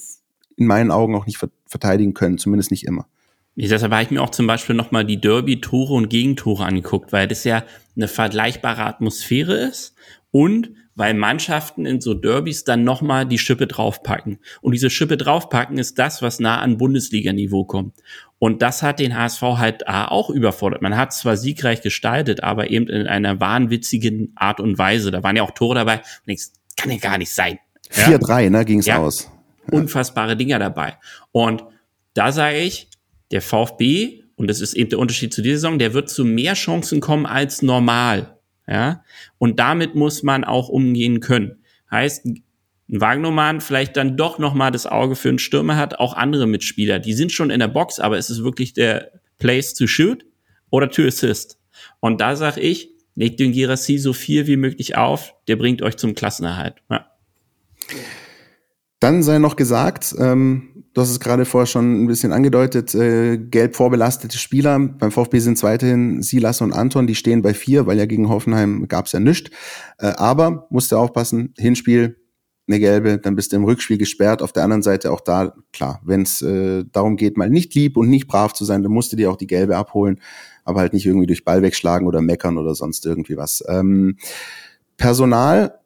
[0.61, 3.07] in meinen Augen auch nicht verteidigen können, zumindest nicht immer.
[3.55, 7.43] Deshalb habe ich mir auch zum Beispiel nochmal die Derby-Tore und Gegentore angeguckt, weil das
[7.43, 7.63] ja
[7.95, 9.95] eine vergleichbare Atmosphäre ist
[10.31, 14.39] und weil Mannschaften in so Derbys dann nochmal die Schippe draufpacken.
[14.61, 17.95] Und diese Schippe draufpacken ist das, was nah an Bundesliga-Niveau kommt.
[18.39, 20.81] Und das hat den HSV halt auch überfordert.
[20.81, 25.11] Man hat zwar siegreich gestaltet, aber eben in einer wahnwitzigen Art und Weise.
[25.11, 25.97] Da waren ja auch Tore dabei.
[25.97, 26.47] Und denkst,
[26.77, 27.57] kann ja gar nicht sein.
[27.91, 29.29] 4-3, ne, ging's ja, aus.
[29.71, 30.97] Unfassbare Dinger dabei.
[31.31, 31.63] Und
[32.13, 32.89] da sage ich,
[33.31, 36.53] der VfB, und das ist eben der Unterschied zu dieser Saison, der wird zu mehr
[36.53, 38.37] Chancen kommen als normal.
[38.67, 39.03] Ja,
[39.37, 41.63] und damit muss man auch umgehen können.
[41.89, 42.43] Heißt, ein
[42.87, 46.99] Wagnermann vielleicht dann doch nochmal das Auge für einen Stürmer hat, auch andere Mitspieler.
[46.99, 50.25] Die sind schon in der Box, aber es ist wirklich der Place to shoot
[50.69, 51.57] oder to assist.
[51.99, 55.97] Und da sage ich, legt den Girassi so viel wie möglich auf, der bringt euch
[55.97, 56.75] zum Klassenerhalt.
[56.89, 57.07] Ja.
[59.01, 63.39] Dann sei noch gesagt, ähm, du hast es gerade vorher schon ein bisschen angedeutet, äh,
[63.39, 64.77] gelb vorbelastete Spieler.
[64.77, 68.29] Beim VfB sind es weiterhin Silas und Anton, die stehen bei vier, weil ja gegen
[68.29, 69.49] Hoffenheim gab es ja nichts.
[69.97, 72.17] Äh, aber musst du aufpassen, Hinspiel,
[72.67, 74.43] eine gelbe, dann bist du im Rückspiel gesperrt.
[74.43, 77.97] Auf der anderen Seite auch da, klar, wenn es äh, darum geht, mal nicht lieb
[77.97, 80.21] und nicht brav zu sein, dann musst du dir auch die gelbe abholen,
[80.63, 83.63] aber halt nicht irgendwie durch Ball wegschlagen oder meckern oder sonst irgendwie was.
[83.67, 84.17] Ähm,
[84.95, 85.80] Personal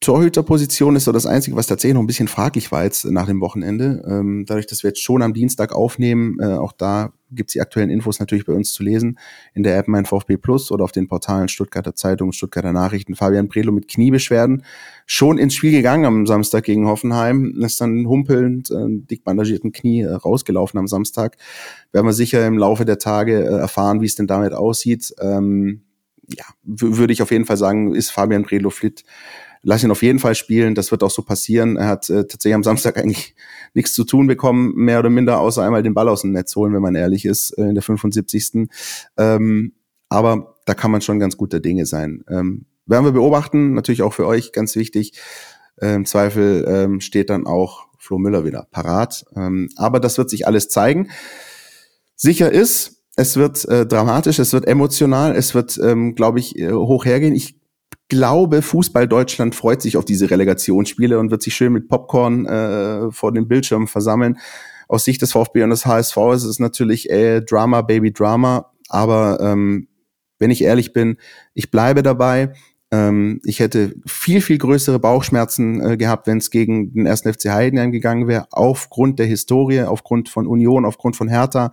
[0.00, 3.40] Torhüterposition ist so das Einzige, was tatsächlich noch ein bisschen fraglich war jetzt nach dem
[3.40, 4.04] Wochenende.
[4.06, 7.90] Ähm, dadurch, dass wir jetzt schon am Dienstag aufnehmen, äh, auch da gibt's die aktuellen
[7.90, 9.18] Infos natürlich bei uns zu lesen
[9.54, 13.14] in der App Mein VfB Plus oder auf den Portalen Stuttgarter Zeitung, Stuttgarter Nachrichten.
[13.14, 14.64] Fabian Prelo mit Kniebeschwerden
[15.06, 20.02] schon ins Spiel gegangen am Samstag gegen Hoffenheim, ist dann humpelnd, äh, dick bandagierten Knie
[20.02, 21.36] äh, rausgelaufen am Samstag.
[21.92, 25.14] Werden wir sicher im Laufe der Tage äh, erfahren, wie es denn damit aussieht.
[25.20, 25.82] Ähm,
[26.28, 29.04] ja, würde ich auf jeden Fall sagen, ist Fabian Prelo fit
[29.64, 30.74] lass ihn auf jeden Fall spielen.
[30.74, 31.76] Das wird auch so passieren.
[31.76, 33.34] Er hat äh, tatsächlich am Samstag eigentlich
[33.72, 36.72] nichts zu tun bekommen, mehr oder minder, außer einmal den Ball aus dem Netz holen,
[36.72, 38.68] wenn man ehrlich ist, äh, in der 75.
[39.16, 39.72] Ähm,
[40.08, 42.24] aber da kann man schon ganz guter Dinge sein.
[42.28, 45.18] Ähm, werden wir beobachten, natürlich auch für euch ganz wichtig.
[45.80, 49.24] Äh, Im Zweifel ähm, steht dann auch Flo Müller wieder parat.
[49.34, 51.10] Ähm, aber das wird sich alles zeigen.
[52.14, 56.72] Sicher ist, es wird äh, dramatisch, es wird emotional, es wird, ähm, glaube ich, äh,
[56.72, 57.34] hoch hergehen.
[57.34, 57.56] Ich
[58.14, 63.10] glaube, Fußball Deutschland freut sich auf diese Relegationsspiele und wird sich schön mit Popcorn äh,
[63.10, 64.38] vor den Bildschirmen versammeln.
[64.86, 68.70] Aus Sicht des VfB und des HSV ist es natürlich äh, Drama, Baby Drama.
[68.88, 69.88] Aber ähm,
[70.38, 71.16] wenn ich ehrlich bin,
[71.54, 72.52] ich bleibe dabei.
[72.92, 77.46] Ähm, ich hätte viel, viel größere Bauchschmerzen äh, gehabt, wenn es gegen den ersten FC
[77.46, 81.72] Heidenheim gegangen wäre, aufgrund der Historie, aufgrund von Union, aufgrund von Hertha,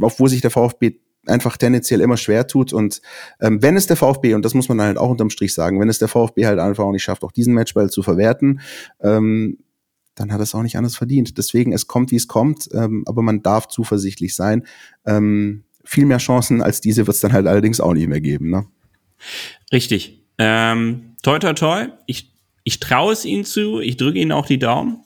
[0.00, 2.72] auf wo sich der VfB einfach tendenziell immer schwer tut.
[2.72, 3.00] Und
[3.40, 5.88] ähm, wenn es der VfB, und das muss man halt auch unterm Strich sagen, wenn
[5.88, 8.60] es der VfB halt einfach auch nicht schafft, auch diesen Matchball zu verwerten,
[9.00, 9.58] ähm,
[10.14, 11.38] dann hat es auch nicht anders verdient.
[11.38, 14.66] Deswegen, es kommt, wie es kommt, ähm, aber man darf zuversichtlich sein.
[15.06, 18.50] Ähm, viel mehr Chancen als diese wird es dann halt allerdings auch nicht mehr geben.
[18.50, 18.66] Ne?
[19.72, 20.22] Richtig.
[20.38, 21.86] Ähm, toi, toi, toi.
[22.06, 22.32] Ich,
[22.64, 23.80] ich traue es ihnen zu.
[23.80, 25.00] Ich drücke ihnen auch die Daumen,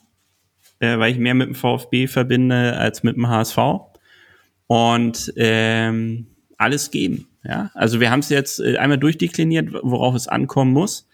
[0.81, 3.59] äh, weil ich mehr mit dem VfB verbinde als mit dem HSV
[4.67, 6.27] und ähm,
[6.59, 7.29] alles geben.
[7.45, 11.09] Ja, also wir haben es jetzt äh, einmal durchdekliniert, worauf es ankommen muss.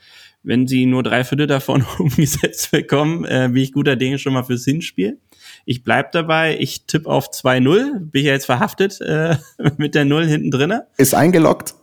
[0.45, 4.43] Wenn sie nur drei Viertel davon umgesetzt bekommen, äh, bin ich guter Dinge schon mal
[4.43, 5.21] fürs Hinspiel.
[5.67, 9.37] Ich bleib dabei, ich tippe auf 2-0, bin ja jetzt verhaftet äh,
[9.77, 10.87] mit der Null hinten drinne.
[10.97, 11.75] Ist eingeloggt.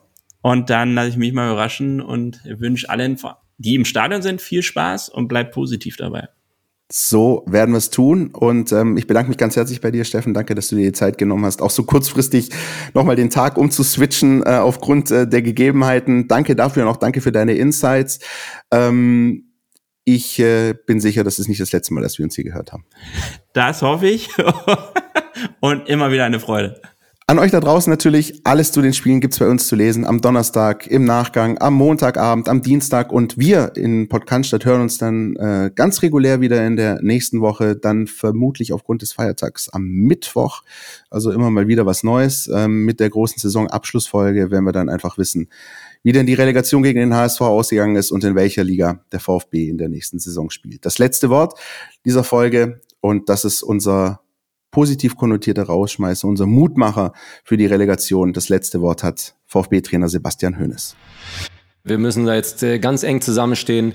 [0.41, 3.17] Und dann lasse ich mich mal überraschen und wünsche allen,
[3.57, 6.29] die im Stadion sind, viel Spaß und bleib positiv dabei.
[6.91, 8.29] So werden wir es tun.
[8.33, 10.33] Und ähm, ich bedanke mich ganz herzlich bei dir, Steffen.
[10.33, 12.49] Danke, dass du dir die Zeit genommen hast, auch so kurzfristig
[12.95, 16.27] nochmal den Tag umzuswitchen äh, aufgrund äh, der Gegebenheiten.
[16.27, 18.19] Danke dafür und auch danke für deine Insights.
[18.71, 19.53] Ähm,
[20.03, 22.73] ich äh, bin sicher, das ist nicht das letzte Mal, dass wir uns hier gehört
[22.73, 22.85] haben.
[23.53, 24.29] Das hoffe ich.
[25.59, 26.81] und immer wieder eine Freude.
[27.29, 30.03] An euch da draußen natürlich, alles zu den Spielen gibt's bei uns zu lesen.
[30.03, 35.35] Am Donnerstag, im Nachgang, am Montagabend, am Dienstag und wir in Podcaststadt hören uns dann
[35.35, 40.63] äh, ganz regulär wieder in der nächsten Woche, dann vermutlich aufgrund des Feiertags am Mittwoch.
[41.11, 42.49] Also immer mal wieder was Neues.
[42.51, 45.49] Ähm, mit der großen Saisonabschlussfolge werden wir dann einfach wissen,
[46.01, 49.69] wie denn die Relegation gegen den HSV ausgegangen ist und in welcher Liga der VfB
[49.69, 50.83] in der nächsten Saison spielt.
[50.83, 51.59] Das letzte Wort
[52.05, 54.21] dieser Folge und das ist unser
[54.71, 57.13] positiv konnotierte Rausschmeißer, unser Mutmacher
[57.43, 58.33] für die Relegation.
[58.33, 60.95] Das letzte Wort hat VfB-Trainer Sebastian Hoeneß.
[61.83, 63.93] Wir müssen da jetzt äh, ganz eng zusammenstehen.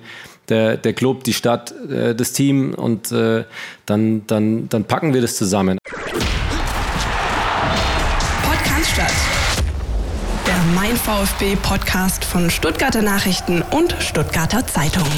[0.48, 3.44] Der, der Club, die Stadt, äh, das Team und äh,
[3.86, 5.78] dann, dann, dann packen wir das zusammen.
[8.94, 9.12] Cannstatt.
[10.46, 15.08] Der Mein VfB Podcast von Stuttgarter Nachrichten und Stuttgarter Zeitung.